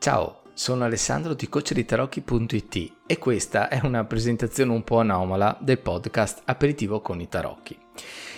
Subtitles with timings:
[0.00, 6.40] Ciao, sono Alessandro di coacheritarocchi.it e questa è una presentazione un po' anomala del podcast
[6.46, 7.78] Aperitivo con i tarocchi.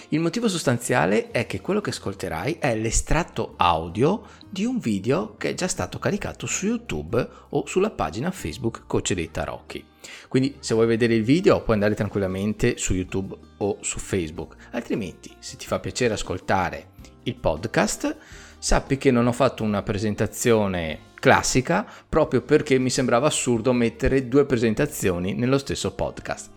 [0.08, 5.50] Il motivo sostanziale è che quello che ascolterai è l'estratto audio di un video che
[5.50, 9.84] è già stato caricato su YouTube o sulla pagina Facebook Coach dei Tarocchi.
[10.26, 15.32] Quindi se vuoi vedere il video puoi andare tranquillamente su YouTube o su Facebook, altrimenti
[15.38, 16.88] se ti fa piacere ascoltare
[17.22, 18.16] il podcast
[18.58, 24.44] sappi che non ho fatto una presentazione classica proprio perché mi sembrava assurdo mettere due
[24.44, 26.50] presentazioni nello stesso podcast.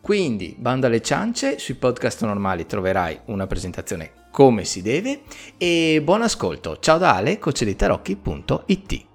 [0.00, 5.22] Quindi, banda alle ciance, sui podcast normali troverai una presentazione come si deve
[5.58, 6.78] e buon ascolto.
[6.78, 9.13] Ciao da Ale, coacheditarocchi.it.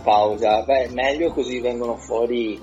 [0.00, 0.62] pausa.
[0.62, 2.60] Beh, meglio così vengono fuori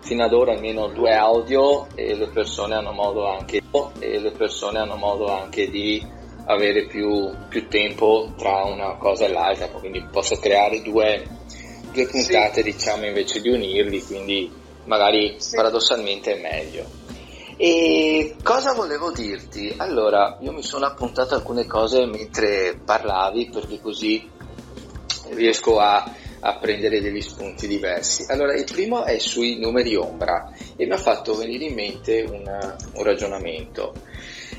[0.00, 5.68] fino ad ora almeno due audio e le persone hanno modo anche, hanno modo anche
[5.68, 6.04] di
[6.46, 11.26] avere più, più, tempo tra una cosa e l'altra, quindi posso creare due,
[11.92, 12.72] due puntate sì.
[12.72, 14.50] diciamo invece di unirli, quindi
[14.84, 15.54] magari sì.
[15.54, 16.98] paradossalmente è meglio.
[17.56, 19.74] E cosa volevo dirti?
[19.76, 24.28] Allora, io mi sono appuntato alcune cose mentre parlavi perché così
[25.32, 26.10] riesco a,
[26.40, 28.24] a, prendere degli spunti diversi.
[28.28, 32.76] Allora, il primo è sui numeri ombra e mi ha fatto venire in mente una,
[32.94, 33.94] un ragionamento.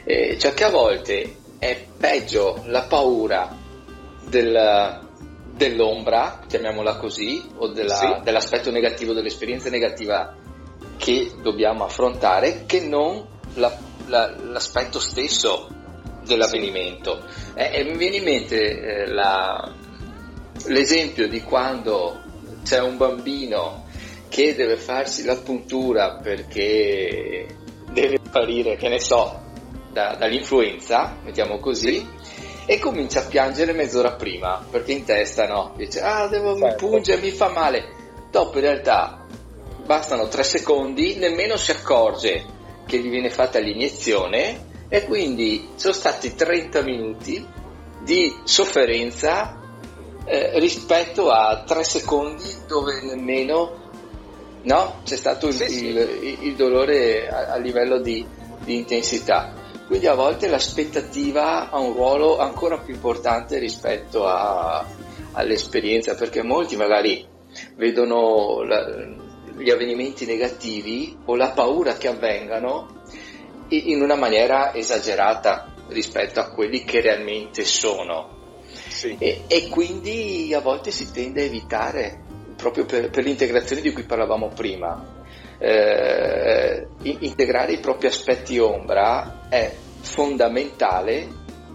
[0.04, 3.56] Eh, cioè che a volte è peggio la paura
[4.28, 5.00] del,
[5.54, 8.08] dell'ombra, chiamiamola così, o della, sì.
[8.24, 10.36] dell'aspetto negativo, dell'esperienza negativa
[10.98, 13.76] che dobbiamo affrontare, che non la,
[14.08, 15.68] la, l'aspetto stesso
[16.26, 17.24] dell'avvenimento.
[17.28, 17.52] Sì.
[17.56, 19.72] Eh, mi viene in mente eh, la,
[20.68, 22.22] l'esempio di quando
[22.64, 23.86] c'è un bambino
[24.30, 27.48] che deve farsi la puntura perché
[27.92, 29.42] deve sparire, che ne so,
[29.92, 32.42] da, dall'influenza, mettiamo così, sì.
[32.66, 36.66] e comincia a piangere mezz'ora prima, perché in testa no, dice ah devo certo.
[36.66, 38.00] mi punge, mi fa male.
[38.32, 39.26] Dopo in realtà
[39.86, 42.46] bastano tre secondi, nemmeno si accorge
[42.86, 47.46] che gli viene fatta l'iniezione e quindi sono stati 30 minuti
[48.04, 49.61] di sofferenza
[50.26, 53.82] eh, rispetto a tre secondi dove nemmeno
[54.64, 58.26] no, c'è stato il, sì, il, il, il dolore a, a livello di,
[58.64, 59.54] di, intensità.
[59.88, 64.86] Quindi a volte l'aspettativa ha un ruolo ancora più importante rispetto a,
[65.34, 67.28] all'esperienza, perché molti magari
[67.76, 68.86] vedono la,
[69.58, 73.00] gli avvenimenti negativi o la paura che avvengano
[73.70, 78.40] in una maniera esagerata rispetto a quelli che realmente sono.
[79.02, 79.16] Sì.
[79.18, 82.20] E, e, quindi a volte si tende a evitare,
[82.56, 85.20] proprio per, per l'integrazione di cui parlavamo prima.
[85.58, 91.28] Eh, integrare i propri aspetti ombra è fondamentale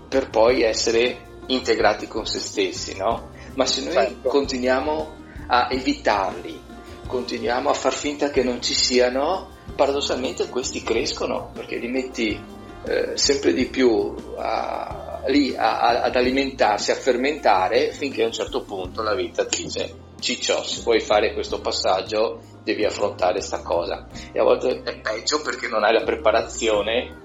[0.09, 3.31] per poi essere integrati con se stessi, no?
[3.54, 4.28] Ma se noi certo.
[4.28, 5.15] continuiamo
[5.48, 6.60] a evitarli,
[7.09, 12.41] continuiamo a far finta che non ci siano, paradossalmente questi crescono perché li metti
[12.84, 18.32] eh, sempre di più a, lì a, a, ad alimentarsi, a fermentare finché a un
[18.32, 23.62] certo punto la vita ti dice ciccio, se vuoi fare questo passaggio devi affrontare questa
[23.62, 24.06] cosa.
[24.32, 27.25] E a volte è peggio perché non hai la preparazione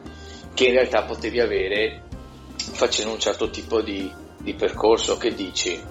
[0.53, 2.03] che in realtà potevi avere
[2.57, 5.17] facendo un certo tipo di, di percorso.
[5.17, 5.81] Che dici?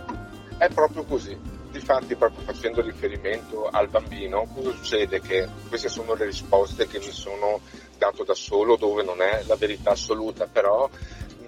[0.59, 1.37] È proprio così.
[1.71, 5.21] Difatti proprio facendo riferimento al bambino cosa succede?
[5.21, 7.61] Che queste sono le risposte che mi sono
[7.97, 10.89] dato da solo dove non è la verità assoluta però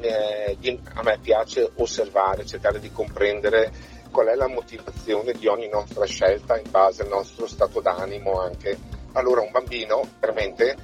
[0.05, 3.73] eh, a me piace osservare, cercare di comprendere
[4.11, 8.79] qual è la motivazione di ogni nostra scelta in base al nostro stato d'animo anche.
[9.13, 10.77] Allora un bambino veramente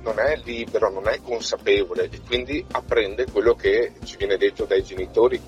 [0.00, 4.82] non è libero, non è consapevole e quindi apprende quello che ci viene detto dai
[4.84, 5.40] genitori.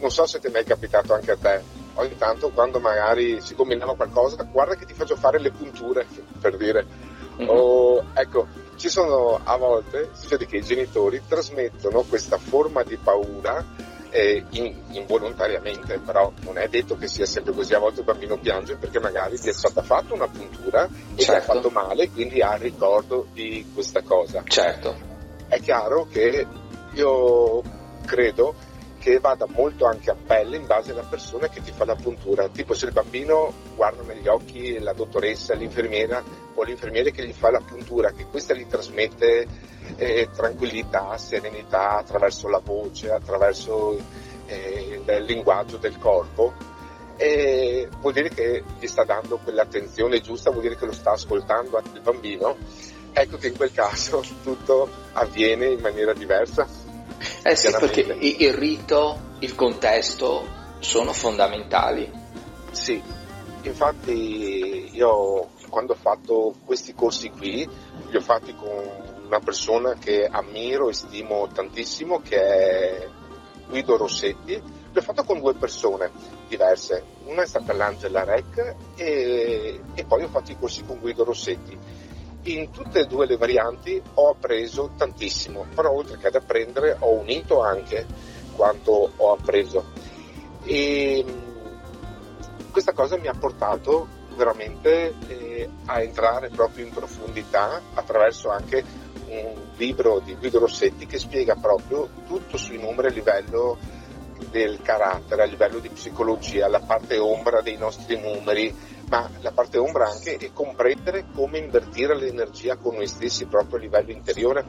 [0.00, 1.62] Non so se ti è mai capitato anche a te,
[1.94, 6.06] ogni tanto quando magari si combinava qualcosa, guarda che ti faccio fare le punture,
[6.40, 6.86] per dire.
[7.38, 7.48] Mm-hmm.
[7.48, 8.46] O, ecco,
[8.78, 13.64] ci sono a volte, succede che i genitori trasmettono questa forma di paura
[14.10, 18.38] eh, in, involontariamente, però non è detto che sia sempre così, a volte il bambino
[18.38, 21.32] piange perché magari gli è stata fatta una puntura e certo.
[21.32, 24.42] gli ha fatto male, quindi ha il ricordo di questa cosa.
[24.46, 24.96] Certo.
[25.48, 26.46] È chiaro che
[26.92, 27.62] io
[28.06, 28.54] credo
[28.98, 32.48] che vada molto anche a pelle in base alla persona che ti fa la puntura.
[32.48, 36.22] Tipo se il bambino guarda negli occhi la dottoressa, l'infermiera
[36.54, 39.46] o l'infermiere che gli fa la puntura, che questa gli trasmette
[39.96, 43.98] eh, tranquillità, serenità attraverso la voce, attraverso
[44.46, 46.52] eh, il linguaggio del corpo,
[47.16, 51.76] e vuol dire che gli sta dando quell'attenzione giusta, vuol dire che lo sta ascoltando
[51.76, 52.56] anche il bambino.
[53.12, 56.87] Ecco che in quel caso tutto avviene in maniera diversa.
[57.42, 60.46] Eh sì, perché il rito, il contesto
[60.78, 62.10] sono fondamentali.
[62.70, 63.02] Sì,
[63.62, 67.68] infatti io quando ho fatto questi corsi qui,
[68.08, 68.68] li ho fatti con
[69.26, 73.08] una persona che ammiro e stimo tantissimo, che è
[73.68, 76.10] Guido Rossetti, li ho fatto con due persone
[76.48, 81.24] diverse, una è stata l'Angela Rec e, e poi ho fatto i corsi con Guido
[81.24, 81.78] Rossetti
[82.54, 87.12] in tutte e due le varianti ho appreso tantissimo, però oltre che ad apprendere ho
[87.12, 88.06] unito anche
[88.54, 89.84] quanto ho appreso.
[90.64, 98.50] E mm, questa cosa mi ha portato veramente eh, a entrare proprio in profondità attraverso
[98.50, 98.84] anche
[99.26, 103.76] un libro di Guido Rossetti che spiega proprio tutto sui numeri a livello
[104.50, 108.74] del carattere, a livello di psicologia, la parte ombra dei nostri numeri,
[109.08, 113.80] ma la parte ombra anche è comprendere come invertire l'energia con noi stessi proprio a
[113.80, 114.64] livello interiore.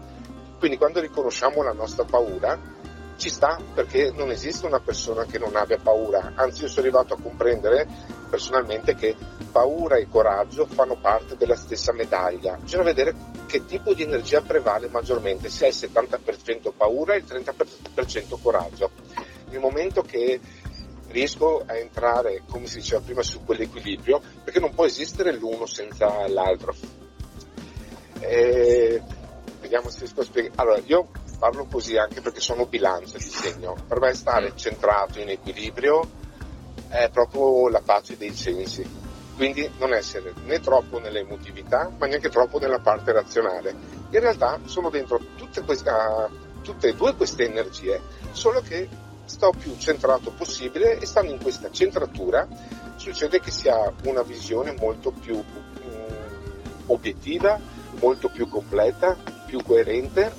[0.58, 2.58] Quindi quando riconosciamo la nostra paura,
[3.18, 7.14] ci sta perché non esiste una persona che non abbia paura, anzi io sono arrivato
[7.14, 7.86] a comprendere
[8.30, 9.14] personalmente che
[9.52, 12.56] paura e coraggio fanno parte della stessa medaglia.
[12.56, 13.14] Bisogna vedere
[13.46, 18.92] che tipo di energia prevale maggiormente, se è il 70% paura e il 30% coraggio.
[19.50, 20.40] Nel momento che
[21.10, 26.28] riesco a entrare, come si diceva prima, su quell'equilibrio, perché non può esistere l'uno senza
[26.28, 26.74] l'altro.
[28.20, 29.02] E...
[29.60, 30.54] Vediamo se riesco a spiegare.
[30.56, 33.76] Allora, io parlo così anche perché sono bilancia di segno.
[33.88, 36.08] Per me stare centrato in equilibrio
[36.88, 38.88] è proprio la pace dei sensi.
[39.36, 43.76] Quindi non essere né troppo nell'emotività, ma neanche troppo nella parte razionale.
[44.10, 45.92] In realtà sono dentro tutte, queste,
[46.62, 48.02] tutte e due queste energie,
[48.32, 48.88] solo che
[49.30, 52.48] sto più centrato possibile e stando in questa centratura
[52.96, 55.44] succede che si ha una visione molto più mh,
[56.88, 57.60] obiettiva,
[58.02, 59.16] molto più completa,
[59.46, 60.34] più coerente,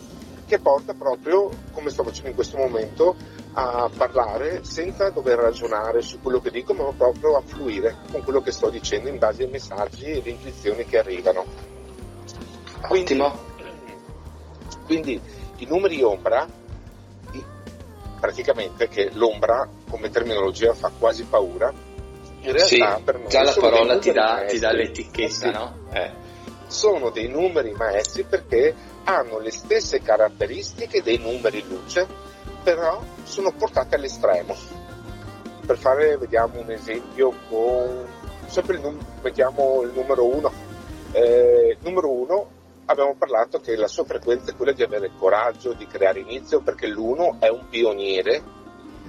[0.44, 3.14] che porta proprio, come sto facendo in questo momento,
[3.52, 8.42] a parlare senza dover ragionare su quello che dico, ma proprio a fluire con quello
[8.42, 11.44] che sto dicendo in base ai messaggi e alle intuizioni che arrivano.
[12.88, 13.48] Quindi, Ottimo.
[14.84, 15.20] Quindi
[15.58, 16.46] i numeri ombra
[18.20, 21.72] praticamente che l'ombra come terminologia fa quasi paura.
[22.42, 25.50] In realtà sì, per noi già la parola ti dà, ti dà, l'etichetta, sì.
[25.50, 25.74] no?
[25.92, 26.10] Eh.
[26.66, 28.74] Sono dei numeri maestri perché
[29.04, 32.06] hanno le stesse caratteristiche dei numeri luce,
[32.62, 34.56] però sono portate all'estremo.
[35.66, 38.06] Per fare, vediamo un esempio con
[38.46, 40.52] sempre il, num- vediamo il numero 1.
[41.12, 42.48] Eh, numero 1
[42.90, 46.88] abbiamo parlato che la sua frequenza è quella di avere coraggio, di creare inizio, perché
[46.88, 48.58] l'uno è un pioniere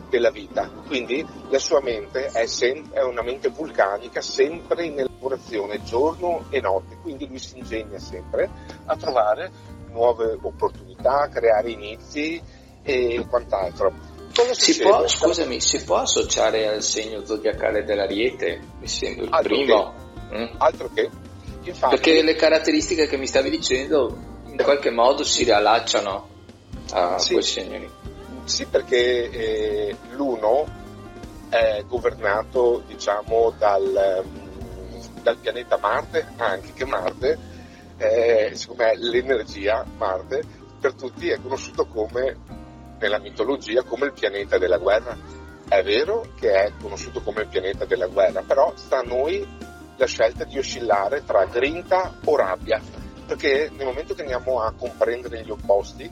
[0.09, 5.81] della vita, quindi la sua mente è, sem- è una mente vulcanica, sempre in elaborazione,
[5.83, 8.49] giorno e notte, quindi lui si ingegna sempre
[8.85, 9.51] a trovare
[9.89, 12.41] nuove opportunità, creare inizi
[12.83, 14.19] e quant'altro.
[14.51, 19.93] Si può, scusami, si può associare al segno zodiacale dell'Ariete, essendo il altro primo?
[20.29, 20.55] Che, mm?
[20.57, 21.09] Altro che
[21.63, 26.29] Infatti, Perché le caratteristiche che mi stavi dicendo in qualche modo si riallacciano
[26.91, 27.89] a sì, quei segni.
[28.45, 30.65] Sì, perché eh, l'uno
[31.49, 34.25] è governato, diciamo, dal,
[35.21, 37.37] dal, pianeta Marte, anche che Marte,
[37.97, 40.43] è, secondo me, l'energia Marte,
[40.79, 42.37] per tutti è conosciuto come,
[42.99, 45.15] nella mitologia, come il pianeta della guerra.
[45.67, 49.47] È vero che è conosciuto come il pianeta della guerra, però sta a noi
[50.01, 52.81] la scelta di oscillare tra grinta o rabbia,
[53.27, 56.11] perché nel momento che andiamo a comprendere gli opposti,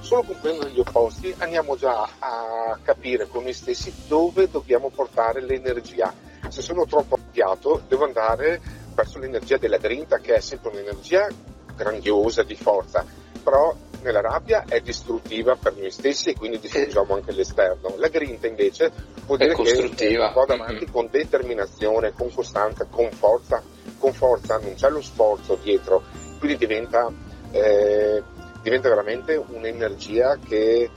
[0.00, 6.10] solo comprendere gli opposti andiamo già a capire con noi stessi dove dobbiamo portare l'energia.
[6.48, 8.62] Se sono troppo arrabbiato devo andare
[8.94, 11.28] verso l'energia della grinta che è sempre un'energia
[11.74, 13.04] grandiosa di forza,
[13.42, 13.76] però
[14.06, 17.94] nella rabbia è distruttiva per noi stessi e quindi distruggiamo anche l'esterno.
[17.96, 18.92] La grinta invece
[19.26, 20.92] vuol dire che vado avanti mm-hmm.
[20.92, 23.60] con determinazione, con costanza, con forza,
[23.98, 26.04] con forza, non c'è lo sforzo dietro,
[26.38, 27.12] quindi diventa,
[27.50, 28.22] eh,
[28.62, 30.88] diventa veramente un'energia che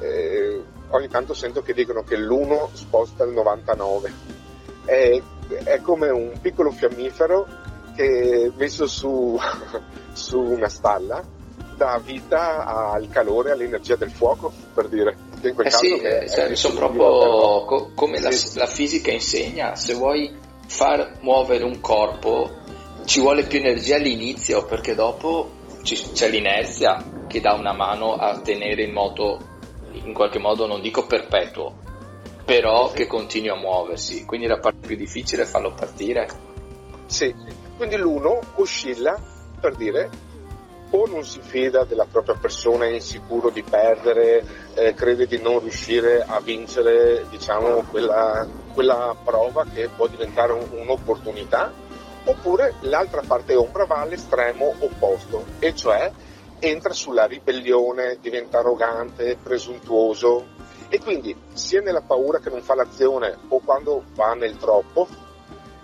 [0.00, 4.12] eh, ogni tanto sento che dicono che l'1 sposta il 99.
[4.86, 5.22] È,
[5.64, 7.46] è come un piccolo fiammifero
[7.94, 9.38] che messo su,
[10.12, 11.36] su una stalla
[11.78, 15.16] dà vita al calore, all'energia del fuoco, per dire.
[15.42, 19.74] in quel eh caso sì, è, è, sono proprio co- come la, la fisica insegna,
[19.76, 22.50] se vuoi far muovere un corpo
[23.06, 28.82] ci vuole più energia all'inizio perché dopo c'è l'inerzia che dà una mano a tenere
[28.82, 29.38] in moto,
[29.92, 31.74] in qualche modo non dico perpetuo,
[32.44, 34.26] però che continui a muoversi.
[34.26, 36.28] Quindi la parte più difficile è farlo partire.
[37.06, 37.34] Sì,
[37.78, 39.18] quindi l'uno oscilla
[39.58, 40.10] per dire
[40.90, 45.60] o non si fida della propria persona, è insicuro di perdere, eh, crede di non
[45.60, 51.70] riuscire a vincere diciamo, quella, quella prova che può diventare un, un'opportunità,
[52.24, 56.10] oppure l'altra parte ombra va all'estremo opposto, e cioè
[56.58, 60.56] entra sulla ribellione, diventa arrogante, presuntuoso.
[60.90, 65.06] E quindi sia nella paura che non fa l'azione o quando va nel troppo,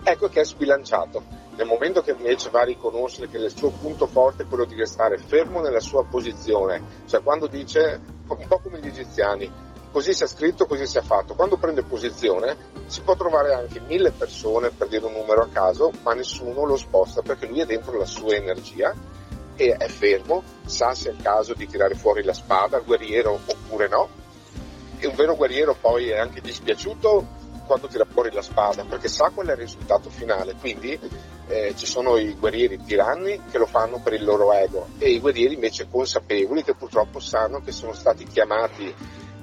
[0.02, 4.06] ecco che è sbilanciato nel momento che invece va a riconoscere che il suo punto
[4.06, 8.80] forte è quello di restare fermo nella sua posizione, cioè quando dice, un po' come
[8.80, 9.50] gli egiziani,
[9.92, 12.56] così sia scritto, così sia fatto, quando prende posizione
[12.86, 16.76] si può trovare anche mille persone, per dire un numero a caso, ma nessuno lo
[16.76, 18.92] sposta perché lui è dentro la sua energia
[19.54, 23.86] e è fermo, sa se è il caso di tirare fuori la spada, guerriero oppure
[23.86, 24.08] no.
[24.98, 29.30] E un vero guerriero poi è anche dispiaciuto quando tira fuori la spada perché sa
[29.30, 30.54] qual è il risultato finale.
[30.58, 30.98] Quindi
[31.46, 35.20] eh, ci sono i guerrieri tiranni che lo fanno per il loro ego e i
[35.20, 38.94] guerrieri invece consapevoli che purtroppo sanno che sono stati chiamati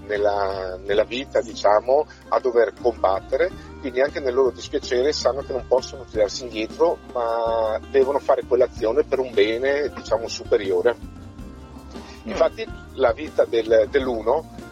[0.06, 5.66] nella, nella vita diciamo a dover combattere quindi anche nel loro dispiacere sanno che non
[5.68, 12.30] possono tirarsi indietro ma devono fare quell'azione per un bene diciamo superiore mm.
[12.30, 14.70] infatti la vita del, dell'uno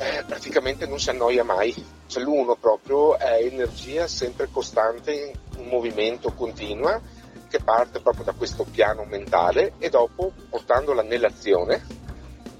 [0.00, 6.32] eh, praticamente non si annoia mai cioè l'uno proprio è energia sempre costante un movimento
[6.32, 7.00] continua
[7.48, 11.80] che parte proprio da questo piano mentale e dopo portandola nell'azione.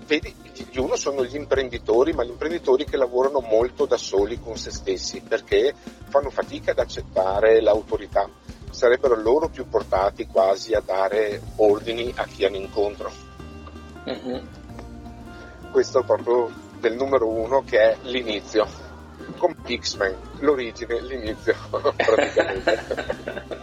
[0.07, 0.33] Vedi,
[0.71, 4.71] gli uno sono gli imprenditori, ma gli imprenditori che lavorano molto da soli con se
[4.71, 5.75] stessi perché
[6.09, 8.29] fanno fatica ad accettare l'autorità.
[8.71, 13.11] Sarebbero loro più portati quasi a dare ordini a chi hanno incontro.
[14.09, 14.47] Mm-hmm.
[15.73, 18.89] Questo proprio del numero uno che è l'inizio
[19.37, 22.85] come X-Men, l'origine, l'inizio praticamente.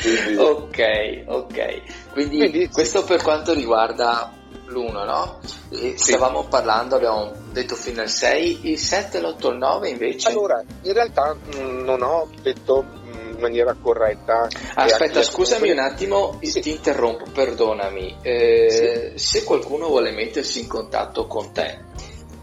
[0.00, 0.36] Quindi...
[0.36, 2.12] Ok, ok.
[2.12, 3.06] Quindi, Quindi questo sì.
[3.06, 4.32] per quanto riguarda
[4.66, 5.38] l'1, no?
[5.70, 6.12] E sì.
[6.12, 10.28] Stavamo parlando, abbiamo detto fino al 6, il 7, l'8, il 9 invece?
[10.28, 14.48] Allora, in realtà mm, non ho detto in maniera corretta.
[14.74, 16.60] Aspetta, scusami un attimo, sì.
[16.60, 18.18] ti interrompo, perdonami.
[18.22, 19.12] Eh.
[19.16, 21.84] Se qualcuno vuole mettersi in contatto con te,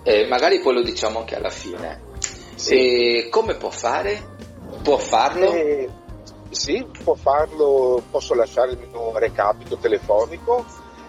[0.03, 2.11] eh, magari poi lo diciamo anche alla fine.
[2.67, 4.31] E come può fare?
[4.81, 5.51] Può farlo?
[5.51, 5.89] Eh,
[6.49, 10.65] sì, può farlo, posso lasciare il mio recapito telefonico.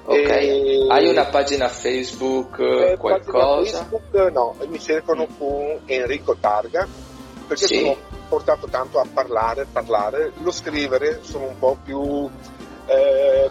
[0.07, 0.87] Ok, e...
[0.91, 3.79] hai una pagina Facebook, eh, qualcosa?
[3.79, 5.39] Pagina Facebook no, mi cercano mm.
[5.39, 6.87] con Enrico Targa
[7.47, 7.79] perché sì.
[7.79, 7.97] sono
[8.29, 12.29] portato tanto a parlare, parlare, lo scrivere sono un po' più
[12.87, 13.51] eh,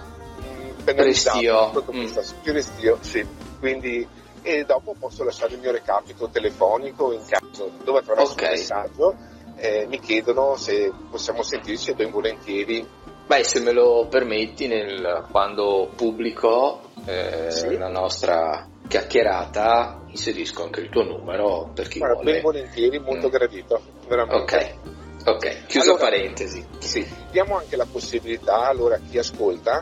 [0.83, 1.39] penalizzato.
[1.39, 1.83] Restio.
[1.91, 2.41] Mm.
[2.41, 3.25] Più restio, sì.
[3.59, 4.07] Quindi
[4.43, 8.45] e dopo posso lasciare il mio recapito telefonico in caso dove attraverso okay.
[8.45, 9.15] un messaggio
[9.55, 12.85] eh, mi chiedono se possiamo sentirci e ben volentieri.
[13.25, 17.77] Beh, se me lo permetti, nel, quando pubblico eh, sì.
[17.77, 22.31] la nostra chiacchierata, inserisco anche il tuo numero per chi Guarda, vuole.
[22.33, 23.31] Ben volentieri, molto mm.
[23.31, 24.55] gradito, veramente.
[24.55, 24.91] Ok.
[25.25, 26.65] Ok, chiuso allora, parentesi.
[26.79, 29.81] Sì, diamo anche la possibilità allora a chi ascolta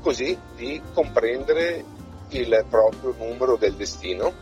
[0.00, 1.84] così di comprendere
[2.30, 4.32] il proprio numero del destino,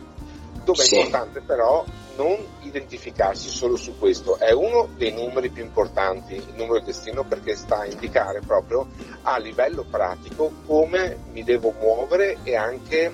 [0.63, 0.95] dove sì.
[0.95, 1.85] è importante però
[2.17, 7.23] non identificarsi solo su questo, è uno dei numeri più importanti, il numero del destino,
[7.23, 8.87] perché sta a indicare proprio
[9.23, 13.13] a livello pratico come mi devo muovere e anche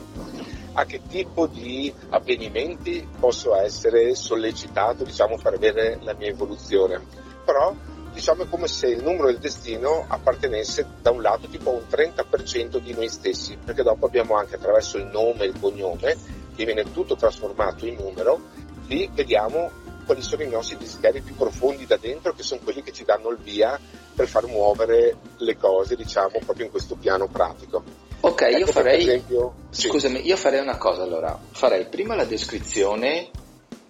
[0.74, 7.02] a che tipo di avvenimenti posso essere sollecitato diciamo, per avere la mia evoluzione.
[7.44, 7.76] Però
[8.14, 11.86] diciamo è come se il numero del destino appartenesse da un lato tipo a un
[11.90, 16.18] 30% di noi stessi, perché dopo abbiamo anche attraverso il nome e il cognome,
[16.56, 18.40] che viene tutto trasformato in numero,
[18.88, 19.72] lì vediamo
[20.06, 23.30] quali sono i nostri desideri più profondi da dentro, che sono quelli che ci danno
[23.30, 23.80] il via
[24.14, 27.84] per far muovere le cose, diciamo, proprio in questo piano pratico.
[28.22, 29.88] Ok, ecco io farei, esempio, sì.
[29.88, 33.30] scusami, io farei una cosa allora, farei prima la descrizione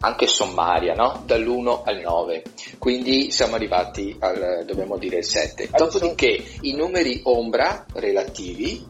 [0.02, 1.24] anche sommaria, no?
[1.26, 2.44] dall'1 al 9.
[2.78, 5.70] Quindi siamo arrivati al, dobbiamo dire, il 7.
[5.76, 8.86] Dopodiché i numeri ombra relativi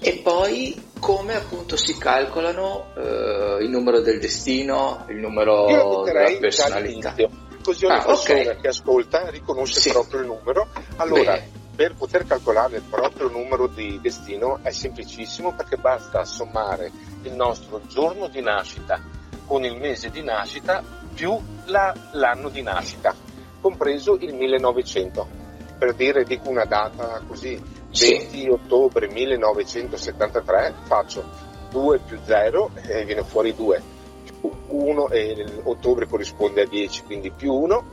[0.00, 7.14] E poi come appunto si calcolano eh, il numero del destino, il numero della personalità.
[7.62, 8.60] Così ogni ah, persona okay.
[8.60, 9.90] che ascolta riconosce sì.
[9.90, 10.68] proprio il numero.
[10.96, 11.50] Allora, Bene.
[11.74, 17.80] per poter calcolare il proprio numero di destino è semplicissimo perché basta sommare il nostro
[17.86, 19.00] giorno di nascita
[19.46, 20.82] con il mese di nascita
[21.14, 23.14] più la, l'anno di nascita,
[23.60, 25.42] compreso il 1900.
[25.78, 27.60] Per dire, dico una data così,
[27.90, 31.24] 20 ottobre 1973, faccio
[31.70, 33.82] 2 più 0 e viene fuori 2,
[34.24, 37.84] più 1 e ottobre corrisponde a 10, quindi più 1,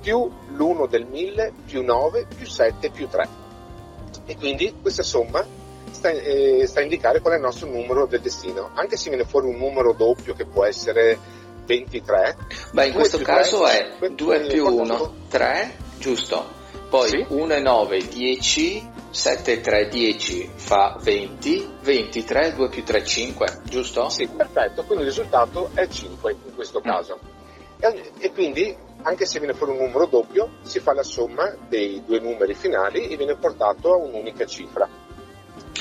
[0.00, 3.28] più l'1 del 1000, più 9, più 7, più 3.
[4.24, 5.44] E quindi questa somma
[5.92, 8.70] sta, eh, sta a indicare qual è il nostro numero del destino.
[8.74, 11.18] Anche se viene fuori un numero doppio che può essere
[11.64, 12.36] 23.
[12.72, 16.60] Beh, in questo caso 3, è 2 più 1, 3, giusto?
[16.88, 17.24] Poi sì.
[17.26, 23.60] 1 e 9, 10, 7 e 3, 10 fa 20, 23, 2 più 3, 5,
[23.64, 24.08] giusto?
[24.10, 26.82] Sì, perfetto, quindi il risultato è 5 in questo mm.
[26.82, 27.18] caso.
[27.78, 32.02] E, e quindi, anche se viene fuori un numero doppio, si fa la somma dei
[32.04, 34.86] due numeri finali e viene portato a un'unica cifra.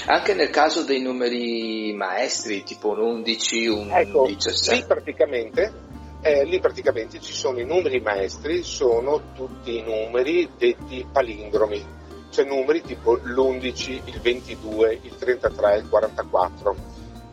[0.06, 4.76] Anche nel caso dei numeri maestri, tipo un 11, un ecco, 17.
[4.76, 5.74] Lì praticamente,
[6.22, 11.86] eh, lì praticamente ci sono i numeri maestri, sono tutti i numeri detti palindromi,
[12.30, 16.76] cioè numeri tipo l'11, il 22, il 33, il 44.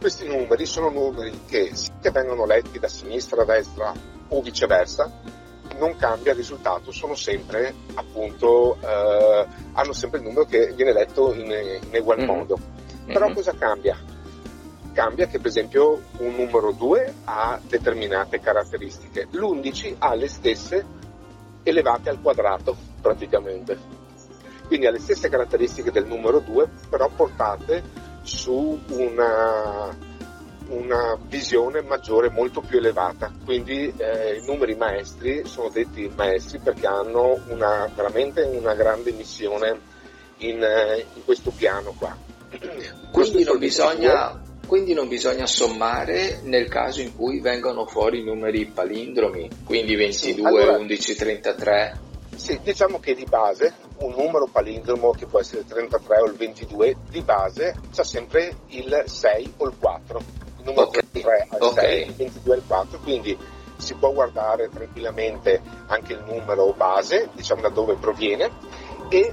[0.00, 3.92] Questi numeri sono numeri che sia vengono letti da sinistra a destra
[4.28, 5.10] o viceversa,
[5.78, 11.32] non cambia il risultato, sono sempre appunto, eh, hanno sempre il numero che viene letto
[11.32, 12.26] in, in egual mm-hmm.
[12.26, 12.58] modo.
[13.06, 13.34] Però mm-hmm.
[13.34, 13.98] cosa cambia?
[14.92, 20.84] Cambia che per esempio un numero 2 ha determinate caratteristiche, l'11 ha le stesse
[21.62, 23.96] elevate al quadrato praticamente.
[24.66, 27.82] Quindi ha le stesse caratteristiche del numero 2, però portate
[28.22, 29.96] su una,
[30.68, 33.32] una visione maggiore, molto più elevata.
[33.44, 39.78] Quindi eh, i numeri maestri sono detti maestri perché hanno una, veramente una grande missione
[40.38, 42.16] in, eh, in questo piano qua.
[43.12, 48.66] Quindi non, bisogna, quindi non bisogna sommare nel caso in cui vengano fuori i numeri
[48.66, 52.00] palindromi, quindi 22, sì, allora, 11, 33.
[52.36, 56.34] Sì, diciamo che di base un numero palindromo che può essere il 33 o il
[56.34, 61.02] 22, di base c'è sempre il 6 o il 4 numero okay.
[61.10, 62.04] 3 al okay.
[62.06, 63.38] 6, 22 al 4, quindi
[63.76, 68.50] si può guardare tranquillamente anche il numero base, diciamo da dove proviene,
[69.08, 69.32] e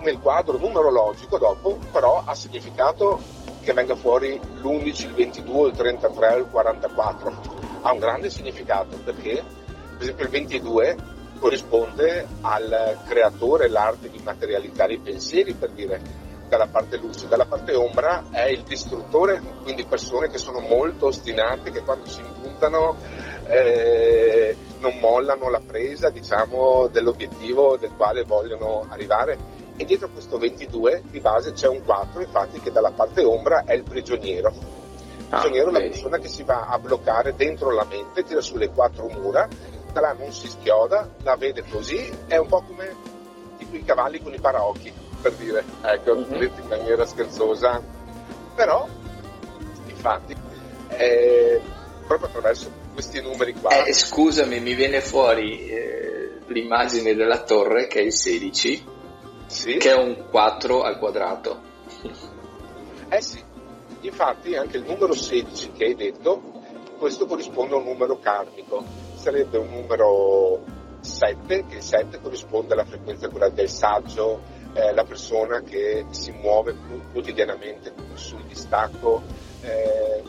[0.00, 3.20] nel quadro numerologico dopo però ha significato
[3.64, 7.62] che venga fuori l'11, il 22, il 33 il 44.
[7.82, 9.42] Ha un grande significato perché,
[9.96, 10.96] per esempio, il 22
[11.38, 16.00] corrisponde al creatore, l'arte di materialità dei pensieri, per dire,
[16.48, 21.70] dalla parte luce, dalla parte ombra è il distruttore, quindi persone che sono molto ostinate,
[21.70, 22.96] che quando si impuntano
[23.46, 29.62] eh, non mollano la presa diciamo, dell'obiettivo del quale vogliono arrivare.
[29.76, 33.74] E dietro questo 22 di base c'è un 4, infatti, che dalla parte ombra è
[33.74, 34.50] il prigioniero.
[34.50, 38.22] Il ah, prigioniero ah, è la persona che si va a bloccare dentro la mente,
[38.22, 39.48] tira sulle quattro mura,
[39.92, 42.94] da là non si schioda, la vede così, è un po' come
[43.58, 46.38] tipo i cavalli con i paraocchi per dire, ecco, mm-hmm.
[46.38, 47.82] detto in maniera scherzosa,
[48.54, 48.86] però
[49.86, 50.36] infatti
[50.88, 51.58] è
[52.06, 53.84] proprio attraverso questi numeri qua.
[53.86, 58.84] Eh, scusami, mi viene fuori eh, l'immagine della torre che è il 16,
[59.46, 59.76] sì?
[59.78, 61.72] che è un 4 al quadrato.
[63.08, 63.42] Eh sì,
[64.02, 66.42] infatti anche il numero 16 che hai detto,
[66.98, 68.84] questo corrisponde a un numero karmico,
[69.14, 70.62] sarebbe un numero
[71.00, 76.32] 7, che il 7 corrisponde alla frequenza quella del saggio, eh, la persona che si
[76.32, 76.76] muove
[77.12, 79.22] quotidianamente sul distacco,
[79.62, 80.22] eh,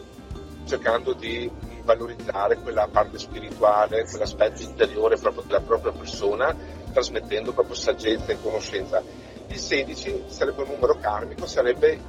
[0.65, 1.49] cercando di
[1.83, 6.55] valorizzare quella parte spirituale, quell'aspetto interiore proprio della propria persona,
[6.91, 9.01] trasmettendo proprio saggezza e conoscenza.
[9.47, 11.99] Il 16 sarebbe un numero karmico, sarebbe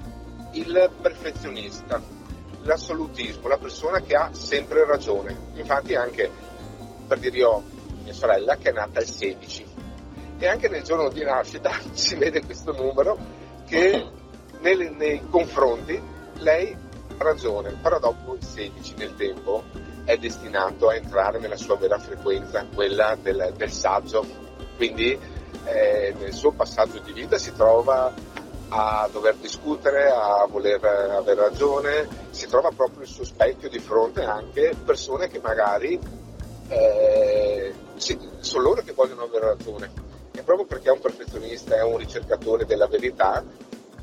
[0.53, 2.01] il perfezionista,
[2.63, 5.37] l'assolutismo, la persona che ha sempre ragione.
[5.55, 6.31] Infatti anche,
[7.07, 7.63] per dire io,
[8.03, 9.66] mia sorella che è nata il 16,
[10.39, 13.17] e anche nel giorno di nascita si vede questo numero
[13.67, 14.07] che
[14.61, 16.01] nei, nei confronti
[16.39, 16.77] lei
[17.19, 19.65] ha ragione, però dopo il 16 nel tempo
[20.05, 24.25] è destinato a entrare nella sua vera frequenza, quella del, del saggio,
[24.77, 25.19] quindi
[25.65, 28.13] eh, nel suo passaggio di vita si trova
[28.69, 34.23] a dover discutere, a voler avere ragione, si trova proprio il suo specchio di fronte
[34.25, 35.99] anche persone che magari
[36.69, 40.06] eh, sì, sono loro che vogliono avere ragione
[40.37, 43.43] e proprio perché è un perfezionista, è un ricercatore della verità,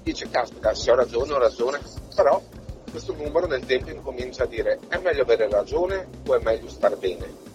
[0.01, 1.79] dice caspita, se ho ragione ho ragione,
[2.15, 2.41] però
[2.89, 6.95] questo numero nel tempo incomincia a dire è meglio avere ragione o è meglio stare
[6.95, 7.51] bene?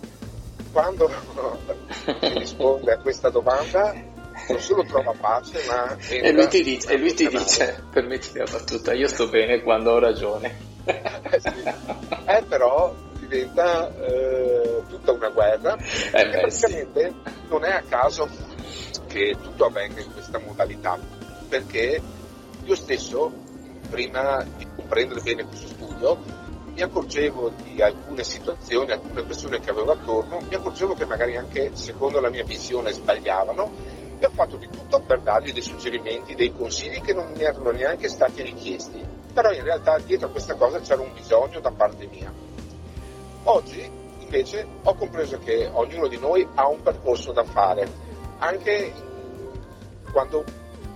[0.72, 1.08] Quando
[2.20, 3.94] si risponde a questa domanda
[4.48, 5.96] non solo trova pace ma...
[6.08, 9.92] E lui ti dice, e lui ti dice permettimi la battuta, io sto bene quando
[9.92, 10.66] ho ragione.
[10.84, 11.62] eh, sì.
[12.26, 17.32] eh però diventa eh, tutta una guerra eh, e praticamente sì.
[17.48, 18.28] non è a caso
[19.08, 20.98] che tutto avvenga in questa modalità
[21.48, 22.00] perché
[22.62, 23.32] io stesso
[23.90, 26.46] prima di comprendere bene questo studio
[26.78, 31.70] mi accorgevo di alcune situazioni, alcune persone che avevo attorno, mi accorgevo che magari anche
[31.74, 33.68] secondo la mia visione sbagliavano
[34.20, 37.72] e ho fatto di tutto per dargli dei suggerimenti, dei consigli che non mi erano
[37.72, 39.04] neanche stati richiesti.
[39.32, 42.32] Però in realtà dietro a questa cosa c'era un bisogno da parte mia.
[43.42, 43.90] Oggi
[44.20, 47.90] invece ho compreso che ognuno di noi ha un percorso da fare,
[48.38, 48.92] anche
[50.12, 50.44] quando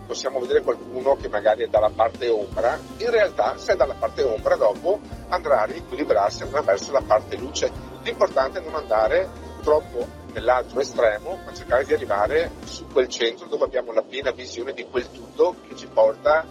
[0.07, 4.23] possiamo vedere qualcuno che magari è dalla parte ombra, in realtà se è dalla parte
[4.23, 7.71] ombra dopo andrà a riequilibrarsi, andrà verso la parte luce.
[8.03, 9.29] L'importante è non andare
[9.63, 14.73] troppo nell'altro estremo, ma cercare di arrivare su quel centro dove abbiamo la piena visione
[14.73, 16.45] di quel tutto che ci porta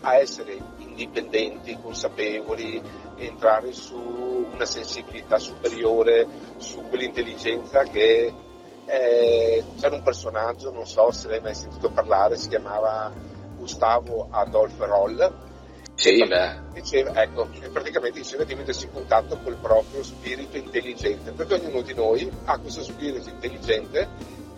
[0.00, 2.80] a essere indipendenti, consapevoli,
[3.16, 3.96] entrare su
[4.52, 6.26] una sensibilità superiore,
[6.58, 8.32] su quell'intelligenza che
[8.86, 13.12] eh, c'era un personaggio, non so se l'hai mai sentito parlare, si chiamava
[13.56, 15.42] Gustavo Adolf Roll.
[15.94, 16.72] Sì, beh.
[16.72, 21.94] Diceva, ecco, praticamente diceva di mettersi in contatto col proprio spirito intelligente, perché ognuno di
[21.94, 24.08] noi ha questo spirito intelligente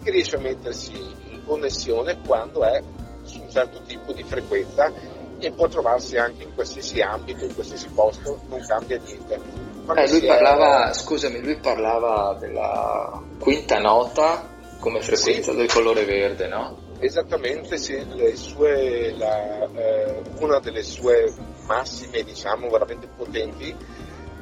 [0.02, 2.82] che riesce a mettersi in connessione quando è
[3.22, 4.90] su un certo tipo di frequenza
[5.38, 9.65] e può trovarsi anche in qualsiasi ambito, in qualsiasi posto, non cambia niente.
[9.94, 15.57] Eh, lui parlava, scusami, lui parlava della quinta nota come frequenza sì.
[15.57, 16.79] del colore verde, no?
[16.99, 21.33] Esattamente, sì, sue, la, eh, una delle sue
[21.66, 23.75] massime, diciamo, veramente potenti,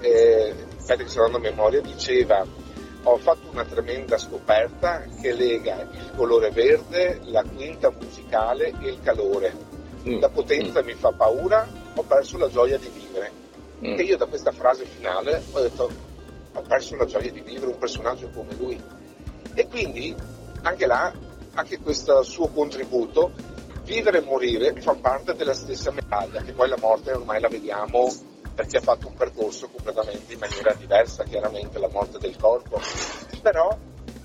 [0.00, 0.54] eh,
[0.86, 2.46] che sto dando memoria, diceva
[3.06, 9.00] ho fatto una tremenda scoperta che lega il colore verde, la quinta musicale e il
[9.02, 9.54] calore.
[10.08, 10.20] Mm.
[10.20, 10.86] La potenza mm.
[10.86, 13.43] mi fa paura, ho perso la gioia di vivere.
[13.80, 13.98] Mm.
[13.98, 15.90] E io da questa frase finale ho detto,
[16.52, 18.80] ho perso la gioia di vivere un personaggio come lui.
[19.54, 20.14] E quindi
[20.62, 21.12] anche là,
[21.54, 23.32] anche questo suo contributo,
[23.84, 28.12] vivere e morire fa parte della stessa medaglia, che poi la morte ormai la vediamo
[28.54, 32.80] perché ha fatto un percorso completamente in maniera diversa, chiaramente la morte del corpo,
[33.42, 33.76] però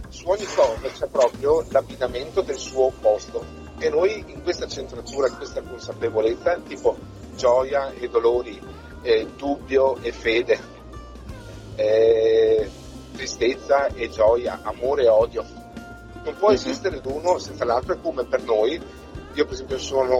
[0.09, 3.43] su ogni cosa c'è proprio l'abbinamento del suo opposto
[3.79, 6.97] e noi in questa centratura, in questa consapevolezza, tipo
[7.35, 8.61] gioia e dolori,
[9.01, 10.59] eh, dubbio e fede,
[11.75, 12.69] eh,
[13.13, 15.45] tristezza e gioia, amore e odio.
[16.23, 16.55] Non può mhm.
[16.55, 18.81] esistere l'uno senza l'altro, è come per noi,
[19.33, 20.17] io per esempio sono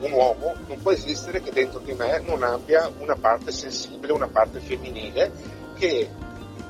[0.00, 4.28] un uomo, non può esistere che dentro di me non abbia una parte sensibile, una
[4.28, 5.30] parte femminile
[5.76, 6.08] che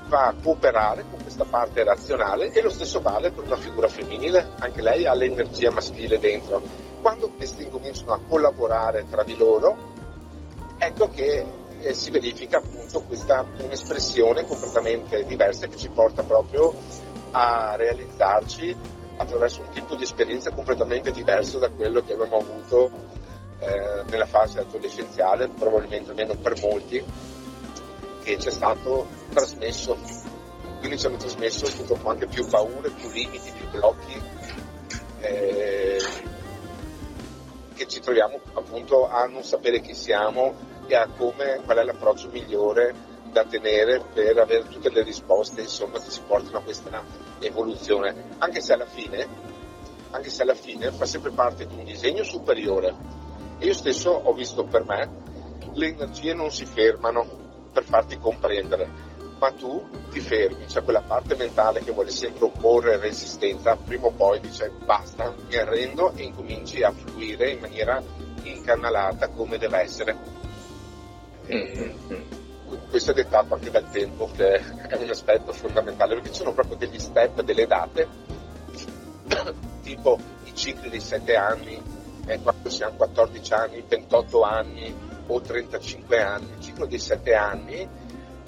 [0.09, 4.53] va a cooperare con questa parte razionale e lo stesso vale per una figura femminile,
[4.59, 6.63] anche lei ha l'energia maschile dentro.
[7.01, 9.88] Quando questi incominciano a collaborare tra di loro,
[10.79, 11.45] ecco che
[11.81, 16.75] eh, si verifica appunto questa un'espressione completamente diversa che ci porta proprio
[17.33, 18.77] a realizzarci
[19.17, 22.91] attraverso un tipo di esperienza completamente diverso da quello che avevamo avuto
[23.59, 27.05] eh, nella fase adolescenziale, probabilmente almeno per molti,
[28.23, 29.97] che ci è stato trasmesso.
[30.79, 34.23] Quindi ci hanno trasmesso purtroppo anche più paure, più limiti, più blocchi.
[35.21, 35.99] Eh,
[37.79, 40.53] che ci troviamo appunto a non sapere chi siamo
[40.88, 42.93] e a come, qual è l'approccio migliore
[43.31, 47.05] da tenere per avere tutte le risposte insomma, che ci portano a questa
[47.38, 49.29] evoluzione, anche se alla fine,
[50.11, 52.93] anche se alla fine fa sempre parte di un disegno superiore.
[53.61, 55.09] Io stesso ho visto per me,
[55.75, 57.25] le energie non si fermano
[57.73, 58.91] per farti comprendere,
[59.38, 64.11] ma tu ti fermi, c'è quella parte mentale che vuole sempre opporre resistenza, prima o
[64.11, 68.03] poi dice basta, mi arrendo e incominci a fluire in maniera
[68.42, 70.16] incanalata come deve essere.
[71.46, 71.94] E
[72.90, 76.77] questo è dettato anche dal tempo, che è un aspetto fondamentale, perché ci sono proprio
[76.77, 78.09] degli step, delle date,
[79.83, 81.81] tipo i cicli dei 7 anni,
[82.27, 84.94] eh, quando si hanno 14 anni, 28 anni
[85.27, 87.88] o 35 anni, il ciclo dei 7 anni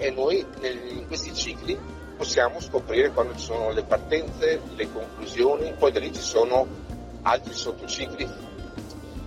[0.01, 1.79] e noi in questi cicli
[2.17, 6.67] possiamo scoprire quando ci sono le partenze, le conclusioni, poi da lì ci sono
[7.23, 8.27] altri sottocicli.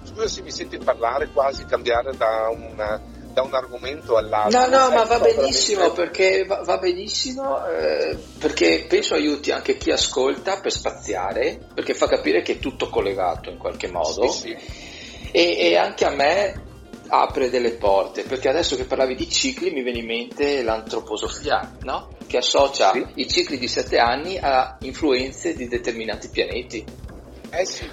[0.03, 2.99] Scusa se mi senti parlare quasi cambiare da, una,
[3.31, 4.59] da un argomento all'altro.
[4.59, 9.91] No, no, ma va benissimo perché va, va benissimo eh, perché penso aiuti anche chi
[9.91, 14.27] ascolta per spaziare, perché fa capire che è tutto collegato in qualche modo.
[14.27, 15.31] Sì, sì.
[15.31, 16.62] E, e anche a me
[17.13, 22.09] apre delle porte, perché adesso che parlavi di cicli mi viene in mente l'antroposofia, no?
[22.25, 23.05] Che associa sì.
[23.15, 26.83] i cicli di sette anni a influenze di determinati pianeti.
[27.51, 27.87] Eh sì.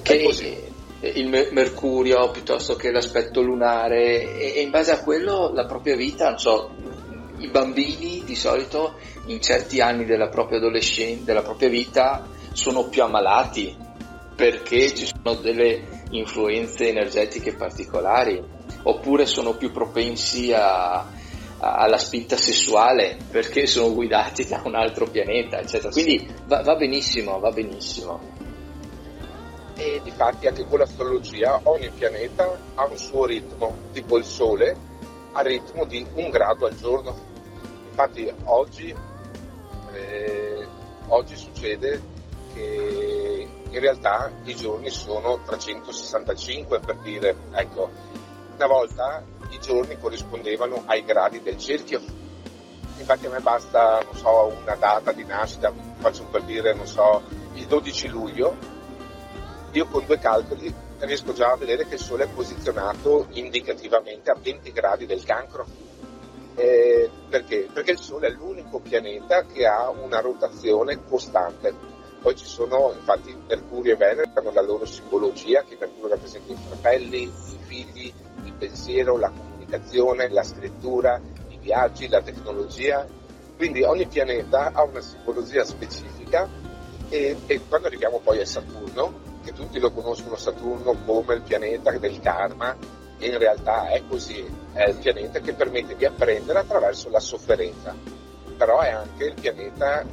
[0.00, 6.30] Che il mercurio piuttosto che l'aspetto lunare e, in base a quello la propria vita,
[6.30, 6.70] non so,
[7.36, 8.94] i bambini di solito
[9.26, 13.81] in certi anni della propria adolescenza, della propria vita sono più ammalati
[14.34, 18.42] perché ci sono delle influenze energetiche particolari
[18.84, 21.06] oppure sono più propensi a, a,
[21.58, 25.90] alla spinta sessuale perché sono guidati da un altro pianeta eccetera.
[25.92, 28.20] Quindi va, va benissimo va benissimo.
[29.76, 34.76] E difatti anche con l'astrologia ogni pianeta ha un suo ritmo tipo il sole
[35.32, 37.30] ha ritmo di un grado al giorno.
[37.88, 38.94] Infatti oggi
[39.94, 40.66] eh,
[41.08, 42.00] oggi succede
[42.54, 47.90] che in realtà i giorni sono 365 per dire, ecco,
[48.54, 52.00] una volta i giorni corrispondevano ai gradi del cerchio.
[52.98, 57.22] Infatti a me basta, non so, una data di nascita, faccio per dire, non so,
[57.54, 58.56] il 12 luglio,
[59.72, 64.36] io con due calcoli riesco già a vedere che il Sole è posizionato indicativamente a
[64.40, 65.64] 20 gradi del cancro.
[66.54, 67.68] Eh, perché?
[67.72, 71.91] Perché il Sole è l'unico pianeta che ha una rotazione costante
[72.22, 76.56] poi ci sono, infatti, Mercurio e Venere hanno la loro simbologia, che Mercurio rappresenta i
[76.56, 78.12] fratelli, i figli,
[78.44, 83.04] il pensiero, la comunicazione, la scrittura, i viaggi, la tecnologia.
[83.56, 86.48] Quindi ogni pianeta ha una simbologia specifica
[87.08, 91.90] e, e quando arriviamo poi a Saturno, che tutti lo conoscono Saturno come il pianeta
[91.90, 92.76] del karma,
[93.18, 97.94] e in realtà è così, è il pianeta che permette di apprendere attraverso la sofferenza,
[98.56, 100.04] però è anche il pianeta,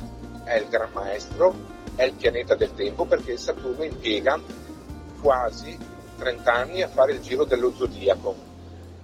[0.44, 4.40] è il gran maestro è il pianeta del tempo perché Saturno impiega
[5.22, 5.78] quasi
[6.18, 8.34] 30 anni a fare il giro dello zodiaco.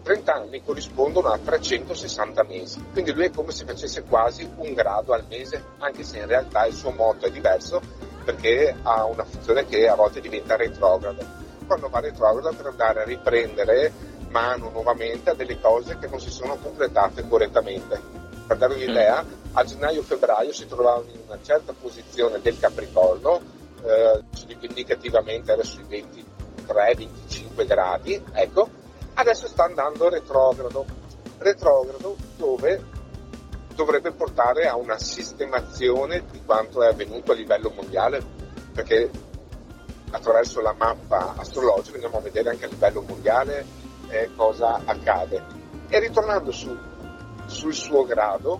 [0.01, 5.11] 30 anni corrispondono a 360 mesi, quindi lui è come se facesse quasi un grado
[5.11, 7.81] al mese, anche se in realtà il suo moto è diverso
[8.23, 11.43] perché ha una funzione che a volte diventa retrogrado.
[11.67, 13.91] Quando va retrogrado per andare a riprendere
[14.29, 18.24] mano nuovamente a delle cose che non si sono completate correttamente.
[18.47, 23.41] Per dare un'idea, a gennaio-febbraio si trovavano in una certa posizione del Capricorno,
[23.83, 24.23] eh,
[24.59, 28.69] indicativamente era sui 23-25 gradi, ecco,
[29.15, 30.85] adesso sta andando retrogrado,
[31.39, 32.93] retrogrado dove
[33.73, 38.23] dovrebbe portare a una sistemazione di quanto è avvenuto a livello mondiale,
[38.73, 39.09] perché
[40.11, 43.65] attraverso la mappa astrologica andiamo a vedere anche a livello mondiale
[44.09, 45.63] eh, cosa accade.
[45.87, 46.75] E ritornando su,
[47.45, 48.59] sul suo grado,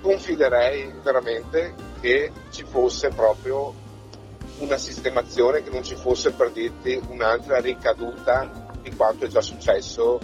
[0.00, 3.74] confiderei veramente che ci fosse proprio
[4.58, 10.18] una sistemazione, che non ci fosse per dirti un'altra ricaduta di quanto è già successo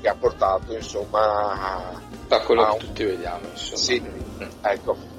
[0.00, 3.76] che ha portato insomma a, da quello a che tutti vediamo insomma.
[3.76, 4.02] Sì,
[4.62, 5.16] ecco.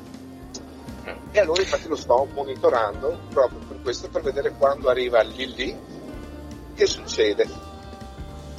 [1.31, 5.77] E allora infatti lo sto monitorando proprio per questo, per vedere quando arriva lì lì
[6.75, 7.47] che succede.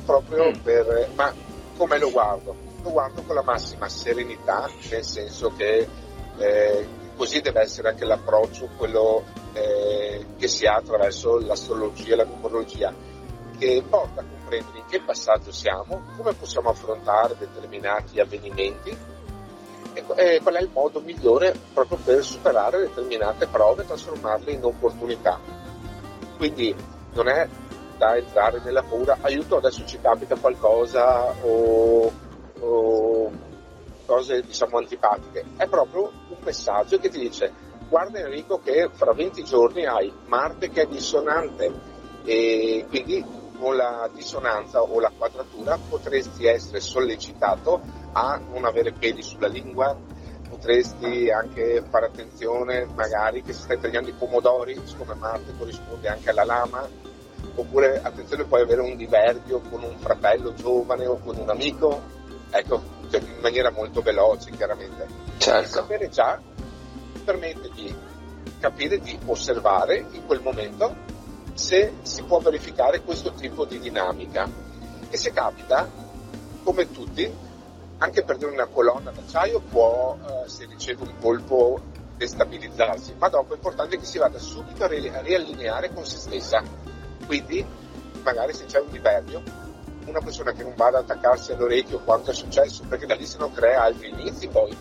[0.05, 0.55] Proprio mm.
[0.63, 1.11] per...
[1.15, 1.33] ma
[1.77, 2.69] come lo guardo?
[2.89, 5.87] Guardo con la massima serenità, nel senso che
[6.39, 12.25] eh, così deve essere anche l'approccio, quello eh, che si ha attraverso l'astrologia e la
[12.25, 12.95] numerologia,
[13.59, 18.97] che porta a comprendere in che passaggio siamo, come possiamo affrontare determinati avvenimenti
[19.93, 24.65] e, e qual è il modo migliore proprio per superare determinate prove e trasformarle in
[24.65, 25.39] opportunità.
[26.39, 26.75] Quindi
[27.13, 27.47] non è
[27.99, 32.11] da entrare nella paura, aiuto adesso ci capita qualcosa o
[32.61, 33.31] o
[34.07, 39.43] cose diciamo antipatiche, è proprio un messaggio che ti dice guarda Enrico che fra 20
[39.43, 41.73] giorni hai Marte che è dissonante
[42.25, 43.25] e quindi
[43.59, 47.81] con la dissonanza o la quadratura potresti essere sollecitato
[48.13, 49.97] a non avere peli sulla lingua,
[50.49, 56.31] potresti anche fare attenzione magari che se stai tagliando i pomodori, siccome Marte corrisponde anche
[56.31, 56.89] alla lama,
[57.55, 62.19] oppure attenzione puoi avere un diverbio con un fratello giovane o con un amico,
[62.51, 65.07] ecco, cioè, in maniera molto veloce chiaramente.
[65.39, 65.69] Certo.
[65.69, 66.41] Sapere già
[67.25, 67.95] permette di
[68.59, 70.95] capire, di osservare in quel momento
[71.55, 74.49] se si può verificare questo tipo di dinamica.
[75.09, 75.89] E se capita,
[76.63, 77.33] come tutti,
[77.99, 81.81] anche perdere una colonna d'acciaio può, eh, se riceve un colpo,
[82.17, 86.63] destabilizzarsi, ma dopo è importante che si vada subito a, riallineare con se stessa.
[87.27, 87.65] Quindi,
[88.23, 89.43] magari se c'è un diverbio,
[90.11, 93.39] una persona che non vada ad attaccarsi all'orecchio quanto è successo, perché da lì se
[93.39, 94.77] no crea altri inizi poi.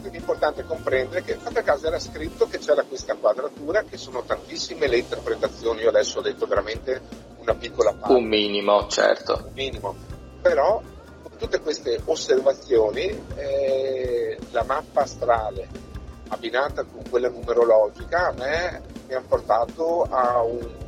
[0.00, 4.22] Quindi è importante comprendere che per caso era scritto che c'era questa quadratura, che sono
[4.22, 7.00] tantissime le interpretazioni, io adesso ho detto veramente
[7.38, 8.14] una piccola parte.
[8.14, 9.44] Un minimo, certo.
[9.46, 9.94] Un minimo.
[10.42, 10.80] Però
[11.22, 13.02] con tutte queste osservazioni
[13.34, 15.84] eh, la mappa astrale
[16.28, 20.85] abbinata con quella numerologica a me mi ha portato a un,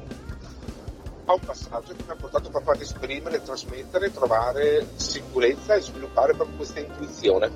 [1.29, 6.35] a un passaggio che mi ha portato proprio ad esprimere, trasmettere, trovare sicurezza e sviluppare
[6.35, 7.51] proprio questa intuizione.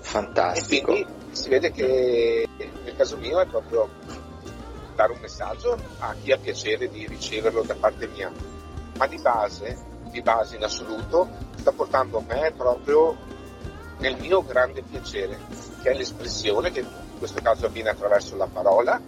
[0.00, 0.92] Fantastico.
[0.92, 2.48] E quindi si vede che
[2.84, 3.88] nel caso mio è proprio
[4.94, 8.32] dare un messaggio a chi ha piacere di riceverlo da parte mia,
[8.96, 13.16] ma di base, di base in assoluto, sta portando a me proprio
[13.98, 15.36] nel mio grande piacere,
[15.82, 19.00] che è l'espressione che in questo caso avviene attraverso la parola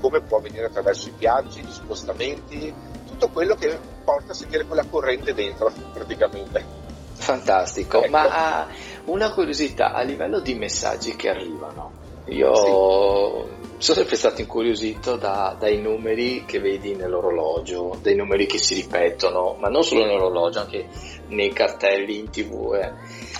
[0.00, 2.72] come può avvenire attraverso i viaggi, gli spostamenti,
[3.06, 6.78] tutto quello che porta a sentire quella corrente dentro praticamente.
[7.14, 8.10] Fantastico, ecco.
[8.10, 8.66] ma
[9.04, 11.98] una curiosità a livello di messaggi che arrivano.
[12.26, 13.82] Io sì.
[13.82, 19.56] sono sempre stato incuriosito da, dai numeri che vedi nell'orologio, dei numeri che si ripetono,
[19.58, 20.88] ma non solo nell'orologio, anche
[21.28, 22.74] nei cartelli in tv.
[22.74, 22.92] Eh.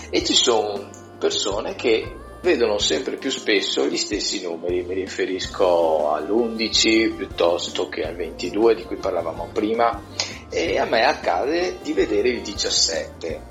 [0.09, 7.15] E ci sono persone che vedono sempre più spesso gli stessi numeri, mi riferisco all'11
[7.15, 10.01] piuttosto che al 22 di cui parlavamo prima
[10.49, 13.41] e a me accade di vedere il 17.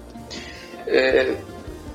[0.84, 1.44] Eh,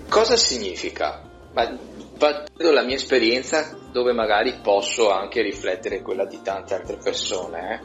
[0.08, 1.22] cosa significa?
[1.52, 1.78] Ma
[2.18, 7.74] vedo la mia esperienza dove magari posso anche riflettere quella di tante altre persone.
[7.74, 7.80] Eh?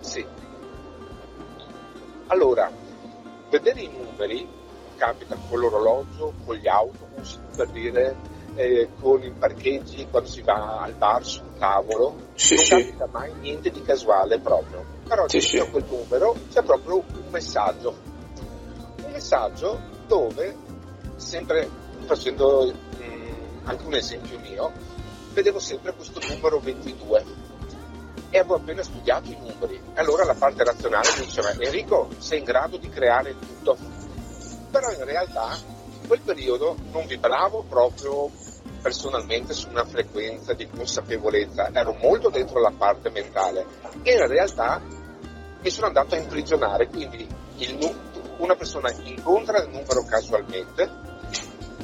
[0.00, 0.24] Sì.
[2.26, 2.70] Allora,
[3.48, 4.46] vedere i numeri
[4.96, 8.14] capita con l'orologio, con gli autobus, per dire
[8.54, 12.70] eh, con i parcheggi quando si va al bar sul tavolo, sì, non sì.
[12.70, 14.84] capita mai niente di casuale proprio.
[15.06, 15.70] Però sì, dentro sì.
[15.70, 17.96] quel numero c'è proprio un messaggio.
[19.04, 20.56] Un messaggio dove,
[21.16, 21.68] sempre
[22.06, 23.32] facendo mh, mm,
[23.64, 24.72] anche un esempio mio,
[25.32, 27.24] vedevo sempre questo numero 22
[28.30, 29.80] e avevo appena studiato i numeri.
[29.94, 33.76] Allora la parte razionale mi diceva Enrico sei in grado di creare tutto.
[34.70, 35.56] Però in realtà
[36.10, 38.28] quel periodo non vibravo proprio
[38.82, 43.64] personalmente su una frequenza di consapevolezza, ero molto dentro la parte mentale
[44.02, 44.82] e in realtà
[45.60, 47.24] mi sono andato a imprigionare, quindi
[47.58, 47.94] il,
[48.38, 50.90] una persona incontra il numero casualmente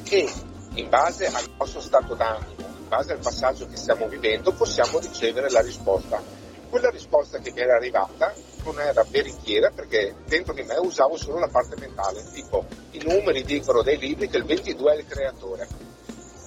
[0.09, 0.29] e
[0.73, 5.49] in base al nostro stato d'animo, in base al passaggio che stiamo vivendo, possiamo ricevere
[5.49, 6.21] la risposta.
[6.69, 11.39] Quella risposta che mi era arrivata non era veritiera perché dentro di me usavo solo
[11.39, 15.67] la parte mentale, tipo i numeri dicono dei libri che il 22 è il creatore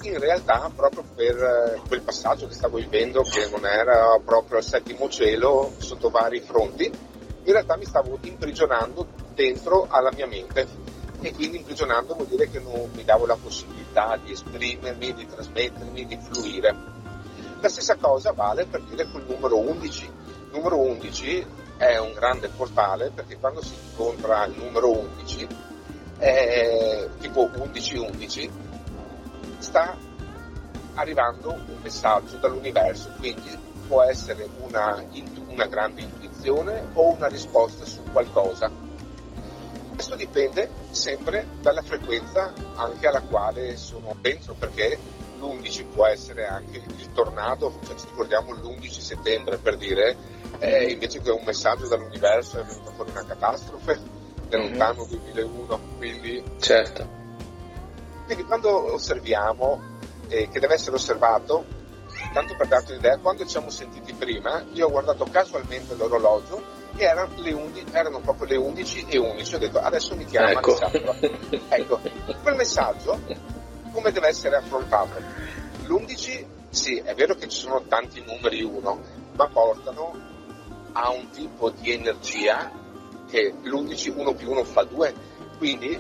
[0.03, 4.65] in realtà proprio per eh, quel passaggio che stavo vivendo che non era proprio al
[4.65, 10.67] settimo cielo sotto vari fronti, in realtà mi stavo imprigionando dentro alla mia mente
[11.21, 16.07] e quindi imprigionando vuol dire che non mi davo la possibilità di esprimermi, di trasmettermi,
[16.07, 17.00] di fluire.
[17.61, 20.05] La stessa cosa vale per dire col numero 11.
[20.05, 21.47] Il numero 11
[21.77, 25.47] è un grande portale perché quando si incontra il numero 11,
[26.17, 28.51] è tipo 11-11,
[29.59, 29.95] sta
[30.95, 35.05] arrivando un messaggio dall'universo, quindi può essere una,
[35.49, 38.71] una grande intuizione o una risposta su qualcosa.
[39.93, 44.99] Questo dipende sempre dalla frequenza anche alla quale sono dentro, perché
[45.41, 50.17] l'11 può essere anche il tornado, ci ricordiamo l'11 settembre per dire,
[50.59, 53.99] eh, invece che un messaggio dall'universo è venuta fuori una catastrofe
[54.49, 54.71] nel mm-hmm.
[54.71, 56.45] lontano 2001, quindi...
[56.59, 57.19] Certo
[58.31, 59.83] quindi quando osserviamo,
[60.29, 61.65] eh, che deve essere osservato,
[62.33, 66.63] tanto per darti un'idea, quando ci siamo sentiti prima, io ho guardato casualmente l'orologio
[66.95, 70.53] e erano, le 11, erano proprio le 11 e 11, ho detto adesso mi chiama
[70.53, 70.79] ecco.
[71.71, 72.01] ecco,
[72.41, 73.19] quel messaggio
[73.93, 75.21] come deve essere affrontato?
[75.87, 79.01] L'11 sì, è vero che ci sono tanti numeri 1,
[79.35, 80.13] ma portano
[80.93, 82.71] a un tipo di energia
[83.29, 85.15] che l'11 1 più 1 fa 2,
[85.59, 85.99] quindi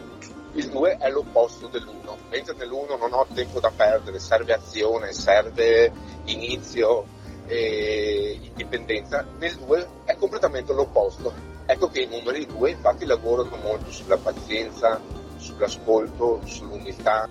[0.52, 5.92] il 2 è l'opposto dell'1, mentre nell'1 non ho tempo da perdere, serve azione, serve
[6.24, 7.06] inizio
[7.46, 11.32] e indipendenza, nel 2 è completamente l'opposto.
[11.66, 15.00] Ecco che i numeri 2 infatti lavorano molto sulla pazienza,
[15.36, 17.28] sull'ascolto, sull'umiltà,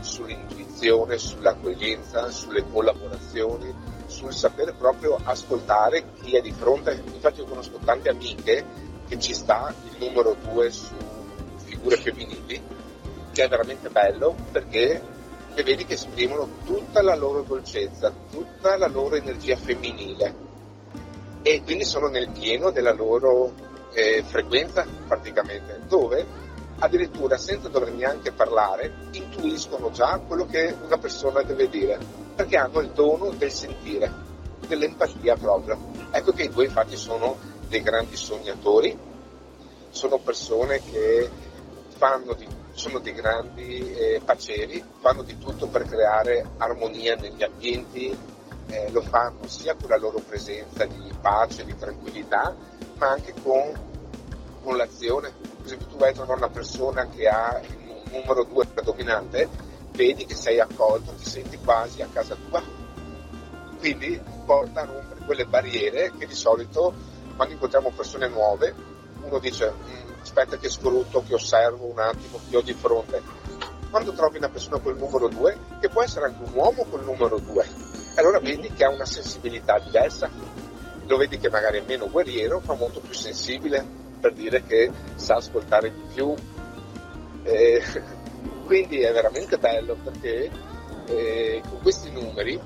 [0.00, 3.74] sull'intuizione, sull'accoglienza, sulle collaborazioni,
[4.06, 7.02] sul sapere proprio ascoltare chi è di fronte.
[7.12, 8.64] Infatti io conosco tante amiche
[9.06, 10.94] che ci sta il numero 2 su
[11.56, 12.62] figure femminili,
[13.32, 15.02] che è veramente bello perché
[15.54, 20.48] le vedi che esprimono tutta la loro dolcezza, tutta la loro energia femminile.
[21.42, 23.52] E quindi sono nel pieno della loro
[23.92, 26.26] eh, frequenza praticamente, dove
[26.80, 31.98] addirittura senza dover neanche parlare intuiscono già quello che una persona deve dire,
[32.34, 34.12] perché hanno il dono del sentire,
[34.66, 35.78] dell'empatia proprio.
[36.10, 37.36] Ecco che i due infatti sono
[37.68, 38.98] dei grandi sognatori,
[39.90, 41.30] sono persone che
[41.96, 48.16] fanno di, sono dei grandi eh, paceri, fanno di tutto per creare armonia negli ambienti,
[48.68, 52.54] eh, lo fanno sia con la loro presenza di pace, di tranquillità,
[52.96, 53.72] ma anche con,
[54.62, 55.32] con l'azione.
[55.70, 59.48] Esempio tu vai a trovare una persona che ha il numero 2 predominante,
[59.92, 62.60] vedi che sei accolto, ti senti quasi a casa tua.
[63.78, 66.92] Quindi porta a rompere quelle barriere che di solito
[67.36, 68.74] quando incontriamo persone nuove
[69.22, 73.22] uno dice mm, aspetta che scruto, che osservo un attimo, che ho di fronte.
[73.90, 77.38] Quando trovi una persona col numero 2, che può essere anche un uomo col numero
[77.38, 77.68] 2,
[78.16, 80.28] allora vedi che ha una sensibilità diversa,
[81.06, 85.36] lo vedi che magari è meno guerriero, ma molto più sensibile, per dire che sa
[85.36, 86.34] ascoltare di più.
[87.42, 87.82] Eh,
[88.66, 90.50] quindi è veramente bello perché
[91.06, 92.60] eh, con questi numeri,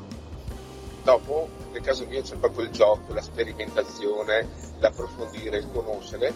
[1.02, 4.46] dopo nel caso mio c'è proprio il gioco, la sperimentazione,
[4.78, 6.32] l'approfondire, il conoscere,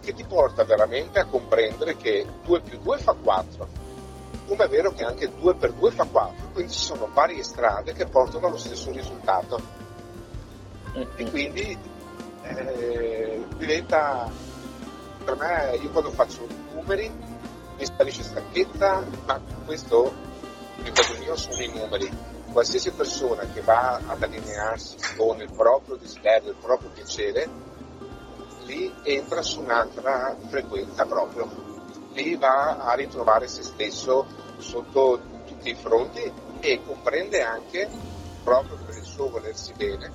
[0.00, 3.82] che ti porta veramente a comprendere che 2 più 2 fa 4
[4.46, 7.92] come è vero che anche 2 per 2 fa 4, quindi ci sono varie strade
[7.92, 9.60] che portano allo stesso risultato.
[11.16, 11.78] E quindi
[12.42, 14.30] eh, diventa,
[15.24, 17.10] per me, io quando faccio numeri
[17.76, 20.12] mi sparisce stanchezza, ma questo,
[20.76, 22.30] nel caso mio, sono i numeri.
[22.52, 27.48] Qualsiasi persona che va ad allinearsi con il proprio desiderio, il proprio piacere,
[28.66, 31.48] lì entra su un'altra frequenza proprio.
[32.12, 34.26] Lì va a ritrovare se stesso
[34.58, 36.30] sotto tutti i fronti
[36.60, 37.88] e comprende anche,
[38.44, 40.10] proprio per il suo volersi bene,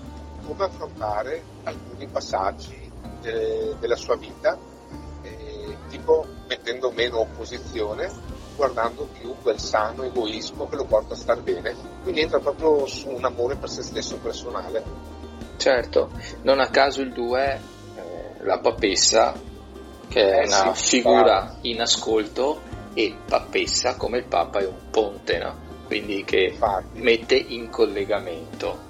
[0.47, 2.89] come affrontare alcuni passaggi
[3.21, 4.57] de- della sua vita,
[5.21, 8.09] eh, tipo mettendo meno opposizione,
[8.55, 11.75] guardando più quel sano egoismo che lo porta a star bene.
[12.01, 14.83] Quindi entra proprio su un amore per se stesso personale.
[15.57, 16.11] Certo,
[16.43, 17.59] non a caso il 2,
[17.95, 19.33] eh, la papessa,
[20.07, 22.61] che è eh, una sì, figura in ascolto,
[22.93, 25.65] e Pappessa come il Papa è un ponte, no?
[25.87, 26.99] quindi che Infatti.
[26.99, 28.86] mette in collegamento.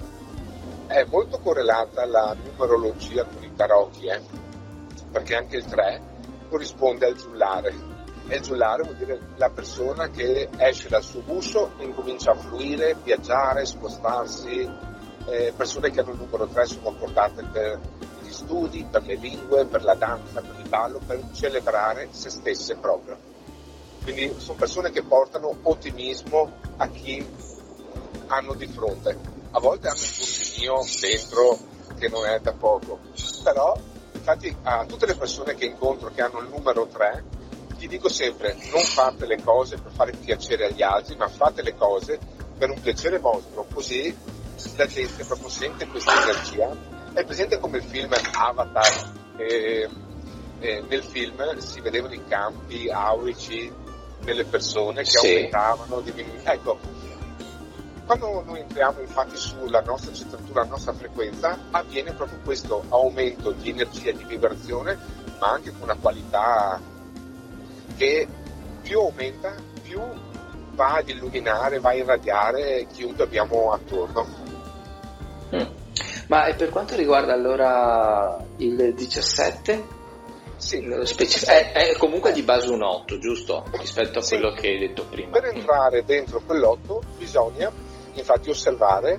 [0.88, 4.22] È molto correlata la numerologia con i tarocchi, eh?
[5.12, 6.00] perché anche il 3
[6.48, 7.74] corrisponde al giullare.
[8.26, 12.36] E il giullare vuol dire la persona che esce dal suo guscio e incomincia a
[12.36, 14.66] fluire, viaggiare, spostarsi.
[15.26, 17.80] Eh, persone che hanno il numero 3 sono portate per
[18.22, 22.76] gli studi, per le lingue, per la danza, per il ballo, per celebrare se stesse
[22.76, 23.14] proprio.
[24.02, 27.22] Quindi sono persone che portano ottimismo a chi
[28.28, 29.37] hanno di fronte.
[29.50, 31.58] A volte hanno un puntino dentro
[31.98, 32.98] che non è da poco,
[33.42, 33.76] però
[34.12, 37.24] infatti a tutte le persone che incontro che hanno il numero 3
[37.78, 41.76] ti dico sempre non fate le cose per fare piacere agli altri, ma fate le
[41.76, 42.18] cose
[42.58, 44.14] per un piacere vostro, così
[44.76, 46.76] la gente proprio sente questa energia.
[47.12, 49.88] È presente come il film Avatar, eh,
[50.58, 53.72] eh, nel film si vedevano i campi aurici
[54.24, 55.26] delle persone che sì.
[55.26, 56.52] aumentavano, diminuivano.
[56.52, 56.78] Ecco,
[58.08, 63.68] quando noi entriamo infatti sulla nostra centratura, la nostra frequenza, avviene proprio questo aumento di
[63.68, 64.98] energia, di vibrazione,
[65.38, 66.80] ma anche con una qualità
[67.98, 68.26] che
[68.80, 70.00] più aumenta, più
[70.70, 74.26] va ad illuminare, va a irradiare chiunque abbiamo attorno.
[75.54, 75.66] Mm.
[76.28, 79.96] Ma per quanto riguarda allora il 17?
[80.56, 83.66] Sì, specif- è, è, comunque di base un 8, giusto?
[83.72, 84.38] Rispetto a sì.
[84.38, 85.38] quello che hai detto prima.
[85.38, 87.70] Per entrare dentro quell'8 bisogna
[88.18, 89.18] infatti osservare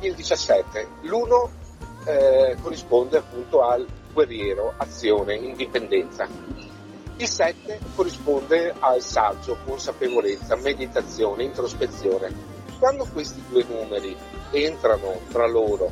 [0.00, 0.88] il 17.
[1.02, 1.48] L'1
[2.06, 6.26] eh, corrisponde appunto al guerriero, azione, indipendenza.
[7.18, 12.54] Il 7 corrisponde al saggio, consapevolezza, meditazione, introspezione.
[12.78, 14.14] Quando questi due numeri
[14.50, 15.90] entrano tra loro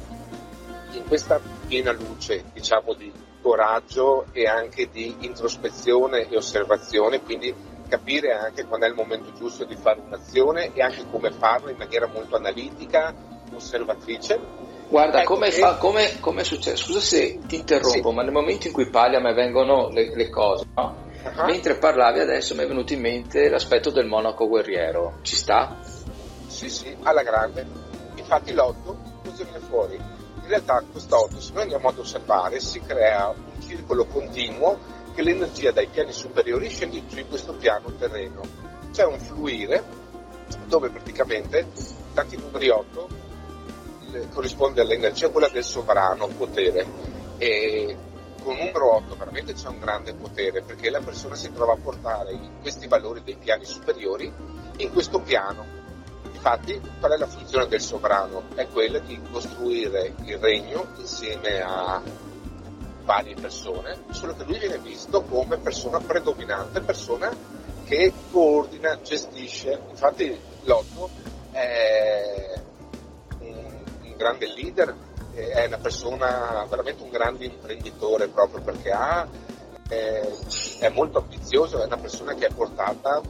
[0.93, 7.55] in questa piena luce, diciamo, di coraggio e anche di introspezione e osservazione, quindi
[7.89, 11.76] capire anche quando è il momento giusto di fare un'azione e anche come farlo in
[11.76, 13.14] maniera molto analitica,
[13.55, 14.39] osservatrice.
[14.89, 16.85] Guarda, ecco, come, fa, come, come è successo?
[16.85, 18.14] Scusa se ti interrompo, sì.
[18.14, 20.97] ma nel momento in cui parli a me vengono le, le cose, no?
[21.22, 21.45] uh-huh.
[21.47, 25.18] Mentre parlavi adesso mi è venuto in mente l'aspetto del monaco guerriero.
[25.22, 25.76] Ci sta?
[26.47, 27.66] Sì, sì, alla grande.
[28.16, 30.22] Infatti l'otto cosa viene fuori?
[30.45, 34.78] in realtà quest'auto, se noi andiamo ad osservare, si crea un circolo continuo
[35.15, 38.43] che l'energia dai piani superiori scende giù in questo piano terreno.
[38.93, 39.83] C'è un fluire
[40.67, 41.67] dove praticamente
[42.12, 43.09] tanti numeri 8
[44.33, 46.87] corrisponde all'energia quella del sovrano potere
[47.39, 47.97] e
[48.43, 52.39] con numero 8 veramente c'è un grande potere perché la persona si trova a portare
[52.61, 54.33] questi valori dei piani superiori
[54.77, 55.83] in questo piano
[56.45, 58.43] Infatti, qual è la funzione del sovrano?
[58.55, 62.03] È quella di costruire il regno insieme a,
[63.05, 67.31] varie persone, solo che lui viene visto come persona predominante, persona
[67.85, 69.81] che coordina, gestisce.
[69.91, 71.11] Infatti Lotto
[71.53, 72.61] è
[73.41, 73.83] un,
[74.17, 74.95] grande leader,
[75.35, 79.29] è una persona, veramente un grande imprenditore proprio perché ha,
[79.89, 80.29] è,
[80.81, 83.21] è molto ambizioso, è una persona che è portata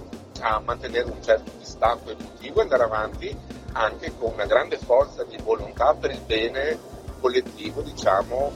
[0.40, 3.36] a mantenere un certo distacco emotivo e andare avanti
[3.72, 6.78] anche con una grande forza di volontà per il bene
[7.20, 8.52] collettivo, diciamo,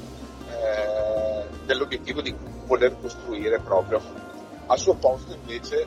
[0.69, 2.35] eh, dell'obiettivo di
[2.67, 4.01] voler costruire proprio.
[4.67, 5.87] Al suo posto invece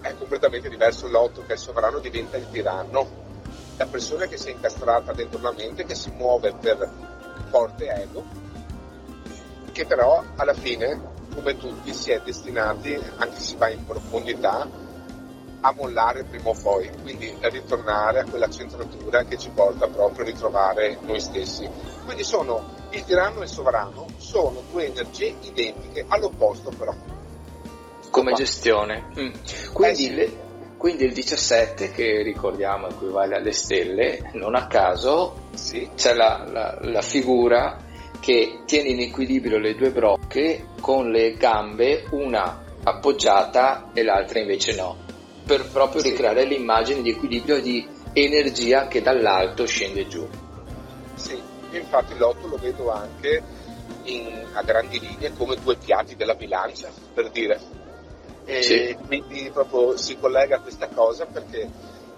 [0.00, 3.08] è completamente diverso l'otto che il sovrano diventa il tiranno,
[3.76, 6.90] la persona che si è incastrata dentro la mente, che si muove per
[7.48, 8.24] forte ego,
[9.72, 11.00] che però alla fine,
[11.34, 14.68] come tutti, si è destinati, anche se va in profondità,
[15.60, 20.24] a mollare prima o poi, quindi a ritornare a quella centratura che ci porta proprio
[20.24, 21.68] a ritrovare noi stessi.
[22.04, 26.94] Quindi sono il tiranno e il sovrano, sono due energie identiche, all'opposto però.
[28.10, 29.10] Come gestione.
[29.18, 29.32] Mm.
[29.72, 30.14] Quindi, eh sì.
[30.14, 30.36] le,
[30.76, 35.90] quindi, il 17 che ricordiamo equivale alle stelle, non a caso sì.
[35.94, 37.76] c'è la, la, la figura
[38.18, 44.74] che tiene in equilibrio le due brocche con le gambe una appoggiata e l'altra invece
[44.74, 45.09] no
[45.50, 50.24] per proprio ricreare l'immagine di equilibrio di energia che dall'alto scende giù.
[51.14, 51.42] Sì,
[51.72, 53.42] infatti l'otto lo vedo anche
[54.04, 57.58] in, a grandi linee come due piatti della bilancia, per dire.
[58.44, 58.96] E sì.
[59.04, 61.68] quindi proprio si collega a questa cosa perché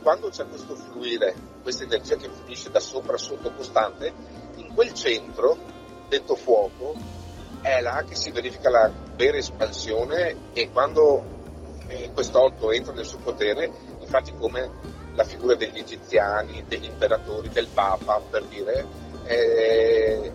[0.03, 4.13] quando c'è questo fluire, questa energia che fluisce da sopra a sotto costante,
[4.57, 5.57] in quel centro,
[6.07, 6.95] detto fuoco,
[7.63, 11.41] è là che si verifica la vera espansione e quando
[11.93, 13.71] eh, quest'otto entra nel suo potere,
[14.01, 14.71] infatti come
[15.15, 18.87] la figura degli egiziani, degli imperatori, del Papa, per dire,
[19.25, 20.33] eh,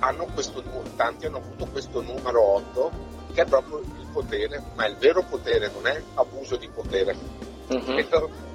[0.00, 0.62] hanno questo,
[0.96, 5.70] tanti hanno avuto questo numero 8 che è proprio il potere, ma il vero potere
[5.72, 7.16] non è abuso di potere,
[7.68, 7.96] uh-huh.
[7.96, 8.06] è,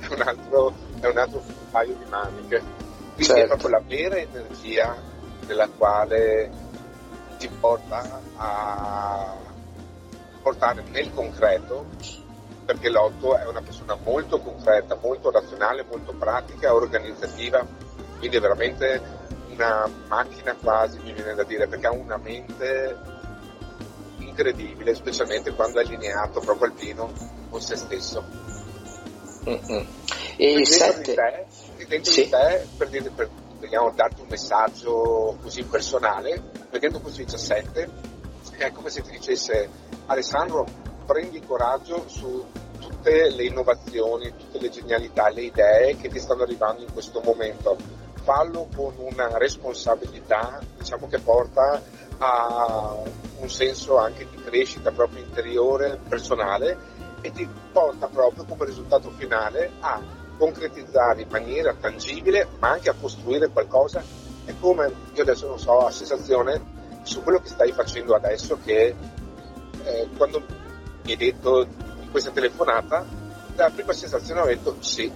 [0.10, 2.62] un altro, è un altro paio di maniche.
[3.16, 3.42] Quindi certo.
[3.42, 4.96] è proprio la vera energia
[5.48, 6.52] nella quale
[7.38, 9.47] ti porta a
[10.48, 11.88] portare nel concreto,
[12.66, 17.66] perché l'otto è una persona molto concreta, molto razionale, molto pratica, organizzativa,
[18.18, 19.02] quindi è veramente
[19.50, 22.98] una macchina quasi, mi viene da dire, perché ha una mente
[24.20, 27.12] incredibile, specialmente quando è allineato proprio al pieno
[27.50, 28.24] con se stesso.
[29.50, 29.86] Mm-hmm.
[30.38, 31.48] E il 7?
[31.88, 32.24] Dentro sì.
[32.24, 33.30] di te, per, dire, per
[33.60, 37.90] vediamo, darti un messaggio così personale, vedendo questo 17,
[38.66, 39.70] è come se ti dicesse
[40.08, 40.66] Alessandro
[41.06, 42.46] prendi coraggio su
[42.80, 47.78] tutte le innovazioni, tutte le genialità, le idee che ti stanno arrivando in questo momento.
[48.24, 51.82] Fallo con una responsabilità diciamo, che porta
[52.18, 52.96] a
[53.40, 56.78] un senso anche di crescita proprio interiore, personale
[57.22, 60.02] e ti porta proprio come risultato finale a
[60.38, 64.04] concretizzare in maniera tangibile ma anche a costruire qualcosa.
[64.44, 66.76] È come, io adesso non so, la sensazione
[67.08, 68.94] su quello che stai facendo adesso che
[69.84, 70.44] eh, quando
[71.04, 73.06] mi hai detto di questa telefonata
[73.56, 75.12] la prima sensazione ho detto sì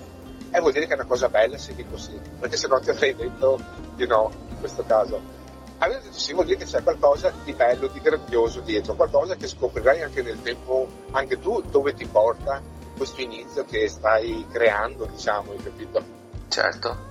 [0.53, 2.89] e vuol dire che è una cosa bella se dico sì perché se no ti
[2.89, 3.59] avrei detto
[3.95, 5.39] di no in questo caso.
[5.79, 9.47] Avete detto sì vuol dire che c'è qualcosa di bello, di grandioso dietro qualcosa che
[9.47, 12.61] scoprirai anche nel tempo anche tu dove ti porta
[12.95, 16.03] questo inizio che stai creando diciamo hai capito?
[16.47, 17.09] certo.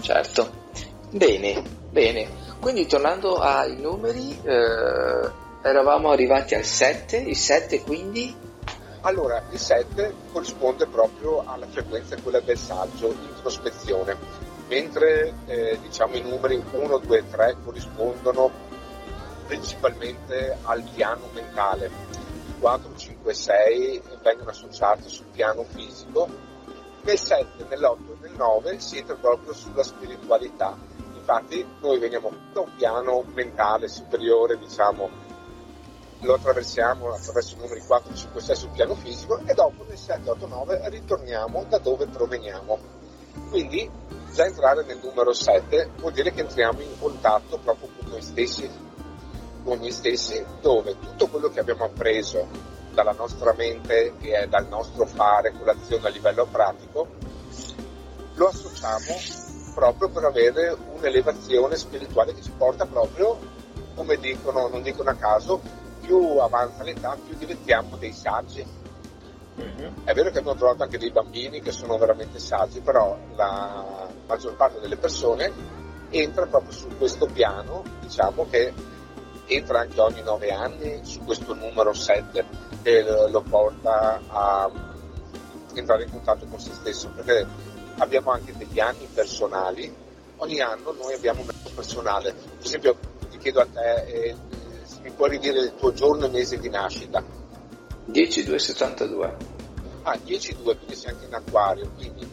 [0.00, 0.50] Certo.
[1.10, 5.30] Bene bene quindi tornando ai numeri, eh,
[5.62, 8.34] eravamo arrivati al 7, il 7 quindi?
[9.02, 14.16] Allora, il 7 corrisponde proprio alla frequenza quella del saggio, introspezione,
[14.66, 18.50] mentre eh, diciamo i numeri 1, 2 e 3 corrispondono
[19.46, 21.90] principalmente al piano mentale.
[22.46, 26.28] Il 4, 5 e 6 vengono associati sul piano fisico,
[27.02, 30.76] nel 7, nell'8 e nel 9 si entra proprio sulla spiritualità
[31.28, 35.10] infatti noi veniamo da un piano mentale superiore, diciamo,
[36.20, 40.30] lo attraversiamo attraverso i numeri 4, 5, 6 sul piano fisico e dopo nel 7,
[40.30, 42.78] 8, 9 ritorniamo da dove proveniamo.
[43.50, 43.88] Quindi
[44.32, 48.68] già entrare nel numero 7 vuol dire che entriamo in contatto proprio con noi stessi,
[49.62, 52.48] con noi stessi dove tutto quello che abbiamo appreso
[52.94, 57.06] dalla nostra mente e dal nostro fare con l'azione a livello pratico
[58.34, 59.47] lo associamo
[59.78, 63.38] proprio per avere un'elevazione spirituale che ci porta proprio,
[63.94, 65.60] come dicono, non dicono a caso,
[66.00, 68.66] più avanza l'età, più diventiamo dei saggi.
[69.60, 70.04] Mm-hmm.
[70.04, 74.56] È vero che abbiamo trovato anche dei bambini che sono veramente saggi, però la maggior
[74.56, 75.52] parte delle persone
[76.10, 78.72] entra proprio su questo piano, diciamo che
[79.46, 82.44] entra anche ogni nove anni su questo numero 7
[82.82, 84.70] che lo porta a
[85.74, 87.46] entrare in contatto con se stesso, perché
[87.98, 89.92] abbiamo anche degli anni personali,
[90.36, 92.96] ogni anno noi abbiamo un anno personale, per esempio
[93.30, 94.36] ti chiedo a te, eh,
[94.84, 97.22] se mi puoi ridire il tuo giorno e mese di nascita?
[98.10, 99.36] 10-2-72.
[100.02, 102.26] Ah, 10-2, quindi sei anche in acquario, quindi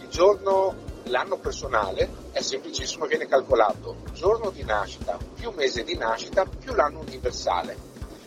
[0.00, 0.74] il giorno,
[1.04, 7.00] l'anno personale è semplicissimo, viene calcolato giorno di nascita più mese di nascita più l'anno
[7.00, 7.76] universale.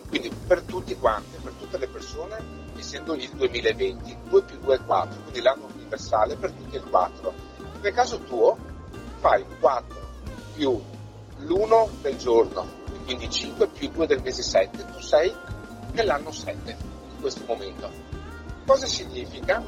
[0.08, 2.38] Quindi per tutti quanti, per tutte le persone,
[2.80, 6.90] essendo il 2020, 2 più 2 è 4, quindi l'anno universale per tutti è il
[6.90, 7.34] 4.
[7.82, 8.58] Nel caso tuo
[9.20, 9.98] fai 4
[10.56, 10.82] più
[11.38, 12.66] l'1 del giorno,
[13.06, 15.34] quindi 5 più 2 del mese 7, tu sei
[15.94, 17.90] nell'anno 7 in questo momento.
[18.66, 19.64] Cosa significa?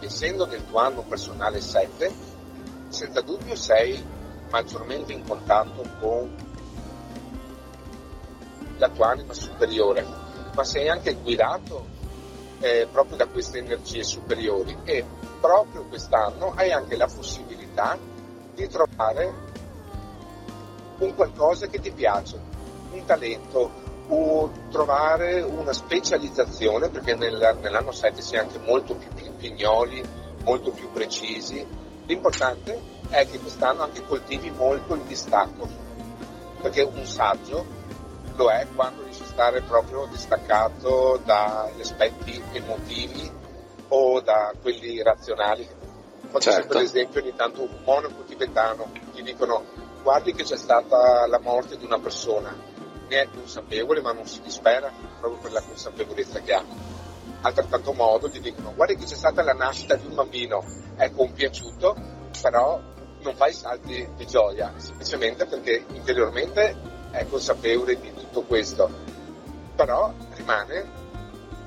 [0.00, 2.12] Essendo nel tuo anno personale 7,
[2.88, 4.04] senza dubbio sei
[4.50, 6.34] maggiormente in contatto con
[8.78, 10.06] la tua anima superiore,
[10.54, 11.95] ma sei anche guidato
[12.60, 15.04] eh, proprio da queste energie superiori e
[15.40, 17.98] proprio quest'anno hai anche la possibilità
[18.54, 19.34] di trovare
[20.98, 22.40] un qualcosa che ti piace,
[22.90, 29.10] un talento, o trovare una specializzazione, perché nel, nell'anno 7 si è anche molto più
[29.36, 30.02] pignoli,
[30.44, 31.64] molto più precisi.
[32.06, 35.68] L'importante è che quest'anno anche coltivi molto il distacco,
[36.60, 37.64] perché un saggio
[38.36, 43.30] lo è quando riesce a stare proprio distaccato dagli aspetti emotivi
[43.88, 45.66] o da quelli razionali.
[46.28, 46.60] Faccio certo.
[46.60, 49.64] sempre l'esempio ogni tanto un monaco tibetano, gli dicono
[50.02, 52.54] guardi che c'è stata la morte di una persona,
[53.08, 56.64] ne è consapevole ma non si dispera proprio per la consapevolezza che ha.
[57.42, 60.64] Altrettanto modo gli dicono guardi che c'è stata la nascita di un bambino,
[60.96, 61.96] è compiaciuto,
[62.42, 62.80] però
[63.20, 68.90] non fai salti di gioia, semplicemente perché interiormente è consapevole di tutto questo,
[69.74, 71.04] però rimane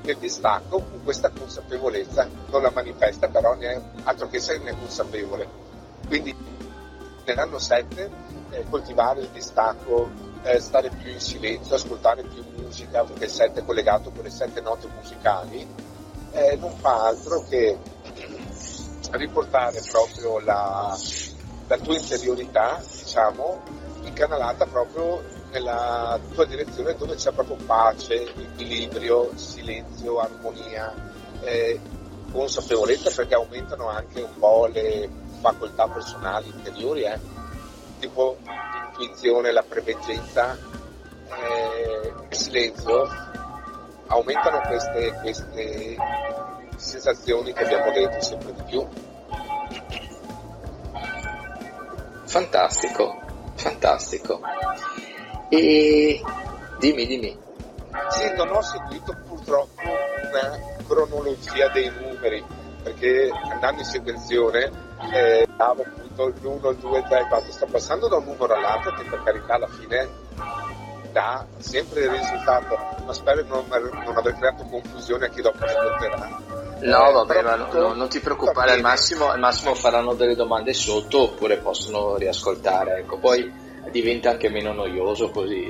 [0.03, 4.77] nel distacco con questa consapevolezza, non la manifesta, però ne altro che se ne è
[4.77, 5.47] consapevole.
[6.07, 6.35] Quindi
[7.25, 8.09] nell'anno 7
[8.51, 10.09] eh, coltivare il distacco,
[10.43, 14.29] eh, stare più in silenzio, ascoltare più musica, perché il 7 è collegato con le
[14.29, 15.67] sette note musicali,
[16.31, 17.77] eh, non fa altro che
[19.11, 20.95] riportare proprio la,
[21.67, 23.61] la tua interiorità, diciamo,
[24.03, 30.93] incanalata proprio nella tua direzione dove c'è proprio pace, equilibrio, silenzio, armonia,
[31.41, 31.79] eh,
[32.31, 35.09] consapevolezza perché aumentano anche un po' le
[35.41, 37.19] facoltà personali interiori, eh?
[37.99, 40.57] tipo l'intuizione, la preveggenza,
[41.27, 43.07] eh, il silenzio,
[44.07, 45.97] aumentano queste, queste
[46.75, 48.87] sensazioni che abbiamo detto sempre di più.
[52.25, 53.19] Fantastico,
[53.55, 54.39] fantastico.
[55.49, 56.21] E
[56.77, 57.37] dimmi, dimmi.
[58.09, 62.43] Sì, non ho seguito purtroppo una cronologia dei numeri,
[62.83, 64.71] perché andando in sequenzione
[65.11, 68.53] eh, davo appunto l'1, il 2, il 3, il 4, sto passando da un numero
[68.53, 70.07] all'altro che per carità alla fine
[71.11, 76.57] dà sempre il risultato, ma spero non, non aver creato confusione a chi dopo ascolterà.
[76.81, 80.73] No, eh, vabbè, ma no, non ti preoccupare, al massimo, al massimo faranno delle domande
[80.73, 82.99] sotto oppure possono riascoltare.
[82.99, 83.17] Ecco.
[83.17, 83.51] Poi
[83.89, 85.69] diventa anche meno noioso così.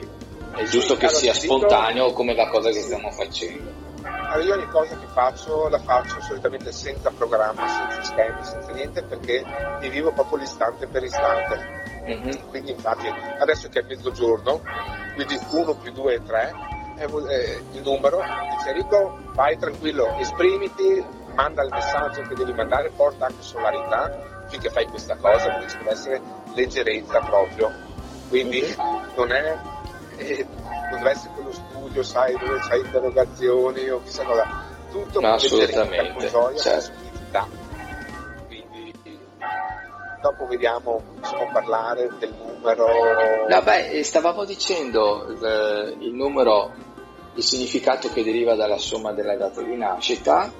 [0.55, 2.17] È giusto che allora, sia spontaneo dico...
[2.17, 3.88] come la cosa che stiamo facendo.
[4.03, 9.03] Allora io ogni cosa che faccio la faccio solitamente senza programma, senza schemi, senza niente
[9.03, 9.43] perché
[9.80, 11.78] mi vivo proprio l'istante per istante.
[12.03, 12.47] Mm-hmm.
[12.49, 13.07] Quindi infatti
[13.39, 14.61] adesso che è mezzogiorno,
[15.15, 16.53] quindi 1 più 2 è 3,
[16.97, 18.22] è il numero,
[18.57, 21.03] dice Enrico vai tranquillo, esprimiti,
[21.34, 25.78] manda il messaggio che devi mandare, porta anche solarità finché fai questa cosa, perché ci
[25.78, 26.22] deve essere
[26.53, 27.72] leggerezza proprio
[28.30, 28.63] quindi
[29.15, 29.57] non è,
[30.17, 30.45] eh,
[30.89, 36.13] non deve essere quello studio, sai, dove c'hai interrogazioni o chissà cosa, tutto Ma assolutamente,
[36.13, 36.91] con gioia, certo.
[38.47, 38.93] Quindi
[40.21, 42.88] dopo vediamo, possiamo parlare del numero.
[43.47, 46.71] No, beh, stavamo dicendo il, il numero,
[47.34, 50.51] il significato che deriva dalla somma della data di nascita,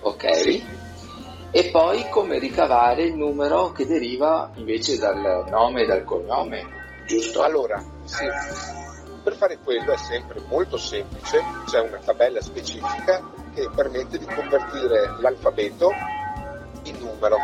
[0.00, 0.34] ok?
[0.36, 0.94] Sì
[1.56, 7.42] e poi come ricavare il numero che deriva invece dal nome e dal cognome giusto?
[7.42, 8.26] Allora, sì,
[9.22, 13.22] per fare quello è sempre molto semplice, c'è una tabella specifica
[13.54, 15.90] che permette di convertire l'alfabeto
[16.82, 17.36] in numero.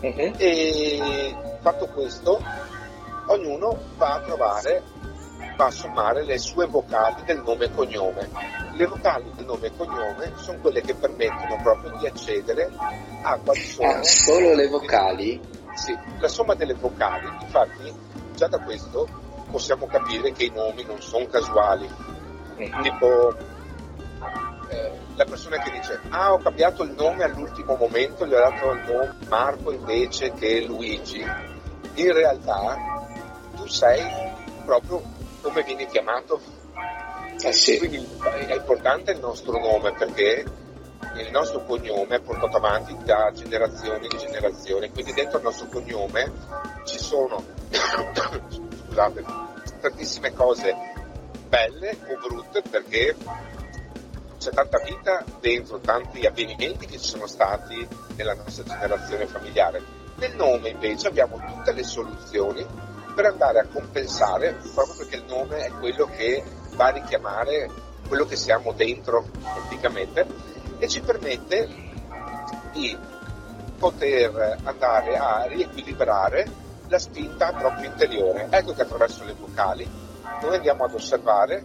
[0.00, 0.32] Uh-huh.
[0.36, 2.40] E fatto questo,
[3.26, 4.82] ognuno va a trovare,
[5.56, 8.30] va a sommare le sue vocali del nome e cognome.
[8.72, 12.70] Le vocali del nome e cognome sono quelle che permettono proprio di accedere
[13.22, 13.90] a quali sono.
[13.90, 15.40] Ah, solo le vocali?
[15.74, 17.92] Sì, la somma delle vocali, infatti
[18.36, 19.08] già da questo
[19.50, 21.88] possiamo capire che i nomi non sono casuali.
[22.60, 22.82] Mm.
[22.82, 23.34] Tipo
[24.68, 28.70] eh, la persona che dice ah ho cambiato il nome all'ultimo momento, gli ho dato
[28.70, 31.24] il nome Marco invece che Luigi.
[31.94, 32.76] In realtà
[33.56, 34.02] tu sei
[34.64, 35.02] proprio
[35.40, 36.40] come vieni chiamato.
[37.42, 37.78] Eh sì.
[37.78, 38.06] Quindi
[38.46, 40.44] è importante il nostro nome perché
[41.16, 46.30] il nostro cognome è portato avanti da generazioni e generazioni, quindi dentro il nostro cognome
[46.86, 47.42] ci sono
[48.86, 49.24] scusate,
[49.80, 50.74] tantissime cose
[51.48, 53.14] belle o brutte perché
[54.38, 59.82] c'è tanta vita dentro, tanti avvenimenti che ci sono stati nella nostra generazione familiare.
[60.16, 62.64] Nel nome invece abbiamo tutte le soluzioni
[63.14, 66.42] per andare a compensare, proprio perché il nome è quello che
[66.74, 67.68] va a richiamare
[68.06, 70.26] quello che siamo dentro praticamente
[70.78, 71.68] e ci permette
[72.72, 72.96] di
[73.78, 78.48] poter andare a riequilibrare la spinta proprio interiore.
[78.50, 79.88] Ecco che attraverso le vocali
[80.42, 81.64] noi andiamo ad osservare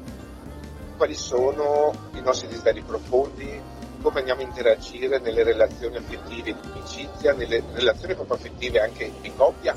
[0.97, 3.61] quali sono i nostri desideri profondi,
[4.01, 9.35] come andiamo a interagire nelle relazioni affettive di amicizia, nelle relazioni proprio affettive anche in
[9.35, 9.75] coppia.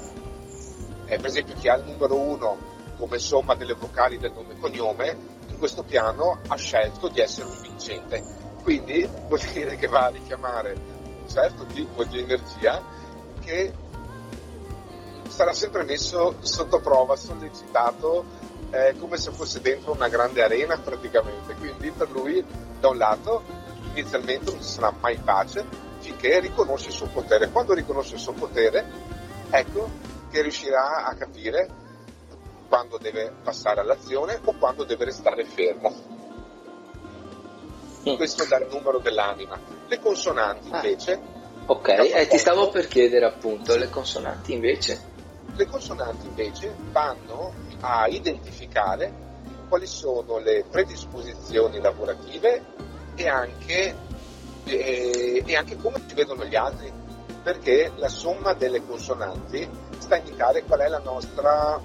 [1.07, 4.59] Eh, per esempio chi ha il numero uno come somma delle vocali del nome e
[4.59, 5.17] cognome,
[5.49, 10.09] in questo piano ha scelto di essere un vincente quindi vuol dire che va a
[10.09, 12.83] richiamare un certo tipo di energia
[13.41, 13.73] che
[15.29, 18.25] sarà sempre messo sotto prova, sollecitato,
[18.71, 21.55] eh, come se fosse dentro una grande arena praticamente.
[21.55, 22.45] Quindi per lui,
[22.81, 23.43] da un lato,
[23.93, 25.65] inizialmente non ci sarà mai pace
[25.99, 27.51] finché riconosce il suo potere.
[27.51, 28.85] Quando riconosce il suo potere,
[29.51, 29.89] ecco
[30.31, 31.83] che riuscirà a capire
[32.69, 36.13] quando deve passare all'azione o quando deve restare fermo
[38.17, 39.59] questo dal numero dell'anima.
[39.87, 40.77] Le consonanti ah.
[40.77, 41.43] invece...
[41.67, 45.13] Ok, eh, ti stavo per chiedere appunto, le consonanti invece?
[45.57, 49.13] Le consonanti invece vanno a identificare
[49.69, 52.63] quali sono le predisposizioni lavorative
[53.15, 53.95] e anche,
[54.65, 56.93] e, e anche come ci vedono gli altri,
[57.43, 61.81] perché la somma delle consonanti sta a indicare qual è la nostra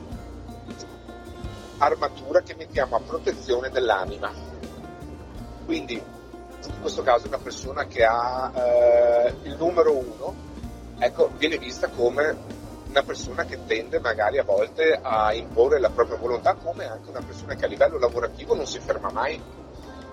[1.77, 4.31] armatura che mettiamo a protezione dell'anima.
[5.65, 10.35] Quindi in questo caso una persona che ha eh, il numero uno
[10.97, 12.57] ecco, viene vista come
[12.89, 17.21] una persona che tende magari a volte a imporre la propria volontà, come anche una
[17.21, 19.39] persona che a livello lavorativo non si ferma mai.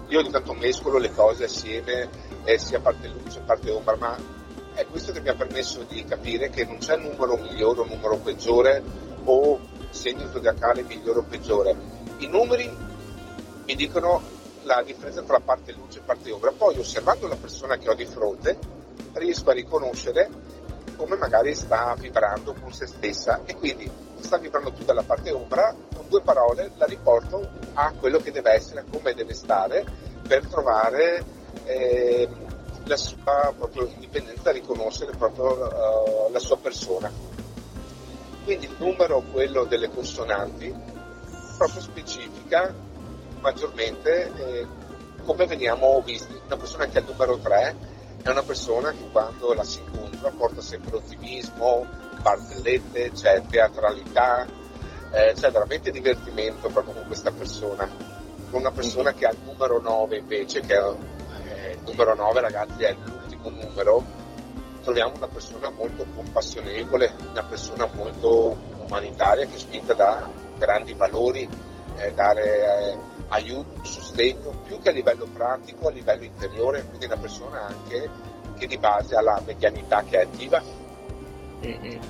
[0.08, 2.08] Io ogni tanto mescolo le cose assieme,
[2.44, 4.16] eh, sia parte luce, parte ombra, ma
[4.74, 8.18] è questo che mi ha permesso di capire che non c'è numero migliore o numero
[8.18, 8.82] peggiore
[9.24, 9.58] o
[9.88, 11.74] segno zodiacale migliore o peggiore.
[12.18, 12.70] I numeri
[13.64, 14.22] mi dicono
[14.64, 16.52] la differenza tra parte luce e parte ombra.
[16.52, 18.58] Poi osservando la persona che ho di fronte
[19.14, 20.28] riesco a riconoscere
[20.96, 23.90] come magari sta vibrando con se stessa e quindi
[24.20, 28.52] sta vibrando più dalla parte ombra, con due parole la riporto a quello che deve
[28.52, 29.84] essere, a come deve stare
[30.26, 31.24] per trovare
[31.64, 32.28] eh,
[32.84, 37.10] la sua proprio indipendenza, riconoscere proprio uh, la sua persona.
[38.44, 40.72] Quindi il numero, quello delle consonanti,
[41.56, 42.72] proprio specifica
[43.40, 44.66] maggiormente eh,
[45.24, 46.40] come veniamo visti.
[46.46, 47.76] Una persona che ha il numero 3
[48.26, 51.86] è una persona che quando la si incontra porta sempre ottimismo,
[52.20, 54.44] barzellette, c'è teatralità,
[55.12, 57.88] eh, c'è veramente divertimento proprio con questa persona.
[58.50, 62.40] Con una persona che ha il numero 9 invece, che è, eh, il numero 9
[62.40, 64.04] ragazzi è l'ultimo numero,
[64.82, 68.56] troviamo una persona molto compassionevole, una persona molto
[68.86, 71.48] umanitaria che è spinta da grandi valori,
[71.98, 77.16] eh, dare eh, aiuto, sostegno, più che a livello pratico, a livello interiore, quindi una
[77.16, 78.08] persona anche
[78.56, 80.62] che di base ha la medianità che è attiva.
[81.64, 82.00] Mm-hmm.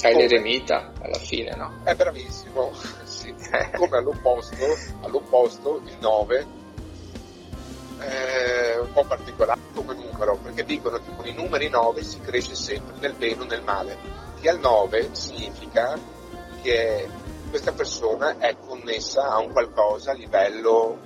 [0.00, 1.80] È l'eremita alla fine, no?
[1.84, 2.72] È bravissimo,
[3.04, 3.32] sì.
[3.76, 4.56] come all'opposto,
[5.02, 6.60] all'opposto il 9
[7.98, 12.54] è un po' particolare come numero, perché dicono che con i numeri 9 si cresce
[12.54, 13.96] sempre nel bene o nel male,
[14.40, 15.96] che al 9 significa
[16.62, 17.08] che
[17.52, 20.98] questa persona è connessa a un qualcosa a livello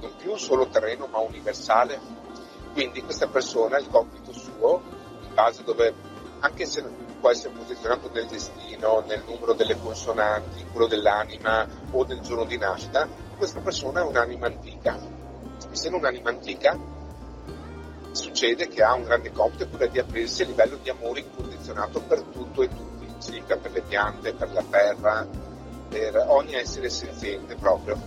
[0.00, 2.00] non più solo terreno ma universale.
[2.72, 4.80] Quindi questa persona, il compito suo,
[5.20, 5.92] in base dove,
[6.40, 6.82] anche se
[7.20, 12.56] può essere posizionato nel destino, nel numero delle consonanti, quello dell'anima o del giorno di
[12.56, 14.98] nascita, questa persona è un'anima antica.
[15.70, 16.74] Essendo un'anima antica,
[18.12, 22.22] succede che ha un grande compito, quello di aprirsi a livello di amore incondizionato per
[22.22, 25.50] tutto e tutti, significa per le piante, per la terra,
[25.92, 27.98] per ogni essere senziente proprio.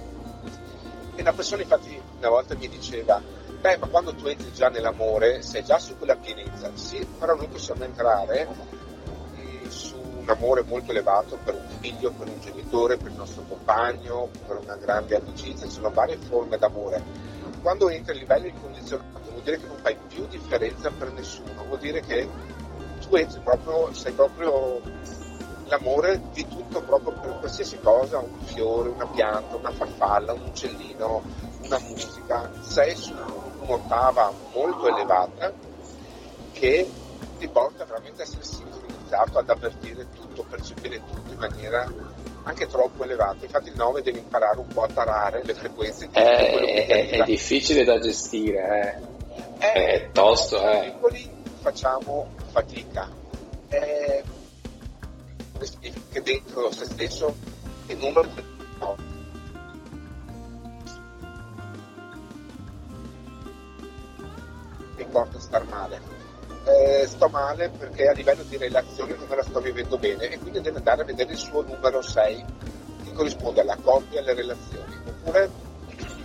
[1.15, 3.21] E una persona infatti una volta mi diceva,
[3.61, 7.47] beh ma quando tu entri già nell'amore sei già su quella pienezza, sì, però noi
[7.47, 8.47] possiamo entrare
[9.69, 14.29] su un amore molto elevato per un figlio, per un genitore, per il nostro compagno,
[14.47, 17.03] per una grande amicizia, ci sono varie forme d'amore.
[17.61, 21.79] Quando entri a livello incondizionato vuol dire che non fai più differenza per nessuno, vuol
[21.79, 22.27] dire che
[23.07, 24.81] tu entri proprio, sei proprio
[25.66, 31.24] l'amore di tutto proprio per qualsiasi cosa, un fiore, una pianta, una farfalla, un uccellino,
[31.63, 33.13] una musica, sei su
[33.61, 35.51] un'ottava molto elevata
[36.51, 36.89] che
[37.38, 41.91] ti porta veramente a essere sincronizzato, ad avvertire tutto, percepire tutto in maniera
[42.43, 43.43] anche troppo elevata.
[43.43, 46.07] Infatti il 9 devi imparare un po' a tarare le frequenze.
[46.07, 49.01] Di è, è, è difficile da gestire,
[49.57, 49.74] eh.
[49.74, 50.61] è, è tosto.
[50.61, 50.91] Eh.
[50.91, 53.09] piccoli facciamo fatica.
[53.70, 54.24] Eh,
[56.11, 57.35] che dentro se stesso
[57.87, 58.43] il numero di
[58.79, 58.95] no.
[64.97, 66.01] mi porta star male.
[66.65, 70.39] Eh, sto male perché a livello di relazione non me la sto vivendo bene e
[70.39, 72.45] quindi deve andare a vedere il suo numero 6
[73.03, 75.47] che corrisponde alla coppia e alle relazioni oppure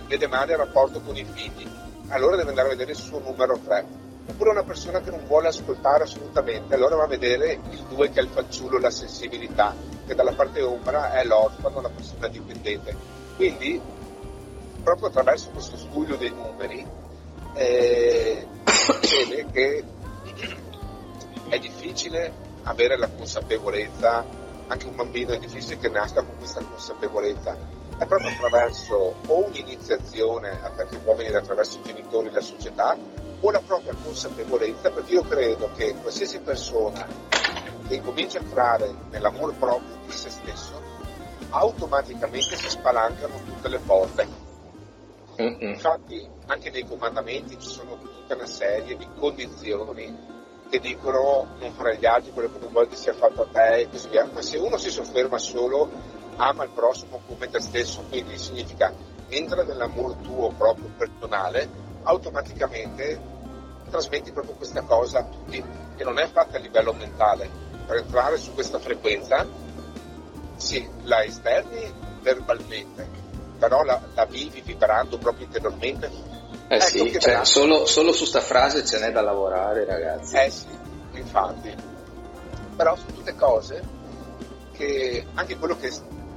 [0.07, 1.69] vede male il rapporto con i figli
[2.07, 3.85] allora deve andare a vedere il suo numero 3
[4.31, 8.19] oppure una persona che non vuole ascoltare assolutamente allora va a vedere il 2 che
[8.19, 9.75] è il fanciullo la sensibilità
[10.07, 12.95] che dalla parte ombra è l'orfano la persona dipendente.
[13.35, 13.79] Quindi
[14.83, 16.85] proprio attraverso questo studio dei numeri
[17.53, 18.47] eh,
[19.29, 19.83] vede che
[21.49, 24.25] è difficile avere la consapevolezza,
[24.67, 27.57] anche un bambino è difficile che nasca con questa consapevolezza,
[27.97, 30.59] è proprio attraverso o un'iniziazione
[30.89, 32.97] che può venire attraverso i genitori la società
[33.41, 37.07] o la propria consapevolezza, perché io credo che qualsiasi persona
[37.87, 40.79] che incomincia a entrare nell'amore proprio di se stesso,
[41.49, 44.49] automaticamente si spalancano tutte le porte.
[45.37, 50.39] Infatti anche nei comandamenti ci sono tutta una serie di condizioni
[50.69, 53.81] che dicono non fare gli altri quello che non vuoi che sia fatto a te
[53.81, 55.89] e così via, ma se uno si sofferma solo
[56.37, 58.93] ama il prossimo come te stesso, quindi significa
[59.27, 61.69] entra nell'amore tuo proprio personale,
[62.03, 63.19] automaticamente
[63.89, 65.63] trasmetti proprio questa cosa a tutti,
[65.95, 67.49] che non è fatta a livello mentale.
[67.85, 69.45] Per entrare su questa frequenza,
[70.55, 73.07] sì, la esterni verbalmente,
[73.57, 76.31] però la, la vivi vibrando proprio interiormente
[76.71, 80.37] eh ecco sì, cioè, solo, solo, su sta frase ce n'è da lavorare, ragazzi.
[80.37, 80.67] Eh sì,
[81.15, 81.75] infatti.
[82.77, 83.83] Però sono tutte cose
[84.71, 85.91] che anche quello che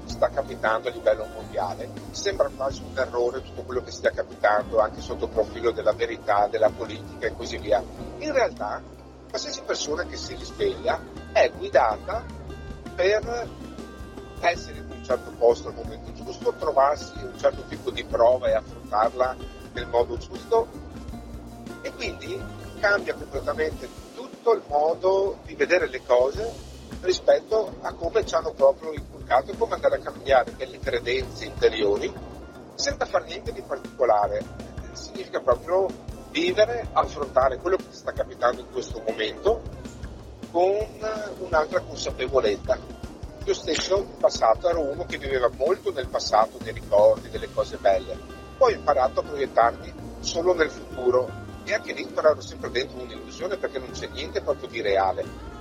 [0.07, 5.01] sta capitando a livello mondiale sembra quasi un errore tutto quello che stia capitando anche
[5.01, 7.83] sotto il profilo della verità, della politica e così via.
[8.19, 8.83] In realtà
[9.29, 11.01] qualsiasi persona che si risveglia
[11.33, 12.25] è guidata
[12.95, 13.49] per
[14.41, 18.55] essere in un certo posto al momento giusto, trovarsi un certo tipo di prova e
[18.55, 19.37] affrontarla
[19.73, 20.69] nel modo giusto
[21.83, 22.41] e quindi
[22.79, 28.93] cambia completamente tutto il modo di vedere le cose rispetto a come ci hanno proprio
[28.93, 32.13] inculcato come andare a cambiare delle credenze interiori
[32.75, 34.43] senza fare niente di particolare.
[34.93, 35.87] Significa proprio
[36.31, 39.63] vivere, affrontare quello che sta capitando in questo momento
[40.51, 40.77] con
[41.39, 42.79] un'altra consapevolezza.
[43.45, 47.77] Io stesso in passato ero uno che viveva molto nel passato, nei ricordi, delle cose
[47.77, 51.29] belle poi ho imparato a proiettarmi solo nel futuro
[51.65, 55.53] e anche lì imparare sempre dentro un'illusione perché non c'è niente proprio di reale.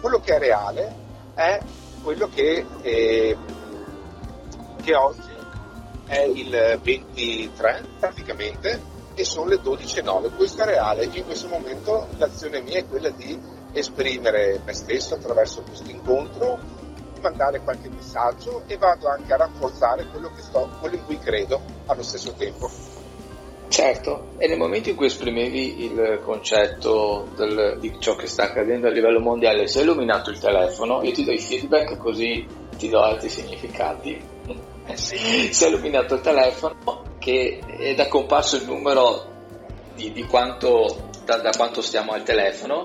[0.00, 0.94] Quello che è reale
[1.34, 1.60] è
[2.02, 3.36] quello che, eh,
[4.82, 5.28] che oggi
[6.06, 8.80] è il 23 praticamente
[9.14, 10.34] e sono le 12.09.
[10.34, 11.04] Questo è reale.
[11.04, 13.38] In questo momento l'azione mia è quella di
[13.72, 16.58] esprimere me stesso attraverso questo incontro,
[17.20, 22.02] mandare qualche messaggio e vado anche a rafforzare quello, sto, quello in cui credo allo
[22.02, 22.89] stesso tempo.
[23.70, 28.88] Certo, e nel momento in cui esprimevi il concetto del, di ciò che sta accadendo
[28.88, 32.44] a livello mondiale, se hai illuminato il telefono, io ti do i feedback così
[32.76, 34.20] ti do altri significati.
[34.86, 34.96] Eh.
[34.96, 39.24] Si è illuminato il telefono che è comparso il numero
[39.94, 42.84] di, di quanto, da, da quanto stiamo al telefono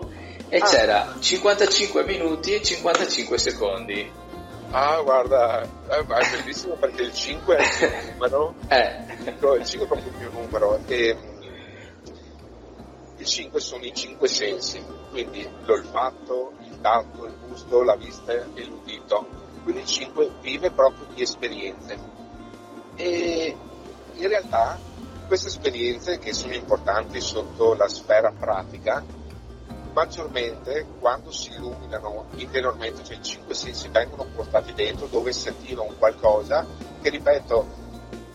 [0.49, 0.65] e ah.
[0.65, 4.11] c'era 55 minuti e 55 secondi.
[4.71, 8.55] Ah, guarda, è bellissimo perché il 5 è il mio numero.
[8.67, 9.05] eh.
[9.57, 10.79] Il 5 è proprio il mio numero.
[10.85, 11.17] E
[13.17, 18.65] il 5 sono i 5 sensi, quindi l'olfatto, il tatto, il gusto, la vista e
[18.65, 19.25] l'udito.
[19.63, 21.97] Quindi il 5 vive proprio di esperienze.
[22.95, 23.55] E
[24.13, 24.77] in realtà
[25.27, 29.03] queste esperienze che sono importanti sotto la sfera pratica
[29.95, 35.83] maggiormente quando si illuminano interiormente, cioè i cinque sensi vengono portati dentro dove si attiva
[35.83, 36.65] un qualcosa
[37.01, 37.83] che ripeto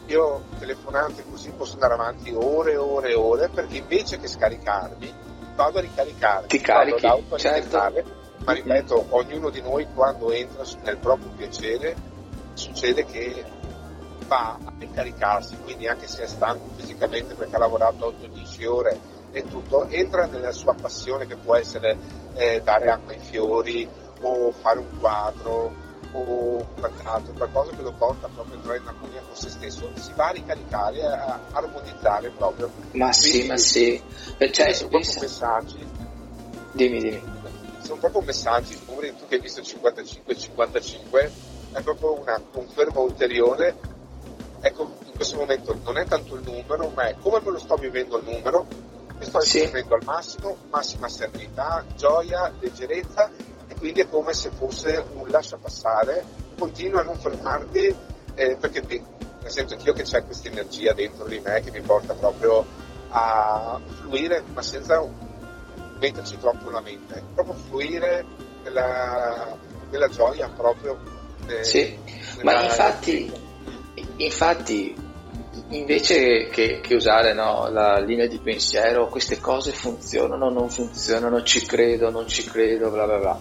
[0.06, 5.14] io telefonante così posso andare avanti ore e ore e ore perché invece che scaricarmi
[5.54, 7.78] vado a ricaricarmi, Ti carichi, vado ad certo.
[8.44, 11.94] ma ripeto, ognuno di noi quando entra nel proprio piacere
[12.54, 13.44] succede che
[14.26, 18.98] va a ricaricarsi, quindi anche se è stanco fisicamente perché ha lavorato 8-10 ore
[19.32, 21.96] e tutto, entra nella sua passione che può essere
[22.34, 23.88] eh, dare acqua ai fiori
[24.22, 29.20] o fare un quadro o quant'altro, qualcosa che lo porta proprio a entrare in armonia
[29.20, 32.70] con se stesso, si va a ricaricare, a armonizzare proprio.
[32.92, 34.02] Ma Quindi, sì, ma sì.
[34.50, 35.86] Cioè, sono proprio messaggi.
[36.72, 37.22] Dimmi, dimmi.
[37.82, 41.30] Sono proprio messaggi, come tu che hai visto 55-55,
[41.72, 43.76] è proprio una conferma ulteriore.
[44.60, 47.76] Ecco, in questo momento non è tanto il numero, ma è come me lo sto
[47.76, 48.66] vivendo il numero,
[49.20, 49.66] mi sto sì.
[49.66, 53.30] vivendo al massimo, massima serenità, gioia, leggerezza
[53.80, 56.22] quindi è come se fosse un lascia passare,
[56.58, 57.96] continua a non fermarti
[58.34, 59.02] eh, perché ti,
[59.40, 62.64] nel senso anch'io che c'è questa energia dentro di me che mi porta proprio
[63.08, 65.02] a fluire ma senza
[65.98, 68.24] metterci troppo la mente, proprio fluire
[68.64, 69.56] nella,
[69.90, 70.98] nella gioia proprio.
[71.46, 71.98] Eh, sì,
[72.42, 73.32] ma infatti,
[74.16, 74.94] infatti
[75.70, 81.64] invece che, che usare no, la linea di pensiero, queste cose funzionano, non funzionano, ci
[81.66, 83.40] credo, non ci credo, bla bla bla.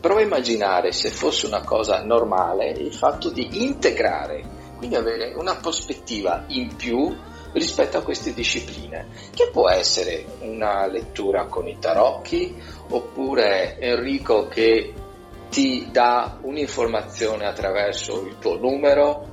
[0.00, 4.44] Prova a immaginare se fosse una cosa normale il fatto di integrare,
[4.76, 7.14] quindi avere una prospettiva in più
[7.52, 12.56] rispetto a queste discipline, che può essere una lettura con i tarocchi,
[12.90, 14.92] oppure Enrico che
[15.50, 19.27] ti dà un'informazione attraverso il tuo numero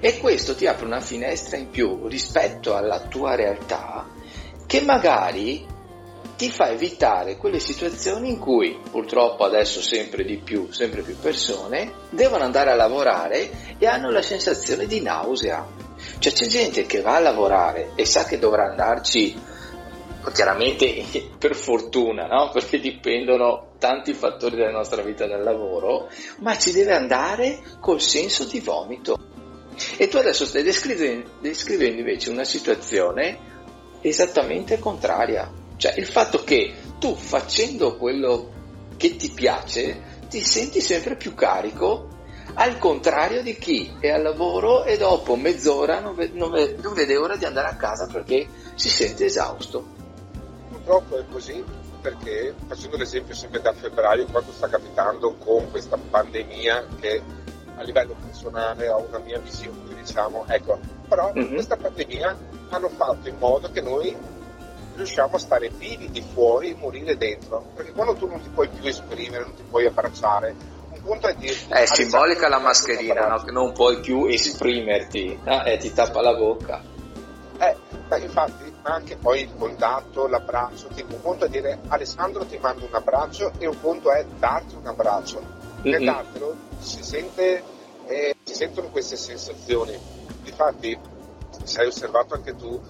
[0.00, 4.08] e questo ti apre una finestra in più rispetto alla tua realtà
[4.66, 5.66] che magari
[6.36, 11.92] ti fa evitare quelle situazioni in cui purtroppo adesso sempre di più, sempre più persone
[12.08, 15.66] devono andare a lavorare e hanno la sensazione di nausea.
[16.18, 19.38] Cioè c'è gente che va a lavorare e sa che dovrà andarci
[20.32, 21.04] chiaramente
[21.36, 22.50] per fortuna, no?
[22.50, 28.44] perché dipendono tanti fattori della nostra vita dal lavoro, ma ci deve andare col senso
[28.44, 29.18] di vomito.
[29.96, 33.38] E tu adesso stai descrivendo, descrivendo invece una situazione
[34.00, 35.52] esattamente contraria.
[35.76, 38.52] Cioè il fatto che tu facendo quello
[38.96, 42.18] che ti piace ti senti sempre più carico
[42.54, 46.92] al contrario di chi è al lavoro e dopo mezz'ora non, ve- non, ve- non
[46.92, 49.86] vede ora di andare a casa perché si sente esausto.
[50.68, 51.64] Purtroppo è così
[52.00, 57.22] perché facendo l'esempio sempre da febbraio quando sta capitando con questa pandemia che
[57.80, 60.78] a livello personale ho una mia visione diciamo ecco
[61.08, 61.54] però mm-hmm.
[61.54, 62.36] questa pandemia
[62.68, 64.14] hanno fatto in modo che noi
[64.94, 67.64] riusciamo a stare vivi di fuori e morire dentro.
[67.74, 70.54] Perché quando tu non ti puoi più esprimere, non ti puoi abbracciare,
[70.90, 71.56] un punto è dire...
[71.68, 73.38] È simbolica la mascherina, no?
[73.42, 75.64] che non puoi più esprimerti no?
[75.64, 76.82] e ti tappa la bocca.
[77.58, 77.76] Eh,
[78.08, 82.86] beh, infatti anche poi il contatto, l'abbraccio, tipo un conto è dire Alessandro ti mando
[82.86, 85.59] un abbraccio e un conto è darti un abbraccio.
[85.82, 87.62] Nel dartelo si, sente,
[88.06, 89.98] eh, si sentono queste sensazioni.
[90.44, 90.98] Infatti,
[91.62, 92.80] se hai osservato anche tu,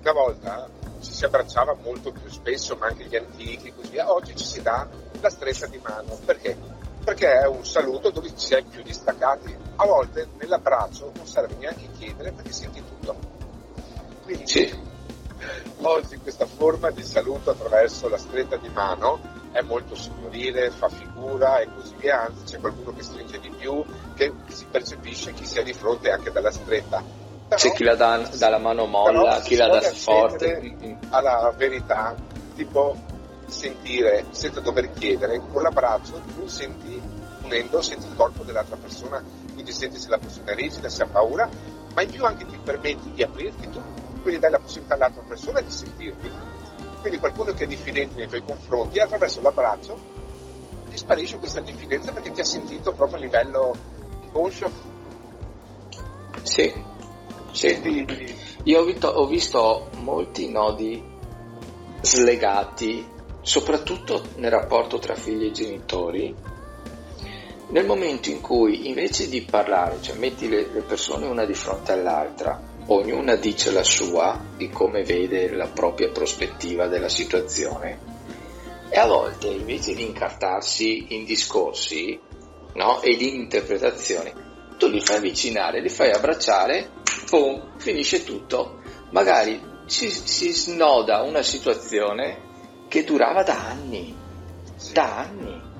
[0.00, 0.68] una volta
[1.00, 4.12] ci si abbracciava molto più spesso, ma anche gli antichi e così via.
[4.12, 4.88] Oggi ci si dà
[5.20, 6.18] la stretta di mano.
[6.24, 6.56] Perché?
[7.04, 9.56] Perché è un saluto dove si è più distaccati.
[9.76, 13.16] A volte nell'abbraccio non serve neanche chiedere perché senti tutto.
[14.24, 14.72] Quindi sì.
[15.82, 21.60] oggi questa forma di saluto attraverso la stretta di mano è molto signorile, fa figura
[21.60, 23.84] e così via, anzi c'è qualcuno che stringe di più,
[24.14, 27.20] che si percepisce chi sia di fronte anche dalla stretta
[27.56, 30.98] c'è chi la dà, dà la mano molla, chi la dà forte.
[31.10, 32.14] Alla verità,
[32.54, 32.96] tipo
[33.46, 37.00] sentire senza dover chiedere, con l'abbraccio tu senti,
[37.42, 39.22] unendo, senti il corpo dell'altra persona,
[39.52, 41.48] quindi senti se la persona è rigida, se ha paura,
[41.94, 43.82] ma in più anche ti permetti di aprirti tu,
[44.22, 46.30] quindi dai la possibilità all'altra persona di sentirti.
[47.02, 49.98] Quindi qualcuno che è diffidente nei tuoi confronti, attraverso l'abbraccio,
[50.88, 53.76] ti sparisce questa diffidenza perché ti ha sentito proprio a livello
[54.30, 54.70] conscio.
[56.42, 56.72] Sì,
[57.50, 58.06] sì,
[58.62, 61.02] io ho visto, ho visto molti nodi
[62.00, 63.04] slegati,
[63.40, 66.34] soprattutto nel rapporto tra figli e genitori,
[67.70, 72.60] nel momento in cui invece di parlare, cioè metti le, persone una di fronte all'altra,
[72.86, 77.98] ognuna dice la sua di come vede la propria prospettiva della situazione,
[78.88, 82.18] e a volte invece di incartarsi in discorsi
[82.74, 84.32] no, e di interpretazioni,
[84.76, 88.80] tu li fai avvicinare, li fai abbracciare boom, finisce tutto.
[89.10, 92.50] Magari si, si snoda una situazione
[92.88, 94.14] che durava da anni,
[94.92, 95.70] da anni.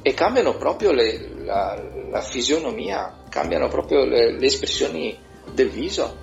[0.00, 1.78] E cambiano proprio le, la,
[2.10, 5.18] la, fisionomia, cambiano proprio le, le espressioni
[5.58, 6.16] del viso.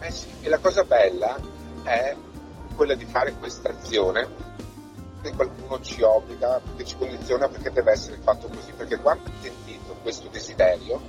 [0.00, 1.38] Eh sì, e la cosa bella
[1.82, 2.16] è
[2.74, 4.26] quella di fare questa azione
[5.20, 9.32] che qualcuno ci obbliga, che ci condiziona perché deve essere fatto così, perché quando ho
[9.42, 11.02] sentito questo desiderio,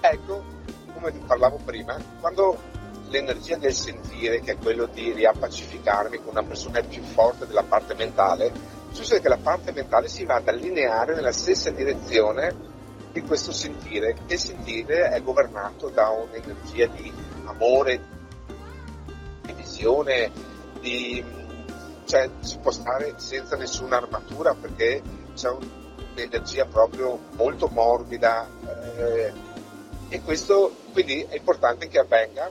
[0.00, 0.44] ecco,
[0.92, 2.56] come parlavo prima, quando
[3.08, 7.94] l'energia del sentire, che è quello di riappacificarmi con una persona più forte della parte
[7.94, 8.52] mentale,
[8.92, 12.69] succede che la parte mentale si va ad allineare nella stessa direzione
[13.12, 17.12] di questo sentire e sentire è governato da un'energia di
[17.44, 18.00] amore,
[19.42, 20.30] di visione,
[20.80, 21.24] di,
[22.04, 25.02] cioè si può stare senza nessuna armatura perché
[25.34, 25.50] c'è
[26.14, 28.48] un'energia proprio molto morbida
[28.96, 29.32] eh,
[30.08, 32.50] e questo quindi è importante che avvenga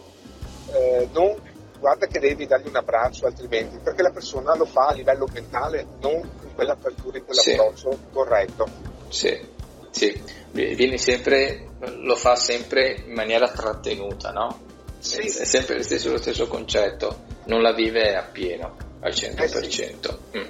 [0.71, 1.35] eh, non
[1.77, 5.85] guarda che devi dargli un abbraccio altrimenti perché la persona lo fa a livello mentale
[5.99, 7.97] non in quell'apertura in quell'approccio sì.
[8.11, 8.67] corretto
[9.09, 9.57] sì
[9.91, 10.21] sì,
[10.51, 11.69] viene sempre,
[12.01, 14.67] lo fa sempre in maniera trattenuta, no?
[14.99, 15.21] Sì.
[15.21, 19.41] È sempre lo stesso, lo stesso concetto, non la vive appieno, al 100%.
[19.41, 19.97] Eh sì.
[20.37, 20.43] mm.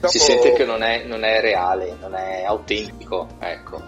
[0.00, 0.08] Dopo...
[0.08, 3.78] Si sente che non è, non è, reale, non è autentico, ecco.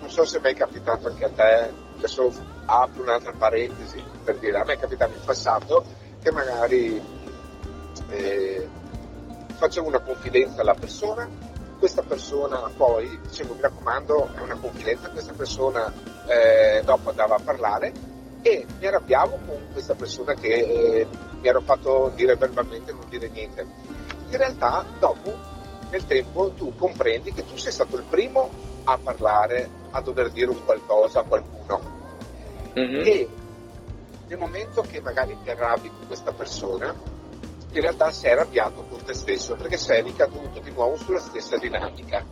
[0.00, 2.32] Non so se mi è capitato anche a te, adesso
[2.66, 5.84] apro un'altra parentesi per dire, a me è capitato in passato
[6.22, 7.00] che magari
[8.10, 8.68] eh,
[9.54, 11.28] facevo una confidenza alla persona
[11.78, 15.92] questa persona poi, dicevo mi raccomando, è una confidenza, questa persona
[16.26, 17.92] eh, dopo andava a parlare
[18.42, 21.06] e mi arrabbiavo con questa persona che eh,
[21.40, 23.66] mi ero fatto dire verbalmente non dire niente.
[24.30, 25.34] In realtà dopo,
[25.90, 28.50] nel tempo, tu comprendi che tu sei stato il primo
[28.84, 31.96] a parlare, a dover dire un qualcosa a qualcuno.
[32.78, 33.06] Mm-hmm.
[33.06, 33.28] E
[34.28, 36.94] nel momento che magari ti arrabbi con questa persona,
[37.70, 42.24] in realtà sei arrabbiato con te stesso perché sei ricaduto di nuovo sulla stessa dinamica.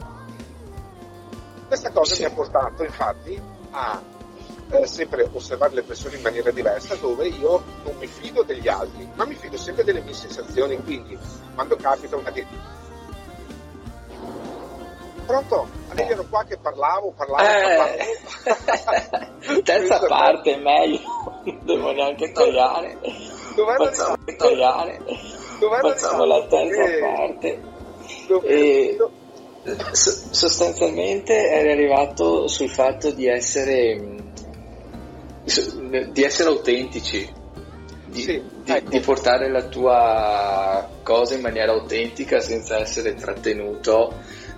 [1.67, 2.23] Questa cosa sì.
[2.23, 4.01] mi ha portato infatti a
[4.71, 9.09] eh, sempre osservare le persone in maniera diversa dove io non mi fido degli altri,
[9.15, 11.19] ma mi fido sempre delle mie sensazioni, quindi
[11.55, 12.33] quando capita una
[15.27, 15.69] Pronto?
[15.89, 18.05] Allora ero qua che parlavo, parlavo, eh,
[18.41, 19.63] parlavo.
[19.63, 21.01] Terza parte meglio,
[21.45, 22.99] non devo neanche tagliare.
[23.57, 25.01] Dov'è Facciamo tagliare.
[25.81, 27.63] Facciamo la terza eh, parte.
[28.45, 28.99] E
[29.93, 34.15] sostanzialmente eri arrivato sul fatto di essere
[36.13, 37.29] di essere autentici
[38.07, 38.89] di, sì, di, ecco.
[38.89, 44.15] di, portare la tua cosa in maniera autentica senza essere trattenuto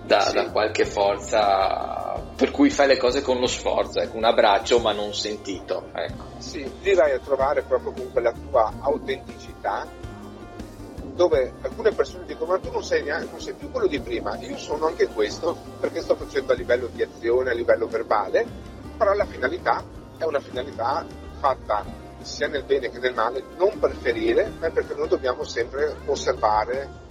[0.09, 0.34] da, sì.
[0.34, 4.92] da, qualche forza per cui fai le cose con lo sforzo, ecco, un abbraccio ma
[4.92, 5.90] non sentito.
[5.92, 6.24] Ecco.
[6.38, 9.86] Sì, lì vai a trovare proprio comunque la tua autenticità
[11.14, 14.38] dove alcune persone dicono ma tu non sei, neanche, non sei più quello di prima,
[14.38, 18.46] io sono anche questo perché sto facendo a livello di azione, a livello verbale,
[18.96, 19.84] però la finalità
[20.16, 21.04] è una finalità
[21.40, 21.84] fatta
[22.22, 27.06] sia nel bene che nel male, non per ferire, ma perché noi dobbiamo sempre osservare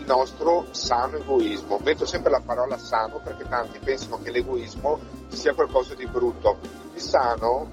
[0.00, 1.78] il nostro sano egoismo.
[1.82, 4.98] Metto sempre la parola sano perché tanti pensano che l'egoismo
[5.28, 6.58] sia qualcosa di brutto.
[6.94, 7.70] Il sano,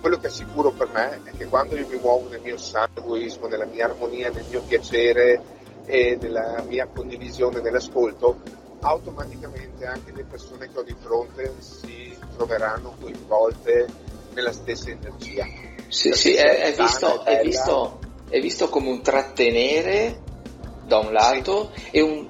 [0.00, 2.90] quello che è sicuro per me è che quando io mi muovo nel mio sano
[2.96, 8.40] egoismo, nella mia armonia, nel mio piacere e nella mia condivisione, nell'ascolto,
[8.80, 13.86] automaticamente anche le persone che ho di fronte si troveranno coinvolte
[14.34, 15.46] nella stessa energia.
[15.88, 17.98] Sì, sì, è, è, visto, è, visto,
[18.28, 20.28] è visto come un trattenere
[20.90, 21.88] da un lato sì.
[21.92, 22.28] e un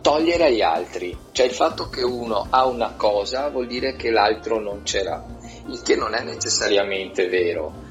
[0.00, 4.58] togliere agli altri, cioè il fatto che uno ha una cosa vuol dire che l'altro
[4.58, 5.22] non ce l'ha,
[5.66, 7.88] il che non è necessariamente vero.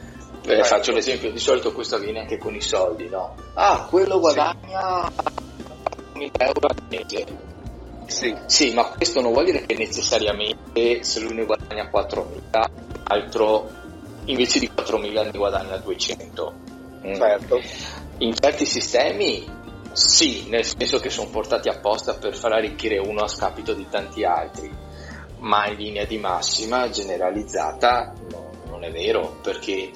[0.48, 3.36] Eh, faccio l'esempio, di solito questo avviene anche con i soldi, no?
[3.54, 6.18] Ah, quello guadagna sì.
[6.18, 7.48] 1000 euro al mese.
[8.08, 8.36] Sì.
[8.48, 12.70] sì, ma questo non vuol dire che necessariamente se lui ne guadagna 4.000,
[13.06, 13.70] l'altro
[14.26, 16.54] invece di 4.000 ne guadagna 200.
[17.06, 17.14] Mm.
[17.14, 17.62] Certo.
[18.18, 19.46] In certi sistemi
[20.00, 24.24] sì, nel senso che sono portati apposta per far arricchire uno a scapito di tanti
[24.24, 24.74] altri,
[25.40, 29.92] ma in linea di massima generalizzata no, non è vero, perché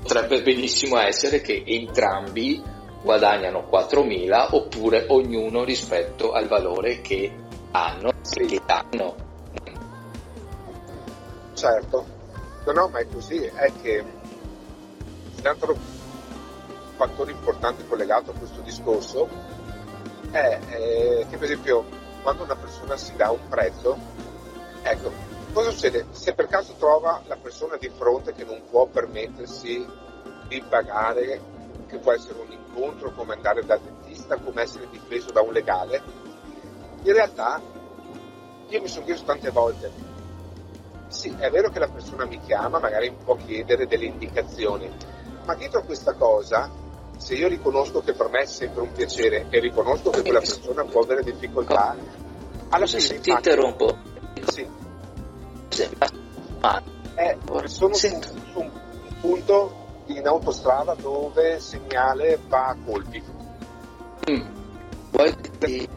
[0.00, 2.62] potrebbe benissimo essere che entrambi
[3.02, 7.32] guadagnano 4.000 oppure ognuno rispetto al valore che
[7.72, 8.44] hanno sì.
[8.44, 9.16] che danno.
[11.54, 12.06] Certo,
[12.72, 14.04] no, ma è così, è che
[17.00, 19.26] fattore importante collegato a questo discorso
[20.30, 21.86] è eh, che per esempio
[22.22, 23.96] quando una persona si dà un prezzo,
[24.82, 25.10] ecco,
[25.54, 26.08] cosa succede?
[26.10, 29.86] Se per caso trova la persona di fronte che non può permettersi
[30.46, 31.40] di pagare,
[31.86, 36.02] che può essere un incontro, come andare dal dentista, come essere difeso da un legale,
[37.02, 37.62] in realtà
[38.68, 39.90] io mi sono chiesto tante volte,
[41.08, 44.94] sì, è vero che la persona mi chiama, magari può chiedere delle indicazioni,
[45.46, 46.79] ma dietro a questa cosa
[47.20, 50.84] se io riconosco che per me è sempre un piacere e riconosco che quella persona
[50.84, 51.94] può avere difficoltà,
[52.70, 53.98] alla fine ti infatti- interrompo.
[54.46, 54.66] Sì,
[57.14, 57.36] eh,
[57.66, 58.08] sono su,
[58.52, 58.70] su un
[59.20, 59.74] punto
[60.06, 63.22] in autostrada dove il segnale va a colpi.
[64.30, 64.40] mm,
[65.10, 65.88] vuoi di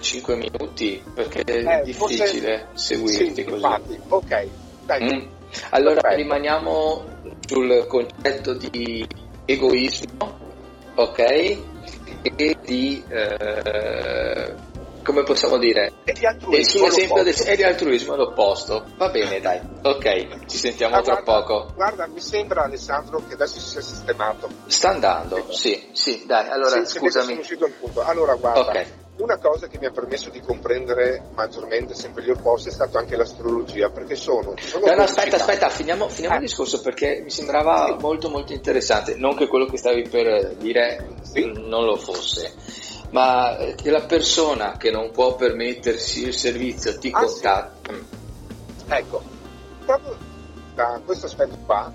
[0.00, 1.02] 5 minuti?
[1.14, 3.56] Perché è Eh, forse- difficile seguirti Sì, così.
[3.56, 4.48] infatti, ok,
[4.84, 5.30] dai, Mm.
[5.70, 6.16] Allora Perfetto.
[6.22, 7.04] rimaniamo
[7.46, 9.06] sul concetto di
[9.44, 10.31] egoismo,
[10.94, 11.18] ok?
[12.36, 14.54] E di eh,
[15.02, 15.92] come possiamo dire?
[16.04, 16.86] e di altruismo.
[16.86, 18.86] sull'esempio del, e di altruismo è l'opposto.
[18.96, 19.60] Va bene, dai.
[19.82, 21.72] Ok, ci sentiamo Ah, tra guarda, poco.
[21.74, 24.48] Guarda, mi sembra Alessandro che adesso si sia sistemato.
[24.66, 25.46] Sta andando?
[25.50, 26.48] Sì, sì, dai.
[26.48, 27.38] Allora, Sì, perché sono scusami.
[27.38, 28.02] uscito al punto.
[28.02, 28.86] Allora, guarda, Ok.
[29.22, 33.16] Una cosa che mi ha permesso di comprendere maggiormente sempre gli opposti è stato anche
[33.16, 34.54] l'astrologia, perché sono...
[34.58, 36.38] sono No, no, aspetta, aspetta, finiamo, finiamo Eh.
[36.38, 37.96] il discorso perché mi sembrava Sì.
[38.02, 41.44] molto molto interessante, non che quello che stavi per dire Sì.
[41.54, 42.52] non lo fosse,
[43.10, 47.32] ma che la persona che non può permettersi il servizio ti Ah, sì.
[47.34, 47.92] contatta.
[47.92, 48.00] Mm.
[48.88, 49.22] Ecco,
[49.84, 50.16] proprio
[50.74, 51.92] da questo aspetto qua,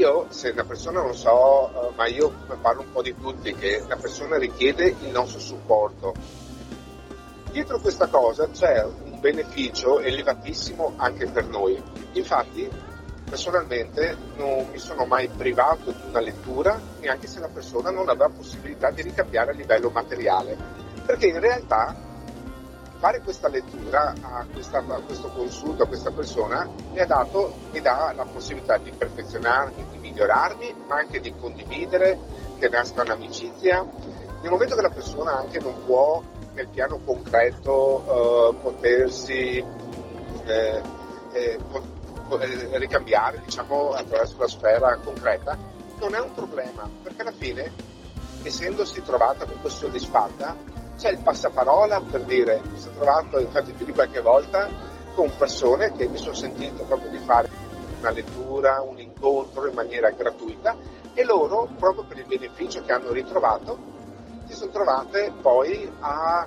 [0.00, 2.32] io se una persona non so, eh, ma io
[2.62, 6.14] parlo un po' di tutti, che una persona richiede il nostro supporto.
[7.50, 11.80] Dietro questa cosa c'è un beneficio elevatissimo anche per noi.
[12.12, 12.68] Infatti,
[13.28, 18.30] personalmente non mi sono mai privato di una lettura, neanche se la persona non aveva
[18.30, 20.56] possibilità di ricambiare a livello materiale.
[21.04, 21.94] Perché in realtà
[23.00, 27.80] fare questa lettura a, questa- a questo consulto a questa persona mi ha dato, mi
[27.80, 32.18] dà la possibilità di perfezionarmi, di migliorarmi, ma anche di condividere,
[32.58, 33.82] che nasca un'amicizia.
[34.42, 36.22] Nel momento che la persona anche non può
[36.52, 39.64] nel piano concreto eh, potersi
[40.44, 40.82] eh,
[41.32, 45.56] eh, eh, ricambiare diciamo, attraverso la sfera concreta,
[46.00, 47.72] non è un problema, perché alla fine,
[48.42, 50.54] essendosi trovata comunque soddisfatta,
[51.00, 54.68] c'è il passaparola per dire mi sono trovato infatti più di qualche volta
[55.14, 57.48] con persone che mi sono sentito proprio di fare
[57.98, 60.76] una lettura, un incontro in maniera gratuita
[61.14, 63.78] e loro proprio per il beneficio che hanno ritrovato
[64.44, 66.46] si sono trovate poi a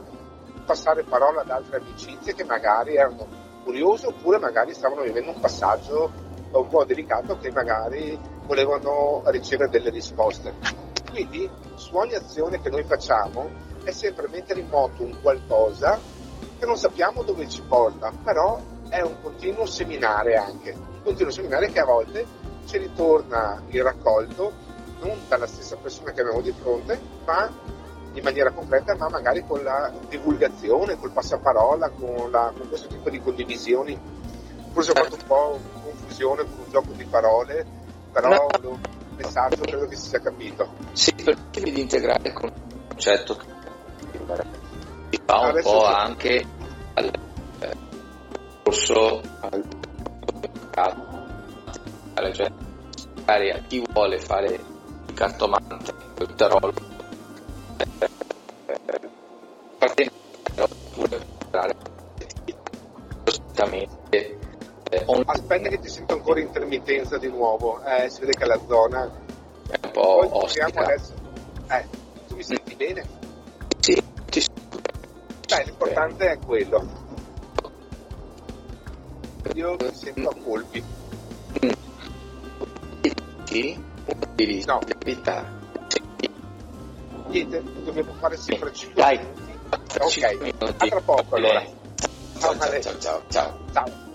[0.66, 3.26] passare parola ad altre amicizie che magari erano
[3.64, 6.12] curiose oppure magari stavano vivendo un passaggio
[6.52, 10.54] un po' delicato che magari volevano ricevere delle risposte.
[11.10, 16.00] Quindi su ogni azione che noi facciamo è sempre mettere in moto un qualcosa
[16.58, 21.72] che non sappiamo dove ci porta, però è un continuo seminare anche, un continuo seminare
[21.72, 22.26] che a volte
[22.66, 24.52] ci ritorna il raccolto
[25.02, 27.52] non dalla stessa persona che abbiamo di fronte, ma
[28.14, 33.10] in maniera concreta, ma magari con la divulgazione, col passaparola, con, la, con questo tipo
[33.10, 34.00] di condivisioni.
[34.72, 37.66] Forse ho fatto un po' confusione con un gioco di parole,
[38.12, 38.48] però No.
[38.72, 38.80] il
[39.18, 40.70] messaggio credo che si sia capito.
[40.94, 43.36] Sì, perché di integrare con un concetto
[45.10, 45.94] si fa un po' sì.
[45.94, 46.46] anche
[46.94, 47.12] al
[47.60, 47.72] eh,
[48.64, 49.66] corso al
[50.76, 52.48] al- cioè,
[53.26, 56.72] magari a chi vuole fare il cartomante il tarolo
[59.78, 60.12] partendo
[60.60, 61.32] oppure
[64.12, 68.60] eh, on- Aspetta che ti sento ancora intermittenza di nuovo, eh, si vede che la
[68.68, 69.12] zona...
[69.68, 71.14] è un po' Poi ostica adesso.
[71.70, 71.86] Eh,
[72.28, 73.23] tu mi senti bene?
[73.84, 74.46] Sì, ci
[75.46, 76.88] Dai, l'importante è quello.
[79.56, 80.84] Io ti sento a colpi.
[83.44, 83.78] Sì,
[84.36, 84.80] di No.
[85.04, 85.52] verità.
[87.28, 89.18] Niente, dobbiamo fare sempre 5 Dai.
[89.18, 89.60] minuti.
[90.00, 91.62] Ok, a tra poco allora.
[92.40, 93.58] Ciao, ciao, ciao, ciao.
[93.74, 94.13] Ciao.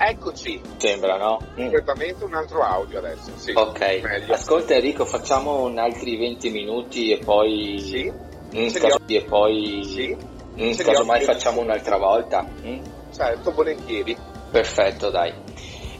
[0.00, 1.38] Eccoci, Sembra, no?
[1.52, 1.54] Mm.
[1.54, 3.32] completamente un altro audio adesso.
[3.36, 4.32] Sì, Ok, meglio.
[4.34, 7.78] ascolta Enrico, facciamo un altri 20 minuti e poi...
[7.80, 8.26] Sì,
[8.56, 9.82] Mm, così e poi...
[9.84, 10.16] sì,
[10.60, 12.44] Mm, casomai facciamo un'altra volta.
[12.64, 12.80] Mm?
[13.12, 14.16] certo, volentieri.
[14.50, 15.32] Perfetto, dai.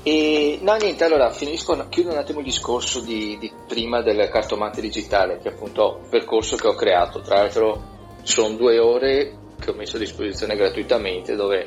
[0.02, 4.80] E no, niente, allora finisco, chiudo un attimo il discorso di, di prima del cartomante
[4.80, 7.20] digitale, che è appunto un percorso che ho creato.
[7.20, 7.82] Tra l'altro
[8.22, 11.66] sono due ore che ho messo a disposizione gratuitamente dove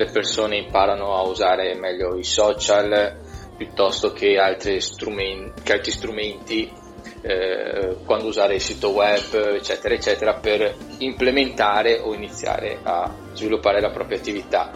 [0.00, 3.18] le persone imparano a usare meglio i social
[3.54, 6.72] piuttosto che altri strumenti, che altri strumenti
[7.20, 13.90] eh, quando usare il sito web, eccetera, eccetera, per implementare o iniziare a sviluppare la
[13.90, 14.72] propria attività.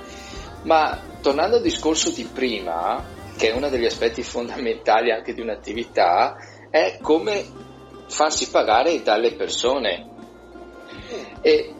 [0.65, 3.03] Ma tornando al discorso di prima,
[3.39, 6.37] che è uno degli aspetti fondamentali anche di un'attività,
[6.69, 7.43] è come
[8.09, 10.07] farsi pagare dalle persone.
[11.41, 11.75] E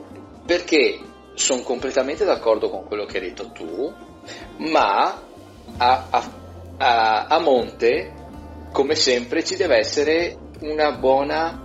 [0.47, 3.93] perché sono completamente d'accordo con quello che hai detto tu,
[4.59, 5.21] ma
[5.77, 6.31] a, a-
[6.79, 8.13] a- a monte
[8.73, 11.63] come sempre ci deve essere una buona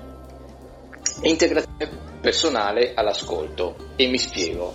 [1.24, 4.74] integrazione personale all'ascolto e mi spiego.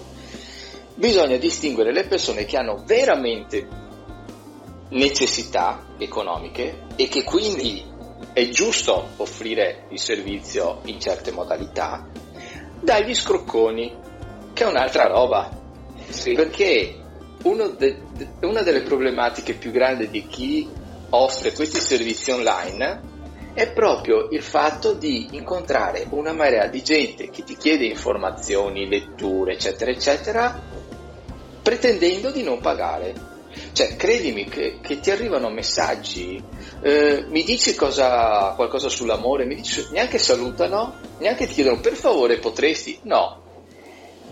[0.95, 3.67] Bisogna distinguere le persone che hanno veramente
[4.91, 7.85] necessità economiche e che quindi
[8.33, 12.09] è giusto offrire il servizio in certe modalità
[12.81, 13.93] dagli scrocconi,
[14.55, 15.51] che è un'altra roba.
[16.09, 16.33] Sì.
[16.33, 17.03] Perché
[17.77, 20.67] de, de, una delle problematiche più grandi di chi
[21.11, 23.13] offre questi servizi online
[23.53, 29.53] è proprio il fatto di incontrare una marea di gente che ti chiede informazioni, letture,
[29.53, 30.61] eccetera, eccetera,
[31.63, 33.33] pretendendo di non pagare.
[33.73, 36.43] Cioè, credimi che, che ti arrivano messaggi,
[36.83, 42.39] eh, mi dici cosa, qualcosa sull'amore, mi dici, neanche salutano, neanche ti chiedono per favore
[42.39, 43.44] potresti, no.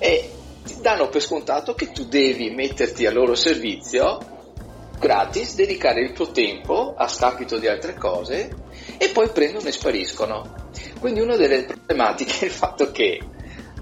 [0.04, 0.30] E
[0.64, 4.18] ti danno per scontato che tu devi metterti a loro servizio
[4.98, 8.52] gratis, dedicare il tuo tempo a scapito di altre cose
[8.98, 10.70] e poi prendono e spariscono.
[10.98, 13.20] Quindi una delle problematiche è il fatto che,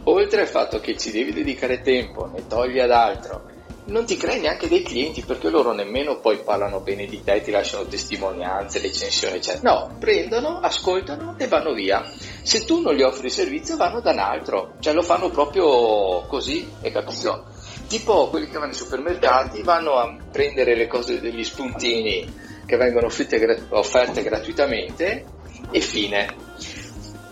[0.05, 3.50] oltre al fatto che ci devi dedicare tempo, ne togli ad altro,
[3.91, 7.51] non ti crei neanche dei clienti perché loro nemmeno poi parlano bene di te, ti
[7.51, 9.71] lasciano testimonianze, recensioni, eccetera.
[9.71, 12.05] No, prendono, ascoltano e vanno via.
[12.43, 16.25] Se tu non gli offri il servizio vanno da un altro, cioè lo fanno proprio
[16.27, 17.47] così, hai capito?
[17.89, 22.33] Tipo quelli che vanno ai supermercati vanno a prendere le cose degli spuntini
[22.65, 25.25] che vengono offerte, offerte gratuitamente
[25.73, 26.29] e fine.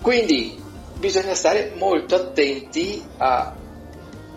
[0.02, 0.60] Quindi
[0.98, 3.55] bisogna stare molto attenti a,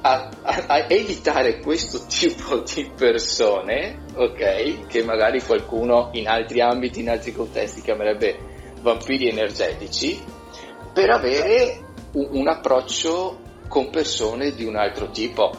[0.02, 4.88] a, a, a, evitare questo tipo di persone, ok?
[4.88, 8.38] Che magari qualcuno in altri ambiti, in altri contesti chiamerebbe
[8.82, 10.20] vampiri energetici,
[10.94, 11.80] per avere
[12.14, 15.52] un, un approccio con persone di un altro tipo.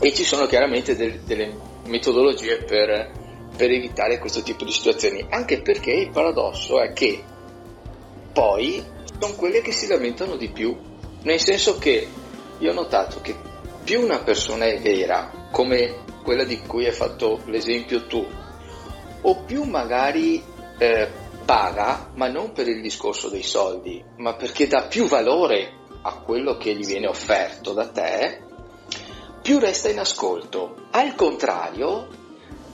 [0.00, 1.52] E ci sono chiaramente del, delle
[1.86, 3.18] metodologie per
[3.60, 7.22] per evitare questo tipo di situazioni, anche perché il paradosso è che
[8.32, 8.82] poi
[9.18, 10.74] sono quelle che si lamentano di più,
[11.22, 12.08] nel senso che
[12.58, 13.34] io ho notato che
[13.90, 18.24] più una persona è vera, come quella di cui hai fatto l'esempio tu,
[19.22, 20.40] o più magari
[20.78, 21.08] eh,
[21.44, 25.72] paga, ma non per il discorso dei soldi, ma perché dà più valore
[26.02, 28.44] a quello che gli viene offerto da te,
[29.42, 30.86] più resta in ascolto.
[30.92, 32.06] Al contrario,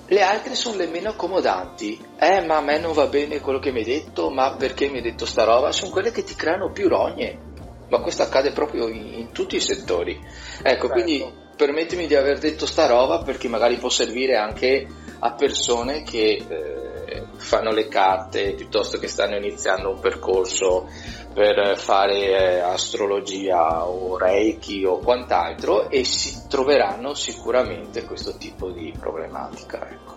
[0.09, 1.99] le altre sono le meno accomodanti.
[2.19, 4.99] Eh, ma a me non va bene quello che mi hai detto, ma perché mi
[4.99, 5.73] hai detto sta roba?
[5.73, 7.55] Sono quelle che ti creano più rogne.
[7.89, 10.15] Ma questo accade proprio in, in tutti i settori.
[10.63, 10.89] Ecco, certo.
[10.89, 14.87] quindi permettimi di aver detto sta roba perché magari può servire anche
[15.19, 20.89] a persone che eh, fanno le carte piuttosto che stanno iniziando un percorso
[21.33, 28.93] per fare eh, astrologia o reiki o quant'altro e si troveranno sicuramente questo tipo di
[28.99, 29.89] problematica.
[29.91, 30.17] Ecco.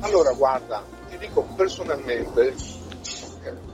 [0.00, 2.54] Allora guarda, ti dico personalmente,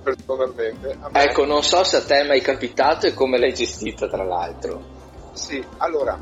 [0.03, 1.23] personalmente me...
[1.23, 5.01] ecco non so se a te è mai capitato e come l'hai gestita tra l'altro.
[5.33, 6.19] Sì, allora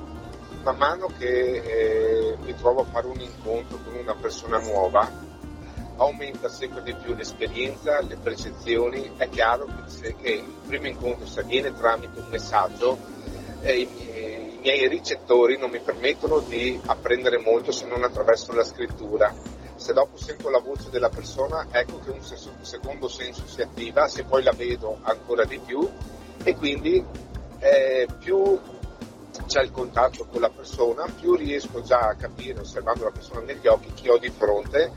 [0.63, 5.11] man mano che eh, mi trovo a fare un incontro con una persona nuova,
[5.97, 9.13] aumenta sempre di più l'esperienza, le percezioni.
[9.17, 12.99] È chiaro che, che il primo incontro si avviene tramite un messaggio,
[13.63, 18.65] eh, i, i, miei ricettori non mi permettono di apprendere molto se non attraverso la
[18.65, 19.33] scrittura.
[19.81, 22.21] Se dopo sento la voce della persona, ecco che un
[22.61, 25.89] secondo senso si attiva, se poi la vedo ancora di più
[26.45, 27.03] e quindi
[27.61, 28.61] eh, più
[29.47, 33.67] c'è il contatto con la persona, più riesco già a capire, osservando la persona negli
[33.67, 34.93] occhi, chi ho di fronte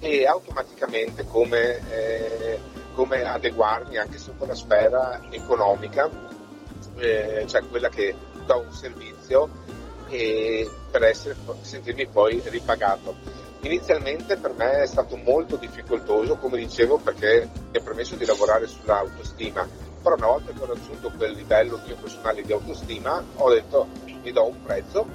[0.00, 2.58] e automaticamente come, eh,
[2.92, 6.10] come adeguarmi anche sotto la sfera economica,
[6.96, 9.48] eh, cioè quella che do un servizio
[10.90, 13.43] per essere, sentirmi poi ripagato.
[13.64, 18.66] Inizialmente per me è stato molto difficoltoso, come dicevo, perché mi ha permesso di lavorare
[18.66, 19.66] sull'autostima.
[20.02, 23.88] Però una volta che ho raggiunto quel livello mio personale di autostima ho detto
[24.22, 25.06] mi do un prezzo.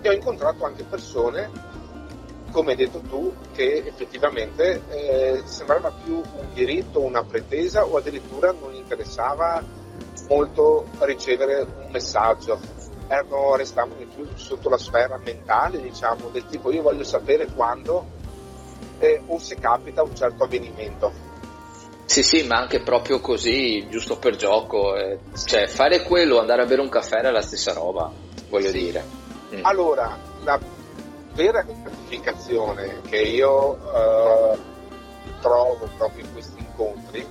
[0.00, 1.50] E ho incontrato anche persone
[2.52, 8.52] come hai detto tu che effettivamente eh, sembrava più un diritto, una pretesa o addirittura
[8.52, 9.62] non interessava
[10.28, 12.58] molto ricevere un messaggio
[13.08, 18.04] erano, restavano più sotto la sfera mentale diciamo del tipo io voglio sapere quando
[18.98, 21.26] eh, o se capita un certo avvenimento
[22.06, 24.96] sì, sì, ma anche proprio così, giusto per gioco.
[24.96, 25.18] Eh.
[25.44, 28.10] Cioè, fare quello, andare a bere un caffè è la stessa roba,
[28.48, 28.78] voglio sì.
[28.78, 29.04] dire.
[29.54, 29.64] Mm.
[29.64, 30.58] Allora, la
[31.34, 34.58] vera gratificazione che io eh,
[35.40, 37.26] trovo proprio in questi incontri,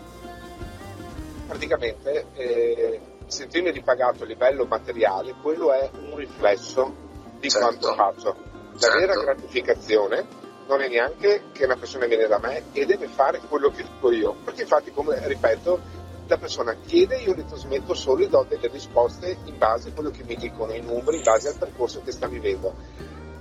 [1.48, 6.94] praticamente eh, sentirmi ripagato a livello materiale, quello è un riflesso
[7.40, 7.68] di certo.
[7.68, 8.36] quanto faccio.
[8.74, 8.98] La certo.
[8.98, 10.26] vera gratificazione
[10.68, 14.12] non è neanche che una persona viene da me e deve fare quello che dico
[14.12, 18.68] io, perché infatti, come ripeto, la persona chiede, io le trasmetto solo e do delle
[18.68, 22.12] risposte in base a quello che mi dicono i numeri, in base al percorso che
[22.12, 22.74] sta vivendo.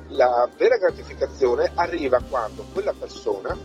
[0.08, 3.56] La vera gratificazione arriva quando quella persona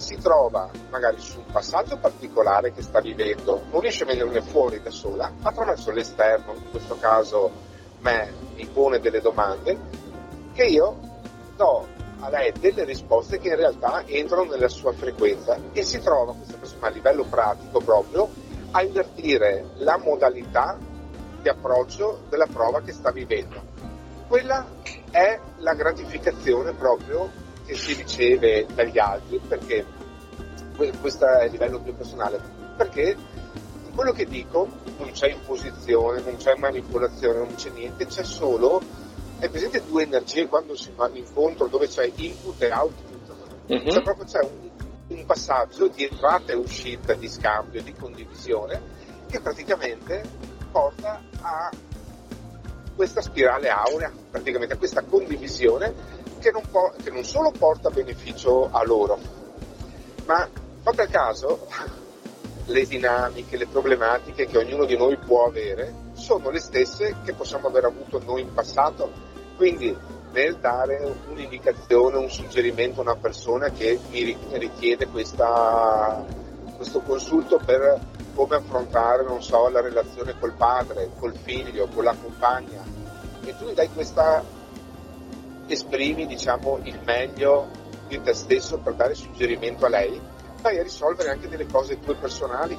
[0.00, 4.80] si trova magari su un passaggio particolare che sta vivendo, non riesce a venirne fuori
[4.80, 7.50] da sola, attraverso l'esterno, in questo caso
[7.98, 9.78] me mi pone delle domande,
[10.54, 10.96] che io
[11.54, 11.86] do
[12.20, 16.56] a lei delle risposte che in realtà entrano nella sua frequenza e si trova questa
[16.56, 18.28] persona a livello pratico proprio
[18.72, 20.78] a invertire la modalità
[21.42, 23.62] di approccio della prova che sta vivendo.
[24.28, 24.66] Quella
[25.10, 29.86] è la gratificazione proprio che si riceve dagli altri, perché
[31.00, 32.40] questo è il livello più personale,
[32.76, 33.16] perché
[33.94, 34.66] quello che dico
[34.98, 38.82] non c'è imposizione, non c'è manipolazione, non c'è niente, c'è solo
[39.38, 43.72] è presente due energie quando si fa l'incontro dove c'è input e output?
[43.72, 43.88] Mm-hmm.
[43.88, 44.70] Cioè proprio c'è un,
[45.16, 48.98] un, passaggio di entrata e uscita, di scambio, di condivisione
[49.28, 50.22] che praticamente
[50.72, 51.70] porta a
[52.96, 58.70] questa spirale aurea, praticamente a questa condivisione che non, po- che non solo porta beneficio
[58.72, 59.18] a loro,
[60.26, 60.48] ma
[60.82, 61.66] fate caso
[62.64, 67.68] le dinamiche, le problematiche che ognuno di noi può avere sono le stesse che possiamo
[67.68, 69.12] aver avuto noi in passato?
[69.56, 69.96] Quindi
[70.32, 76.24] nel dare un'indicazione, un suggerimento a una persona che mi richiede questa,
[76.76, 78.00] questo consulto per
[78.34, 82.82] come affrontare, non so, la relazione col padre, col figlio, con la compagna,
[83.44, 84.42] e tu gli dai questa,
[85.72, 87.68] esprimi diciamo il meglio
[88.08, 90.20] di te stesso per dare suggerimento a lei,
[90.60, 92.76] vai a risolvere anche delle cose tue personali.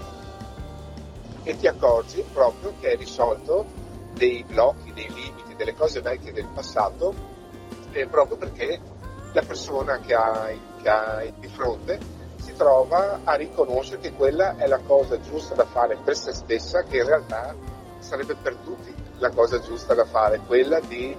[1.44, 3.66] E ti accorgi proprio che hai risolto
[4.14, 7.14] dei blocchi, dei limiti delle cose vecchie del passato
[7.92, 8.80] eh, proprio perché
[9.34, 12.00] la persona che hai, che hai di fronte
[12.38, 16.84] si trova a riconoscere che quella è la cosa giusta da fare per se stessa,
[16.84, 17.56] che in realtà
[18.00, 21.16] sarebbe per tutti la cosa giusta da fare, quella di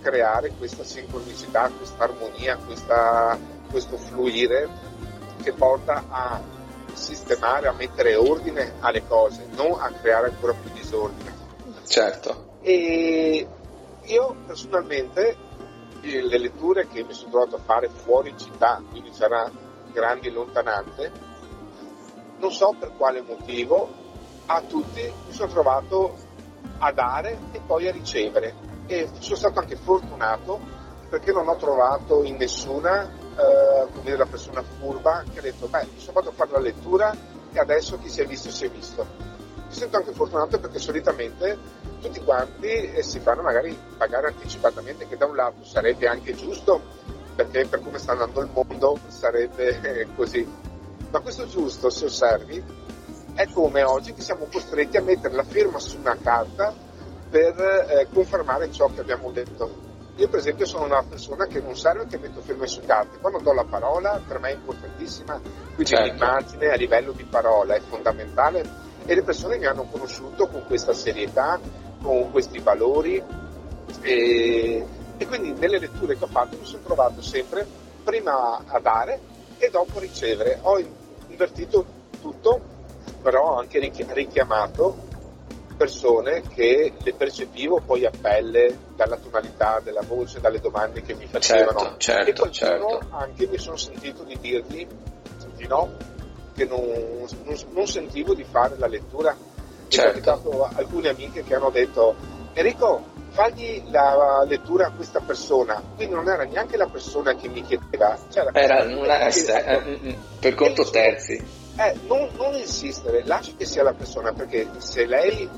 [0.00, 3.38] creare questa sincronicità, questa armonia, questa,
[3.70, 4.68] questo fluire
[5.42, 6.40] che porta a
[6.92, 11.32] sistemare, a mettere ordine alle cose, non a creare ancora più disordine.
[11.86, 12.58] Certo.
[12.60, 13.46] E
[14.02, 15.36] io personalmente
[16.02, 19.50] le letture che mi sono trovato a fare fuori città, quindi sarà
[19.92, 21.12] grandi e lontananze,
[22.38, 23.88] non so per quale motivo,
[24.46, 26.16] a tutti mi sono trovato
[26.78, 28.69] a dare e poi a ricevere.
[28.90, 30.58] E sono stato anche fortunato
[31.08, 35.86] perché non ho trovato in nessuna eh, come la persona furba che ha detto beh
[35.94, 37.16] mi sono fatto fare la lettura
[37.52, 39.06] e adesso chi si è visto si è visto.
[39.68, 41.56] Mi sento anche fortunato perché solitamente
[42.00, 46.80] tutti quanti e si fanno magari pagare anticipatamente, che da un lato sarebbe anche giusto,
[47.36, 50.44] perché per come sta andando il mondo sarebbe eh, così.
[51.10, 52.60] Ma questo giusto, se osservi,
[53.34, 56.88] è come oggi che siamo costretti a mettere la firma su una carta
[57.30, 59.88] per eh, confermare ciò che abbiamo detto.
[60.16, 63.38] Io per esempio sono una persona che non serve che metto firme su carte, quando
[63.38, 65.40] do la parola per me è importantissima,
[65.74, 66.12] quindi certo.
[66.12, 70.92] l'immagine a livello di parola è fondamentale e le persone mi hanno conosciuto con questa
[70.92, 71.58] serietà,
[72.02, 73.22] con questi valori
[74.02, 74.86] e,
[75.16, 77.66] e quindi nelle letture che ho fatto mi sono trovato sempre
[78.04, 79.20] prima a dare
[79.56, 80.58] e dopo a ricevere.
[80.62, 80.78] Ho
[81.28, 81.86] invertito
[82.20, 82.60] tutto,
[83.22, 85.08] però ho anche richiamato
[85.80, 91.24] persone che le percepivo poi a pelle dalla tonalità della voce, dalle domande che mi
[91.24, 91.96] facevano.
[91.96, 92.50] Certo, certo, e qualcuno
[93.00, 93.16] certo.
[93.16, 94.86] anche mi sono sentito di dirgli
[95.56, 95.96] di no,
[96.54, 96.86] che non,
[97.44, 99.34] non, non sentivo di fare la lettura
[99.88, 100.12] certo.
[100.12, 102.14] Mi è capitato alcune amiche che hanno detto
[102.52, 107.62] Enrico fagli la lettura a questa persona quindi non era neanche la persona che mi
[107.62, 113.52] chiedeva cioè era una, eh, mm, mm, per conto terzi eh, non, non insistere lascia
[113.56, 115.48] che sia la persona perché se lei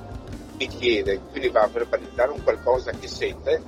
[0.57, 3.63] mi chiede quindi va a verbalizzare un qualcosa che sente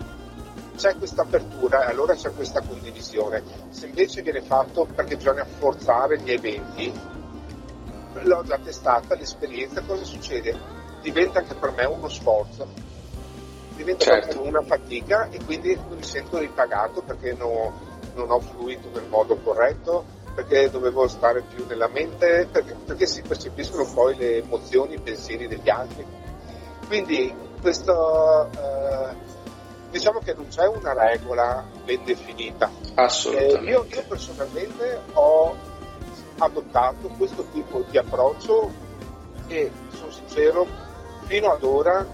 [0.77, 6.19] c'è questa apertura e allora c'è questa condivisione se invece viene fatto perché bisogna forzare
[6.21, 6.93] gli eventi
[8.23, 10.57] l'ho già testata l'esperienza, cosa succede?
[11.03, 12.67] Diventa anche per me uno sforzo,
[13.75, 14.43] diventa certo.
[14.43, 17.73] una fatica e quindi mi sento ripagato perché no,
[18.15, 23.23] non ho fluito nel modo corretto, perché dovevo stare più nella mente, perché, perché si
[23.23, 26.05] percepiscono poi le emozioni, i pensieri degli altri.
[26.87, 29.15] Quindi questo eh,
[29.91, 32.71] diciamo che non c'è una regola ben definita.
[32.95, 33.61] Assolutamente.
[33.61, 35.55] Eh, io, io personalmente ho
[36.39, 38.71] adottato questo tipo di approccio
[39.47, 40.67] e sono sincero,
[41.27, 42.05] fino ad ora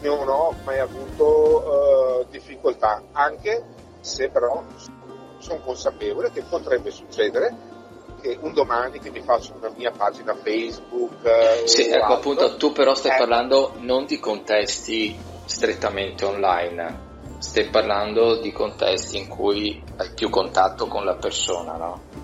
[0.00, 3.64] non ho mai avuto uh, difficoltà, anche
[4.00, 4.62] se però
[5.44, 7.54] sono consapevole che potrebbe succedere
[8.22, 11.22] che un domani che mi faccio una mia pagina Facebook.
[11.22, 15.14] Eh, sì, ecco altro, appunto, tu però stai eh, parlando non di contesti
[15.44, 22.23] strettamente online, stai parlando di contesti in cui hai più contatto con la persona, no?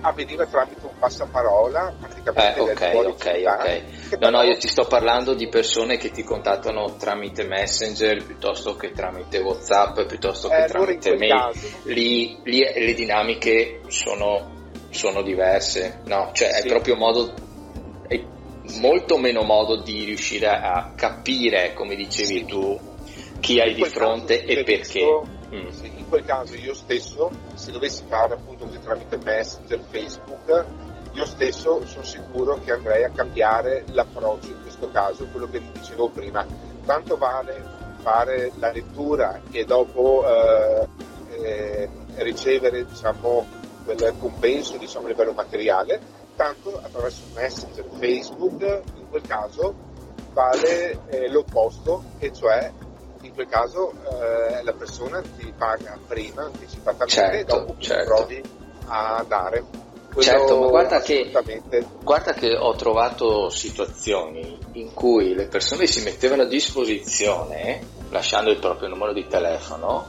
[0.00, 4.18] Avveniva tramite un passaparola praticamente eh, ok, ok, ok.
[4.18, 8.92] No, no, io ti sto parlando di persone che ti contattano tramite Messenger piuttosto che
[8.92, 11.52] tramite Whatsapp, piuttosto che eh, tramite mail.
[11.84, 16.30] Lì, lì, le dinamiche sono, sono diverse, no?
[16.32, 16.66] Cioè sì.
[16.66, 17.32] è proprio modo,
[18.06, 18.22] è
[18.80, 22.44] molto meno modo di riuscire a capire, come dicevi sì.
[22.44, 22.78] tu,
[23.40, 25.38] chi hai di fronte e perché.
[25.52, 25.66] Mm.
[25.82, 30.64] in quel caso io stesso, se dovessi fare appunto tramite Messenger, Facebook,
[31.12, 36.08] io stesso sono sicuro che andrei a cambiare l'approccio in questo caso, quello che dicevo
[36.08, 36.44] prima.
[36.84, 37.64] Tanto vale
[38.00, 40.88] fare la lettura e dopo eh,
[41.42, 43.46] eh, ricevere diciamo,
[43.84, 46.00] quel compenso diciamo, a livello materiale,
[46.34, 49.88] tanto attraverso Messenger, Facebook, in quel caso
[50.32, 52.72] vale eh, l'opposto, e cioè
[53.22, 58.14] in quel caso eh, la persona ti paga prima anticipatamente certo, e dopo certo.
[58.14, 58.42] provi
[58.86, 59.64] a dare.
[60.12, 61.30] Quello certo, ma guarda che,
[62.02, 67.80] guarda che ho trovato situazioni in cui le persone si mettevano a disposizione
[68.10, 70.08] lasciando il proprio numero di telefono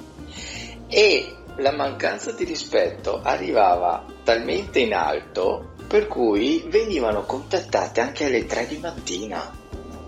[0.87, 8.45] e la mancanza di rispetto arrivava talmente in alto per cui venivano contattate anche alle
[8.45, 9.53] 3 di mattina.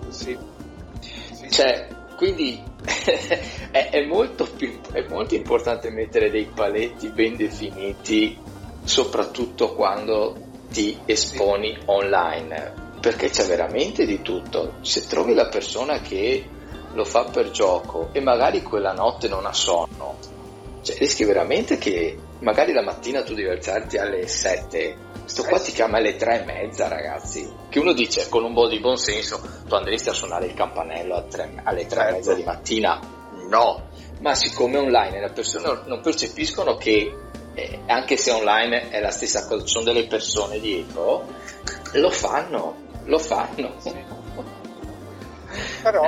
[0.10, 0.36] Sì.
[1.00, 2.64] sì cioè, quindi
[3.72, 8.38] è, è, molto più, è molto importante mettere dei paletti ben definiti,
[8.84, 10.36] soprattutto quando
[10.70, 14.76] ti esponi online, perché c'è veramente di tutto.
[14.82, 16.46] Se trovi la persona che
[16.94, 20.18] lo fa per gioco e magari quella notte non ha sonno,
[20.84, 25.72] cioè rischi veramente che magari la mattina tu devi alzarti alle 7 Sto qua ti
[25.72, 27.50] chiama alle tre e mezza, ragazzi.
[27.70, 31.16] Che uno dice con un po' di buon senso, tu andresti a suonare il campanello
[31.16, 32.10] alle tre, alle tre certo.
[32.10, 33.00] e mezza di mattina?
[33.50, 33.88] No,
[34.20, 37.16] ma siccome online le persone non percepiscono che
[37.54, 41.26] eh, anche se online è la stessa cosa, ci sono delle persone dietro,
[41.94, 43.76] lo fanno, lo fanno.
[43.78, 43.94] Sì.
[45.84, 46.04] Però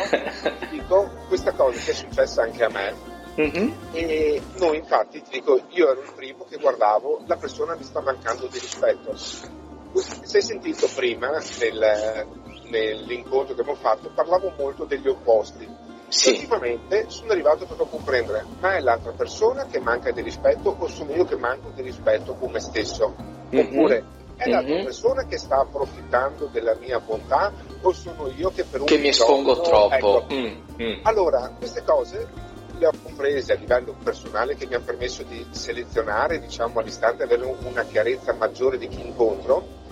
[0.72, 3.72] dico questa cosa che è successa anche a me Mm-hmm.
[3.92, 8.02] E noi infatti, ti dico, io ero il primo che guardavo, la persona mi sta
[8.02, 9.16] mancando di rispetto.
[9.16, 11.30] Si è sentito prima
[11.60, 12.28] nel,
[12.70, 15.68] nell'incontro che abbiamo fatto, parlavo molto degli opposti.
[16.08, 16.32] Sì.
[16.32, 20.88] Ultimamente sono arrivato proprio a comprendere, ma è l'altra persona che manca di rispetto o
[20.88, 23.16] sono io che manco di rispetto con me stesso?
[23.54, 23.68] Mm-hmm.
[23.68, 24.04] Oppure
[24.38, 24.84] è l'altra mm-hmm.
[24.84, 27.52] persona che sta approfittando della mia bontà
[27.82, 29.94] o sono io che per un che mi espongo troppo?
[29.94, 30.26] Ecco.
[30.32, 31.00] Mm-hmm.
[31.04, 32.28] Allora, queste cose
[32.78, 37.44] le ho comprese a livello personale che mi hanno permesso di selezionare diciamo, all'istante, avere
[37.64, 39.84] una chiarezza maggiore di chi incontro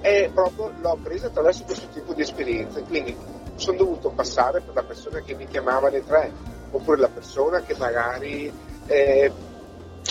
[0.00, 2.82] e proprio l'ho presa attraverso questo tipo di esperienze.
[2.82, 3.16] Quindi
[3.56, 6.32] sono dovuto passare per la persona che mi chiamava alle tre,
[6.70, 8.52] oppure la persona che magari...
[8.86, 9.32] Eh,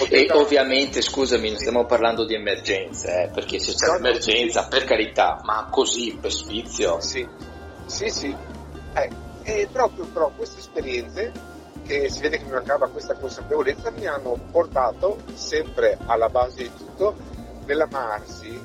[0.08, 4.86] e ovviamente, scusami, non stiamo parlando di emergenze, eh, perché se c'è no, un'emergenza, per
[4.86, 7.02] carità, ma così, per sfizio.
[7.02, 7.28] Sì,
[7.86, 8.34] sì, sì.
[8.94, 9.10] Eh,
[9.44, 11.34] e proprio però queste esperienze
[11.90, 16.72] che si vede che mi mancava questa consapevolezza, mi hanno portato sempre alla base di
[16.78, 17.16] tutto
[17.66, 18.62] nell'amarsi,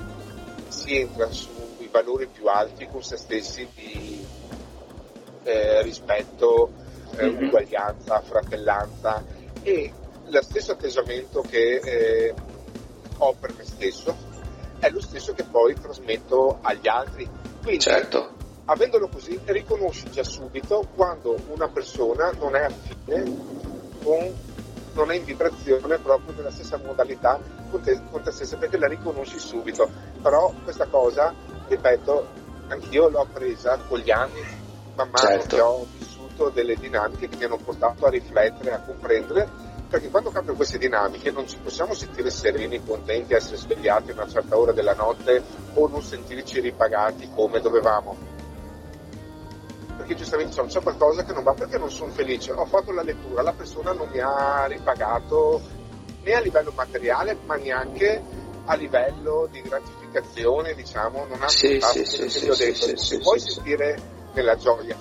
[0.68, 4.22] si entra sui valori più alti con se stessi di
[5.44, 6.70] eh, rispetto,
[7.16, 7.46] eh, mm-hmm.
[7.46, 9.24] uguaglianza, fratellanza
[9.62, 9.90] e
[10.26, 12.34] lo stesso atteggiamento che eh,
[13.16, 14.14] ho per me stesso
[14.78, 17.26] è lo stesso che poi trasmetto agli altri.
[17.62, 18.33] Quindi, certo
[18.66, 23.22] avendolo così riconosci già subito quando una persona non è affine
[24.02, 24.52] con
[24.94, 27.38] non è in vibrazione proprio nella stessa modalità
[27.70, 29.90] con te, con te stessa perché la riconosci subito
[30.22, 31.34] però questa cosa
[31.66, 32.26] ripeto
[32.68, 34.40] anch'io l'ho presa con gli anni
[34.94, 35.56] man mano certo.
[35.56, 40.30] che ho vissuto delle dinamiche che mi hanno portato a riflettere a comprendere perché quando
[40.30, 44.72] cambiano queste dinamiche non ci possiamo sentire sereni, contenti, essere svegliati a una certa ora
[44.72, 45.42] della notte
[45.74, 48.16] o non sentirci ripagati come dovevamo
[50.04, 53.02] perché giustamente diciamo, c'è qualcosa che non va perché non sono felice, ho fatto la
[53.02, 55.62] lettura, la persona non mi ha ripagato
[56.22, 58.22] né a livello materiale ma neanche
[58.66, 63.18] a livello di gratificazione, diciamo, non ha sì, sì, sì, sì, ho detto, sì, sì,
[63.18, 63.98] puoi sentire
[64.32, 64.96] nella gioia.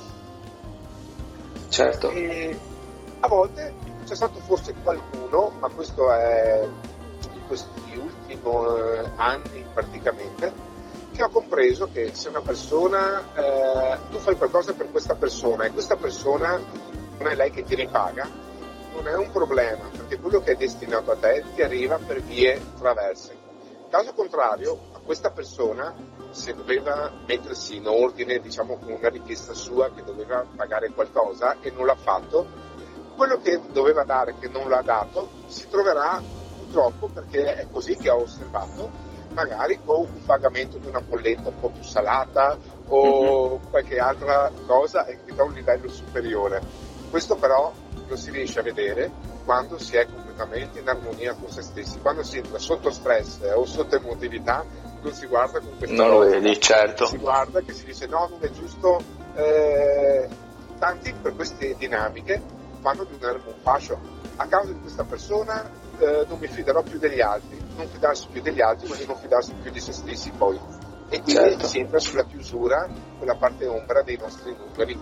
[1.69, 2.09] Certo.
[2.09, 2.57] E
[3.19, 3.73] a volte
[4.05, 6.67] c'è stato forse qualcuno, ma questo è
[7.33, 10.51] in questi ultimi eh, anni praticamente,
[11.13, 15.71] che ho compreso che se una persona, eh, tu fai qualcosa per questa persona e
[15.71, 16.59] questa persona
[17.19, 18.27] non è lei che ti ripaga,
[18.95, 22.59] non è un problema, perché quello che è destinato a te ti arriva per vie
[22.79, 23.41] traverse.
[23.89, 25.93] Caso contrario, a questa persona,
[26.31, 31.69] se doveva mettersi in ordine, diciamo con una richiesta sua che doveva pagare qualcosa e
[31.69, 32.47] non l'ha fatto,
[33.15, 36.19] quello che doveva dare, che non l'ha dato, si troverà
[36.57, 41.59] purtroppo, perché è così che ho osservato, magari con un pagamento di una bolletta un
[41.59, 42.57] po' più salata
[42.87, 43.69] o mm-hmm.
[43.69, 46.61] qualche altra cosa che da un livello superiore.
[47.09, 47.71] Questo però
[48.07, 49.11] lo si riesce a vedere
[49.45, 51.99] quando si è completamente in armonia con se stessi.
[51.99, 54.65] Quando si entra sotto stress o sotto emotività
[55.01, 57.05] non si guarda con questa Non lo vedi, certo.
[57.05, 59.01] Si guarda che si dice no, non è giusto.
[59.35, 60.27] Eh,
[60.79, 62.41] tanti per queste dinamiche
[62.81, 63.99] fanno di un erbo un fascio.
[64.37, 65.69] A causa di questa persona
[66.03, 67.61] eh, non mi fiderò più degli altri.
[67.75, 70.59] Non fidarsi più degli altri, ma di non fidarsi più di se stessi poi.
[71.09, 71.67] E quindi certo.
[71.67, 74.99] si entra sulla chiusura, quella parte ombra dei nostri numeri.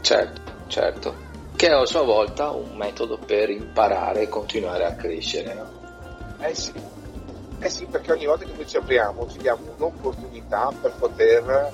[0.00, 1.28] Certo, certo
[1.58, 5.54] che è a sua volta un metodo per imparare e continuare a crescere.
[5.54, 5.66] No?
[6.38, 6.72] Eh sì,
[7.58, 11.72] eh sì, perché ogni volta che noi ci apriamo ci diamo un'opportunità per poter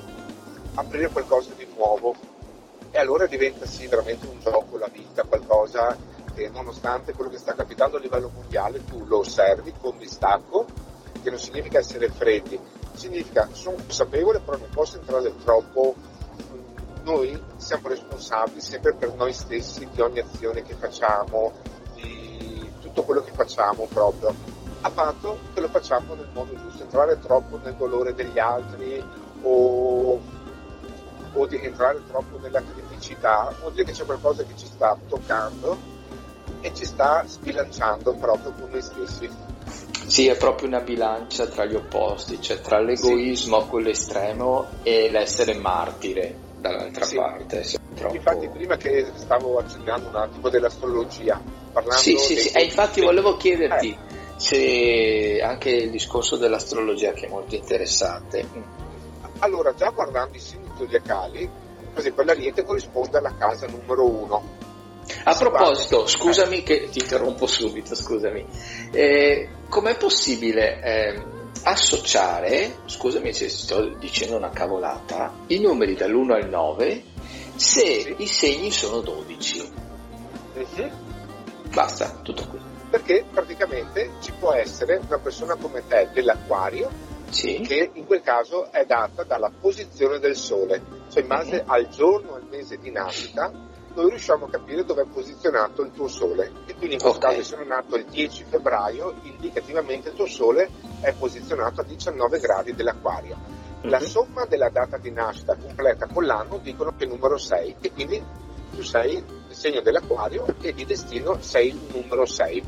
[0.76, 2.14] aprire qualcosa di nuovo
[2.90, 5.94] e allora diventa sì veramente un gioco la vita, qualcosa
[6.35, 10.66] che nonostante quello che sta capitando a livello mondiale tu lo osservi con distacco,
[11.23, 12.59] che non significa essere freddi,
[12.94, 15.94] significa sono consapevole però non posso entrare troppo
[17.05, 21.52] noi siamo responsabili sempre per noi stessi di ogni azione che facciamo,
[21.94, 24.35] di tutto quello che facciamo proprio,
[24.81, 29.02] a patto che lo facciamo nel modo giusto, entrare troppo nel dolore degli altri
[29.43, 30.20] o,
[31.32, 35.93] o di entrare troppo nella criticità, vuol dire che c'è qualcosa che ci sta toccando
[36.65, 39.28] e ci sta sbilanciando proprio con noi stessi.
[40.07, 43.69] Sì, è proprio una bilancia tra gli opposti, cioè tra l'egoismo, sì.
[43.69, 47.16] quello estremo, e l'essere martire dall'altra sì.
[47.16, 47.66] parte.
[47.95, 48.15] Troppo...
[48.15, 51.39] Infatti, prima che stavo accennando un attimo dell'astrologia,
[51.70, 52.49] parlando sì, sì, sì.
[52.57, 53.99] E infatti volevo chiederti eh.
[54.36, 58.73] se anche il discorso dell'astrologia che è molto interessante.
[59.41, 61.47] Allora, già guardando i segni zodiacali,
[61.93, 64.73] per esempio l'Ariete corrisponde alla casa numero uno.
[65.24, 66.62] A proposito, scusami eh.
[66.62, 68.47] che ti interrompo subito, scusami.
[68.90, 71.22] Eh, com'è possibile eh,
[71.64, 77.02] associare, scusami se sto dicendo una cavolata, i numeri dall'1 al 9
[77.56, 79.72] se i segni sono 12.
[80.56, 80.89] Mm-hmm.
[81.72, 82.60] Basta, tutto qui.
[82.90, 86.90] Perché praticamente ci può essere una persona come te dell'acquario
[87.31, 87.60] sì.
[87.60, 91.70] che in quel caso è data dalla posizione del sole, cioè in base mm-hmm.
[91.70, 93.64] al giorno e al mese di nascita
[93.94, 97.36] noi riusciamo a capire dove è posizionato il tuo sole e quindi in questo okay.
[97.36, 100.68] caso sono nato il 10 febbraio indicativamente il tuo sole
[101.00, 103.90] è posizionato a 19 gradi dell'acquario mm-hmm.
[103.90, 107.76] la somma della data di nascita completa con l'anno dicono che è il numero 6
[107.80, 108.22] e quindi
[108.74, 112.64] tu sei il segno dell'acquario e di destino sei il numero 6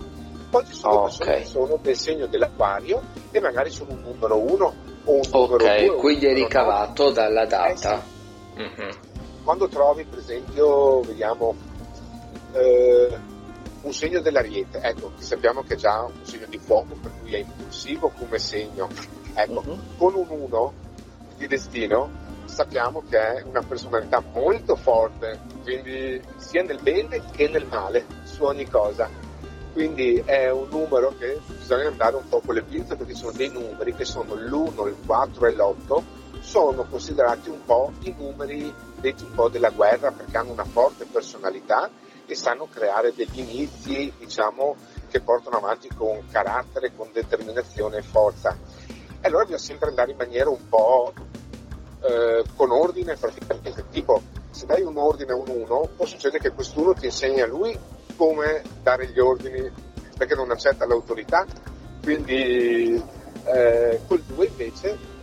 [0.48, 1.08] poi ci sono okay.
[1.08, 4.74] persone che sono del segno dell'acquario e magari sono un numero 1
[5.04, 8.00] o un numero 2 ok quindi è ricavato dalla data eh
[8.54, 8.62] sì.
[8.62, 9.14] mm-hmm
[9.46, 11.54] quando trovi per esempio, vediamo,
[12.50, 13.16] eh,
[13.82, 17.38] un segno dell'ariete, ecco, sappiamo che è già un segno di fuoco, per cui è
[17.38, 18.88] impulsivo come segno,
[19.34, 19.78] ecco, uh-huh.
[19.96, 20.72] con un 1
[21.36, 22.10] di destino
[22.46, 28.42] sappiamo che è una personalità molto forte, quindi sia nel bene che nel male, su
[28.42, 29.08] ogni cosa.
[29.72, 33.50] Quindi è un numero che bisogna andare un po' con le pinze perché sono dei
[33.50, 36.02] numeri che sono l'1, il 4 e l'8,
[36.46, 41.04] sono considerati un po' i numeri detti un po' della guerra perché hanno una forte
[41.04, 41.90] personalità
[42.24, 44.76] e sanno creare degli inizi, diciamo,
[45.10, 48.56] che portano avanti con carattere, con determinazione e forza.
[48.86, 51.12] E allora bisogna sempre andare in maniera un po'
[52.02, 56.54] eh, con ordine, praticamente, tipo se dai un ordine a un uno, può succedere che
[56.54, 57.76] quest'uno ti insegni a lui
[58.16, 59.68] come dare gli ordini
[60.16, 61.44] perché non accetta l'autorità,
[62.02, 63.02] quindi
[63.44, 65.15] eh, col 2 invece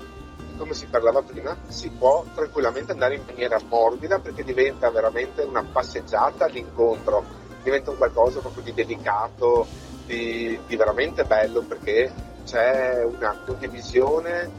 [0.64, 5.62] come si parlava prima, si può tranquillamente andare in maniera morbida perché diventa veramente una
[5.62, 7.22] passeggiata all'incontro,
[7.62, 9.68] diventa un qualcosa proprio di delicato,
[10.06, 12.10] di, di veramente bello perché
[12.46, 14.50] c'è una condivisione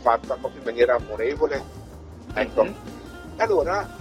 [0.00, 1.62] fatta proprio in maniera amorevole.
[2.32, 2.62] Ecco.
[2.62, 2.74] Mm-hmm.
[3.38, 3.96] Allora,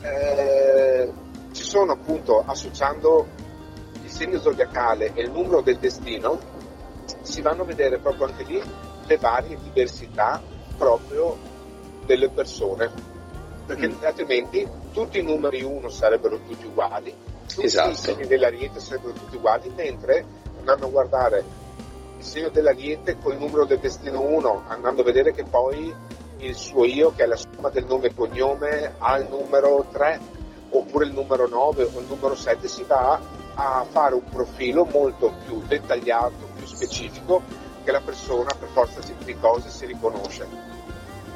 [0.00, 1.12] eh,
[1.50, 3.26] ci sono appunto, associando
[4.00, 6.38] il segno zodiacale e il numero del destino,
[7.22, 8.62] si vanno a vedere proprio anche lì
[9.06, 10.40] le varie diversità
[10.78, 11.36] proprio
[12.06, 12.90] delle persone,
[13.66, 14.04] perché mm.
[14.04, 17.14] altrimenti tutti i numeri 1 sarebbero tutti uguali,
[17.46, 17.90] tutti esatto.
[17.90, 20.24] i segni dell'ariete sarebbero tutti uguali, mentre
[20.58, 21.44] andando a guardare
[22.16, 25.94] il segno dell'ariete con il numero del destino 1, andando a vedere che poi
[26.38, 30.20] il suo io, che è la somma del nome e cognome, ha il numero 3,
[30.70, 33.20] oppure il numero 9 o il numero 7, si va
[33.54, 37.42] a fare un profilo molto più dettagliato, più specifico,
[37.82, 40.67] che la persona per forza di cose si riconosce.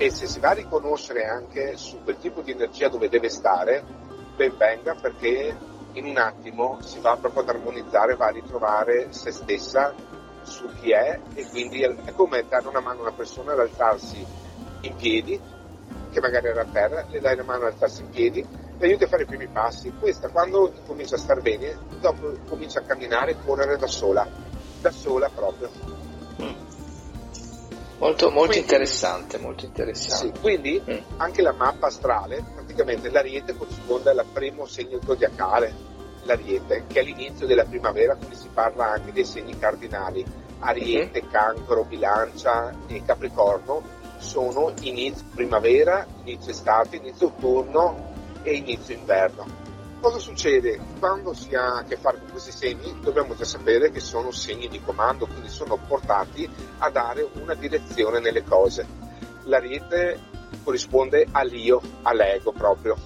[0.03, 3.85] E se si va a riconoscere anche su quel tipo di energia dove deve stare,
[4.35, 5.57] ben venga perché
[5.93, 9.95] in un attimo si va proprio ad armonizzare, va a ritrovare se stessa
[10.43, 14.27] su chi è e quindi è come dare una mano a una persona ad alzarsi
[14.81, 15.41] in piedi,
[16.11, 18.45] che magari era a terra, le dai una mano ad alzarsi in piedi,
[18.79, 19.93] le aiuti a fare i primi passi.
[20.01, 24.27] Questa quando comincia a star bene, dopo comincia a camminare e correre da sola,
[24.81, 25.71] da sola proprio.
[28.03, 30.35] Molto, molto quindi, interessante, molto interessante.
[30.35, 31.19] Sì, quindi mm.
[31.19, 35.73] anche la mappa astrale, praticamente l'ariete corrisponde al primo segno zodiacale,
[36.25, 40.27] l'ariete, che è l'inizio della primavera, quindi si parla anche dei segni cardinali.
[40.59, 41.31] Ariete, mm.
[41.31, 48.11] cancro, bilancia e capricorno sono inizio primavera, inizio estate, inizio autunno
[48.43, 49.62] e inizio inverno.
[50.03, 50.81] Cosa succede?
[50.99, 54.67] Quando si ha a che fare con questi segni dobbiamo già sapere che sono segni
[54.67, 58.85] di comando, quindi sono portati a dare una direzione nelle cose.
[59.45, 60.19] L'ariete
[60.65, 62.97] corrisponde all'io, all'ego proprio.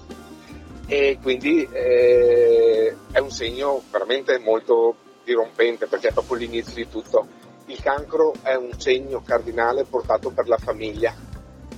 [0.87, 7.27] E quindi eh, è un segno veramente molto dirompente perché è proprio l'inizio di tutto.
[7.67, 11.13] Il cancro è un segno cardinale portato per la famiglia.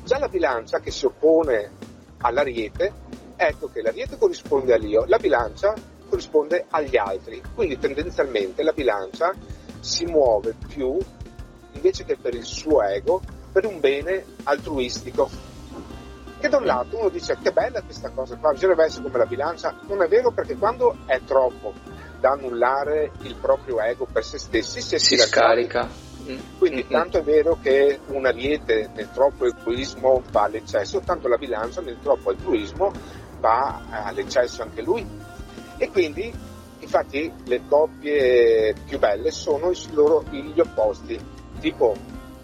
[0.01, 1.71] Già la bilancia che si oppone
[2.19, 2.93] all'ariete,
[3.39, 5.73] ecco che l'ariete corrisponde all'io, la bilancia
[6.09, 7.41] corrisponde agli altri.
[7.55, 9.33] Quindi tendenzialmente la bilancia
[9.79, 10.97] si muove più,
[11.71, 13.21] invece che per il suo ego,
[13.51, 15.47] per un bene altruistico
[16.39, 19.25] che da un lato uno dice che bella questa cosa qua, bisognerebbe essere come la
[19.25, 21.73] bilancia, non è vero perché quando è troppo
[22.19, 25.87] da annullare il proprio ego per se stessi si, si scarica.
[26.57, 26.91] Quindi mm-hmm.
[26.91, 31.97] tanto è vero che un ariete nel troppo egoismo va all'eccesso, tanto la bilancia nel
[32.01, 32.91] troppo altruismo
[33.39, 35.05] va all'eccesso anche lui.
[35.77, 36.33] E quindi
[36.79, 41.19] infatti le coppie più belle sono loro, gli opposti,
[41.59, 41.95] tipo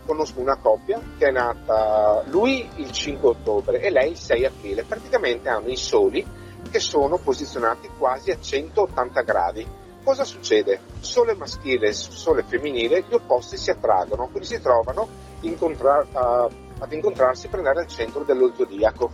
[0.06, 4.84] conosco una coppia che è nata lui il 5 ottobre e lei il 6 aprile,
[4.84, 6.26] praticamente hanno i soli
[6.70, 9.68] che sono posizionati quasi a 180 gradi.
[10.04, 10.80] Cosa succede?
[11.00, 15.08] Sole maschile e sole femminile, gli opposti si attraggono, quindi si trovano
[15.42, 19.10] incontra- uh, ad incontrarsi per andare al centro dello zodiaco.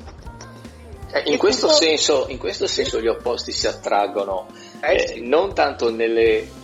[1.13, 1.79] Eh, in, questo tutto...
[1.79, 4.47] senso, in, questo senso, gli opposti si attraggono,
[4.81, 6.59] eh, eh, non tanto nelle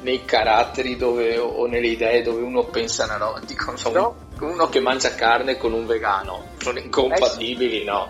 [0.00, 4.14] nei caratteri dove, o nelle idee dove uno pensa una roba, dico, so, no.
[4.40, 7.84] uno che mangia carne con un vegano, sono incompatibili, eh sì.
[7.84, 8.08] no?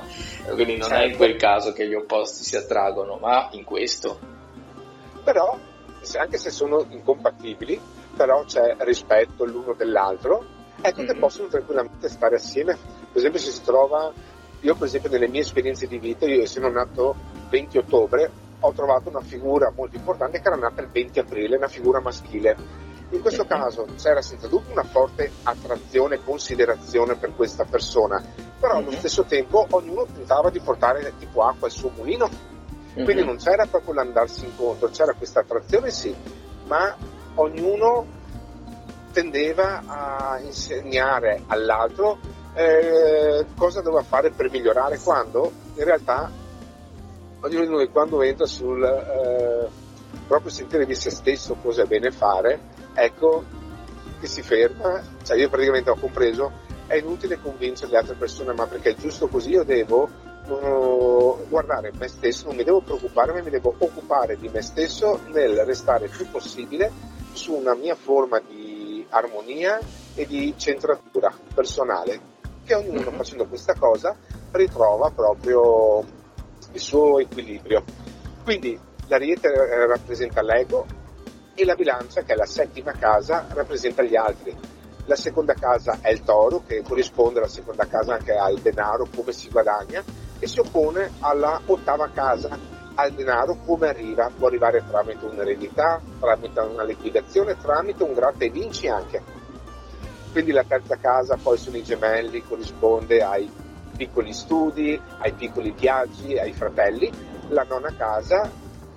[0.55, 1.05] Quindi non certo.
[1.05, 4.19] è in quel caso che gli opposti si attraggono, ma in questo.
[5.25, 5.59] Però,
[6.19, 7.81] anche se sono incompatibili,
[8.17, 10.45] però c'è rispetto l'uno dell'altro,
[10.81, 11.11] ecco mm-hmm.
[11.11, 12.75] che possono tranquillamente stare assieme.
[12.75, 14.13] Per esempio se si trova,
[14.61, 17.15] io per esempio nelle mie esperienze di vita, io essendo nato
[17.51, 18.31] 20 ottobre,
[18.61, 22.57] ho trovato una figura molto importante che era nata il 20 aprile, una figura maschile.
[23.11, 28.23] In questo caso c'era senza dubbio una forte attrazione e considerazione per questa persona,
[28.59, 32.29] però allo stesso tempo ognuno tentava di portare tipo acqua al suo mulino,
[32.93, 36.15] quindi non c'era proprio l'andarsi incontro, c'era questa attrazione sì,
[36.67, 36.95] ma
[37.37, 38.17] ognuno
[39.13, 42.19] tendeva a insegnare all'altro
[42.59, 44.99] eh, cosa doveva fare per migliorare?
[44.99, 46.29] Quando in realtà
[47.41, 49.69] ognuno di noi quando entra sul eh,
[50.27, 52.59] proprio sentire di se stesso cosa è bene fare,
[52.95, 53.45] ecco
[54.19, 56.51] che si ferma, cioè io praticamente ho compreso,
[56.89, 60.09] è inutile convincere le altre persone, ma perché è giusto così, io devo
[60.49, 65.21] uh, guardare me stesso, non mi devo preoccupare, ma mi devo occupare di me stesso
[65.29, 66.91] nel restare il più possibile
[67.33, 69.79] su una mia forma di armonia
[70.17, 72.37] e di centratura personale,
[72.69, 74.15] che ognuno facendo questa cosa
[74.53, 76.05] ritrova proprio
[76.73, 77.83] il suo equilibrio.
[78.45, 79.49] Quindi l'ariete
[79.87, 80.85] rappresenta l'ego
[81.55, 84.55] e la bilancia, che è la settima casa, rappresenta gli altri.
[85.07, 89.33] La seconda casa è il toro, che corrisponde alla seconda casa anche al denaro, come
[89.33, 90.05] si guadagna,
[90.39, 92.51] e si oppone alla ottava casa,
[92.97, 98.51] al denaro come arriva, può arrivare tramite un'eredità, tramite una liquidazione, tramite un gratta e
[98.51, 99.38] vinci anche.
[100.31, 103.51] Quindi la terza casa poi sono i gemelli, corrisponde ai
[103.97, 107.11] piccoli studi, ai piccoli viaggi, ai fratelli.
[107.49, 108.49] La nonna casa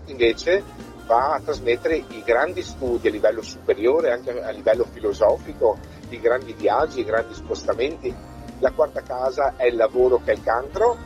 [0.06, 0.64] invece
[1.06, 5.78] va a trasmettere i grandi studi a livello superiore, anche a livello filosofico,
[6.10, 8.14] i grandi viaggi, i grandi spostamenti.
[8.60, 10.98] La quarta casa è il lavoro che è il cancro,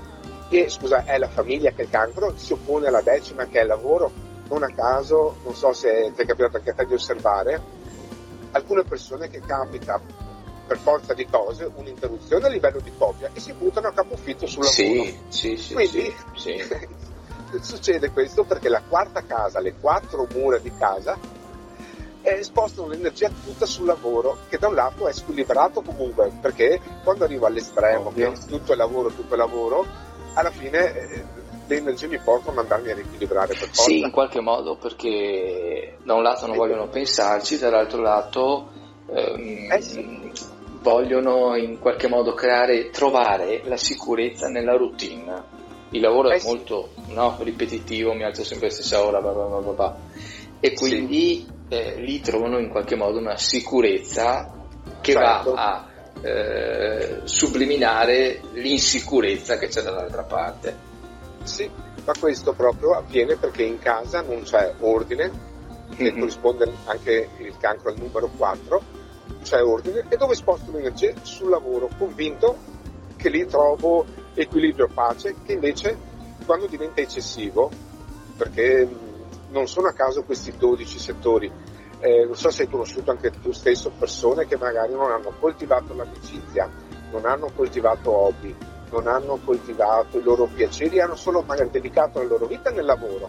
[0.50, 3.62] e scusa, è la famiglia che è il cancro, si oppone alla decima che è
[3.62, 4.12] il lavoro.
[4.48, 7.60] Non a caso, non so se ti è capitato anche a te di osservare,
[8.56, 10.00] alcune persone che capita
[10.66, 14.64] per forza di cose un'interruzione a livello di coppia e si buttano a capofitto sul
[14.64, 14.74] lavoro.
[14.74, 15.74] Sì, sì, sì.
[15.74, 16.88] Quindi, sì, sì.
[17.62, 21.18] succede questo perché la quarta casa, le quattro mura di casa,
[22.22, 27.26] eh, spostano l'energia tutta sul lavoro, che da un lato è squilibrato comunque, perché quando
[27.26, 29.86] arrivo all'estremo, che tutto è lavoro, tutto è lavoro,
[30.34, 31.24] alla fine eh,
[31.68, 33.84] le energie mi portano a mandarmi a riequilibrare per forza.
[33.84, 38.70] Sì, in qualche modo, perché da un lato non vogliono pensarci, dall'altro lato
[39.08, 40.32] ehm, eh sì.
[40.82, 45.54] vogliono in qualche modo creare, trovare la sicurezza nella routine.
[45.92, 46.48] Il lavoro eh è sì.
[46.48, 49.98] molto no, ripetitivo, mi alzo sempre alla stessa ora, blah blah blah
[50.66, 51.76] e quindi sì.
[51.76, 54.52] eh, lì trovano in qualche modo una sicurezza
[55.02, 55.54] che certo.
[55.54, 55.86] va a
[56.22, 60.94] eh, subliminare l'insicurezza che c'è dall'altra parte.
[61.46, 61.70] Sì,
[62.06, 65.32] ma questo proprio avviene perché in casa non c'è ordine,
[65.96, 66.20] che mm-hmm.
[66.20, 68.82] corrisponde anche il cancro al numero 4,
[69.44, 72.58] c'è ordine e dove sposto l'energia sul lavoro, convinto
[73.16, 75.96] che lì trovo equilibrio pace, che invece
[76.46, 77.70] quando diventa eccessivo,
[78.36, 78.88] perché
[79.50, 81.52] non sono a caso questi 12 settori,
[82.00, 85.94] eh, non so se hai conosciuto anche tu stesso persone che magari non hanno coltivato
[85.94, 86.68] l'amicizia,
[87.12, 88.56] non hanno coltivato hobby,
[88.92, 93.28] non hanno coltivato i loro piaceri, hanno solo magari dedicato la loro vita nel lavoro.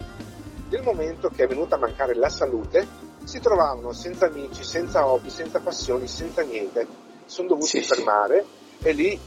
[0.69, 2.85] Nel momento che è venuta a mancare la salute,
[3.23, 6.85] si trovavano senza amici, senza hobby, senza passioni, senza niente.
[7.25, 8.45] Sono dovuti sì, fermare
[8.79, 8.87] sì.
[8.87, 9.19] e lì,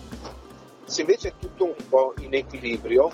[0.84, 3.10] se invece è tutto un po' in equilibrio,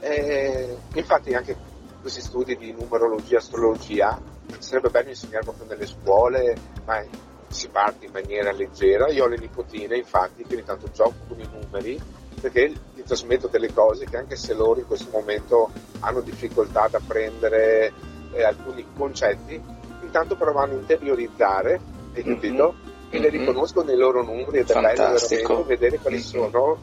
[0.00, 1.56] eh, infatti anche
[2.00, 4.20] questi studi di numerologia, astrologia,
[4.58, 7.02] sarebbe bello insegnare proprio nelle scuole, ma
[7.48, 9.10] si parte in maniera leggera.
[9.10, 12.00] Io ho le nipotine, infatti, che ogni tanto gioco con i numeri
[12.44, 16.94] perché gli trasmetto delle cose che anche se loro in questo momento hanno difficoltà ad
[16.94, 17.90] apprendere
[18.32, 19.58] eh, alcuni concetti,
[20.02, 21.80] intanto provano a interiorizzare,
[22.12, 22.34] hai mm-hmm.
[22.34, 22.74] capito?
[22.74, 22.92] Mm-hmm.
[23.08, 26.26] E le riconosco nei loro numeri ed è bello veramente vedere quali mm-hmm.
[26.26, 26.78] sono,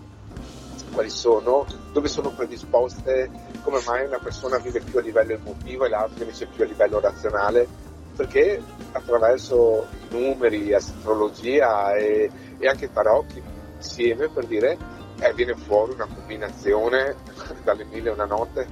[0.93, 3.29] quali sono, dove sono predisposte,
[3.61, 6.99] come mai una persona vive più a livello emotivo e l'altra invece più a livello
[6.99, 7.67] razionale,
[8.15, 8.59] perché
[8.93, 15.93] attraverso i numeri, astrologia e, e anche i tarocchi insieme per dire e viene fuori
[15.93, 17.15] una combinazione
[17.63, 18.67] dalle mille e una notte.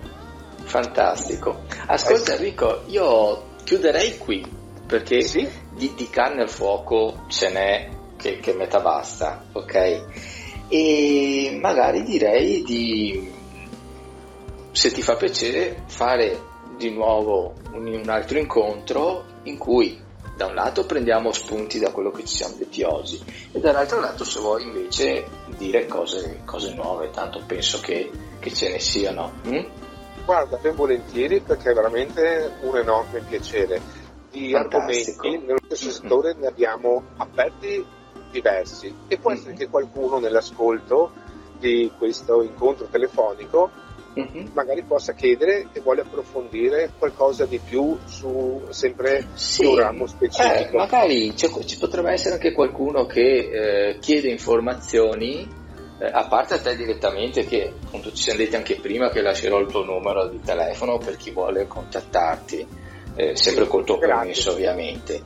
[0.64, 1.62] Fantastico.
[1.86, 2.44] Ascolta eh sì.
[2.44, 5.48] Enrico, io chiuderei qui perché sì?
[5.70, 10.04] di, di, carne al fuoco ce n'è che, che metà basta, ok?
[10.68, 13.32] E magari direi di,
[14.72, 16.48] se ti fa piacere, fare
[16.78, 20.08] di nuovo un, un altro incontro in cui
[20.40, 23.22] da un lato prendiamo spunti da quello che ci siamo detti oggi
[23.52, 28.10] e dall'altro lato se vuoi invece dire cose, cose nuove, tanto penso che,
[28.40, 29.34] che ce ne siano.
[29.46, 29.66] Mm?
[30.24, 33.82] Guarda, ben volentieri perché è veramente un enorme piacere.
[34.32, 35.28] Di Fantastico.
[35.28, 37.84] argomenti nello stesso settore ne abbiamo aperti
[38.32, 39.60] diversi e può essere mm-hmm.
[39.60, 41.12] che qualcuno nell'ascolto
[41.58, 43.70] di questo incontro telefonico
[44.18, 44.48] mm-hmm.
[44.54, 49.66] magari possa chiedere e vuole approfondire qualcosa di più su sempre sì.
[49.66, 50.76] un ramo specifico.
[50.76, 55.48] Eh, magari ci potrebbe essere anche qualcuno che eh, chiede informazioni,
[56.00, 59.60] eh, a parte a te direttamente, che appunto ci siamo detti anche prima che lascerò
[59.60, 62.68] il tuo numero di telefono per chi vuole contattarti,
[63.16, 64.16] eh, sempre col tuo Grazie.
[64.16, 65.22] permesso ovviamente.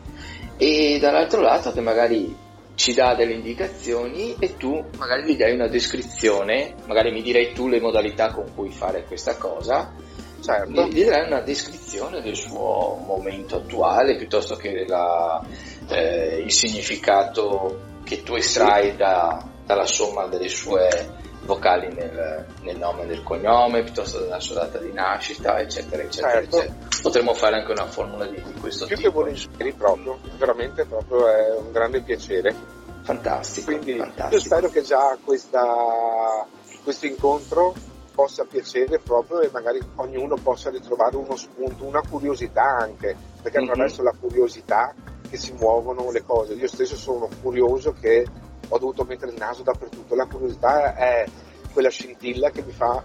[0.58, 2.43] E dall'altro lato che magari
[2.76, 7.68] ci dà delle indicazioni e tu magari gli dai una descrizione, magari mi direi tu
[7.68, 9.94] le modalità con cui fare questa cosa,
[10.42, 10.88] certo.
[10.88, 15.42] gli, dai una descrizione del suo momento attuale piuttosto che la,
[15.90, 23.06] eh, il significato che tu estrai da, dalla somma delle sue vocali nel, nel, nome
[23.06, 26.58] del cognome, piuttosto della sua data di nascita, eccetera, eccetera, certo.
[26.58, 26.88] eccetera.
[27.02, 29.10] Potremmo fare anche una formula di, di questo Più tipo.
[29.10, 32.56] Più che volentieri proprio, veramente proprio è un grande piacere.
[33.02, 33.66] Fantastico.
[33.66, 34.36] Quindi fantastico.
[34.36, 37.74] io spero che già questo incontro
[38.14, 43.70] possa piacere proprio e magari ognuno possa ritrovare uno spunto, una curiosità anche, perché mm-hmm.
[43.70, 44.94] attraverso la curiosità
[45.30, 46.54] che si muovono le cose.
[46.54, 48.26] Io stesso sono curioso che
[48.74, 50.16] ho dovuto mettere il naso dappertutto.
[50.16, 51.26] La curiosità è
[51.72, 53.04] quella scintilla che mi fa,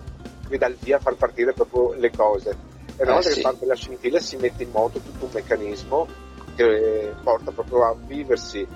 [0.48, 2.50] mi dà il via a far partire proprio le cose.
[2.96, 3.34] E una eh, volta sì.
[3.34, 6.06] che parte la scintilla si mette in moto tutto un meccanismo
[6.56, 8.66] che porta proprio a viversi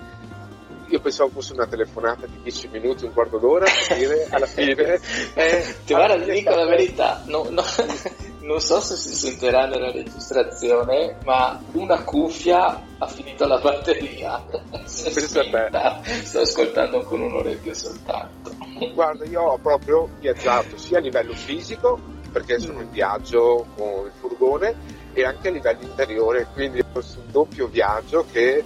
[0.93, 5.01] io pensavo fosse una telefonata di 10 minuti, un quarto d'ora, per dire alla fine.
[5.35, 7.63] eh, ti guarda, ti dico la verità, no, no,
[8.41, 14.45] non so se si sentirà nella registrazione, ma una cuffia ha finito la batteria.
[14.85, 18.55] Sto ascoltando con un orecchio soltanto.
[18.93, 21.99] Guarda, io ho proprio viaggiato sia a livello fisico,
[22.31, 27.03] perché sono in viaggio con il furgone, e anche a livello interiore, quindi è un
[27.31, 28.63] doppio viaggio che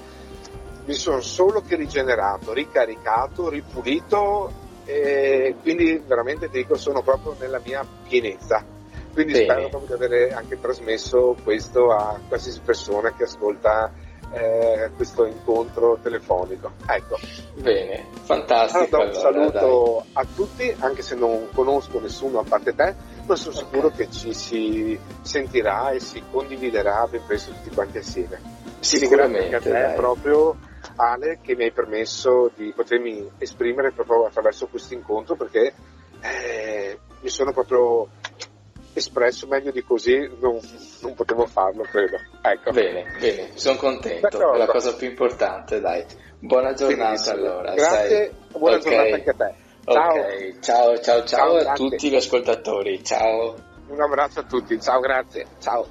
[0.86, 7.60] mi sono solo che rigenerato, ricaricato, ripulito e quindi veramente ti dico sono proprio nella
[7.62, 8.64] mia pienezza.
[9.12, 9.44] Quindi Bene.
[9.44, 13.90] spero proprio di avere anche trasmesso questo a qualsiasi persona che ascolta
[14.30, 16.72] eh, questo incontro telefonico.
[16.86, 17.18] Ecco.
[17.54, 18.96] Bene, fantastico.
[18.96, 20.24] Allora, un saluto dai.
[20.24, 22.94] a tutti, anche se non conosco nessuno a parte te,
[23.24, 23.66] ma sono okay.
[23.66, 28.38] sicuro che ci si sentirà e si condividerà ben presto tutti quanti assieme.
[28.88, 29.94] Ringrazio anche a te dai.
[29.94, 30.56] proprio
[30.96, 35.74] Ale che mi hai permesso di potermi esprimere proprio attraverso questo incontro perché
[36.20, 38.08] eh, mi sono proprio
[38.92, 40.58] espresso meglio di così non,
[41.02, 42.16] non potevo farlo, credo.
[42.40, 42.70] Ecco.
[42.70, 44.54] Bene, bene, sono contento, D'accordo.
[44.54, 46.04] è la cosa più importante, dai.
[46.38, 47.34] Buona giornata Benissimo.
[47.36, 47.74] allora.
[47.74, 48.58] Grazie, sai.
[48.58, 48.90] buona okay.
[48.90, 49.54] giornata anche a te.
[49.84, 50.10] Ciao.
[50.10, 50.60] Okay.
[50.60, 51.88] ciao, ciao, ciao, ciao a grazie.
[51.88, 53.04] tutti gli ascoltatori.
[53.04, 53.54] Ciao.
[53.88, 55.46] Un abbraccio a tutti, ciao, grazie.
[55.60, 55.86] Ciao.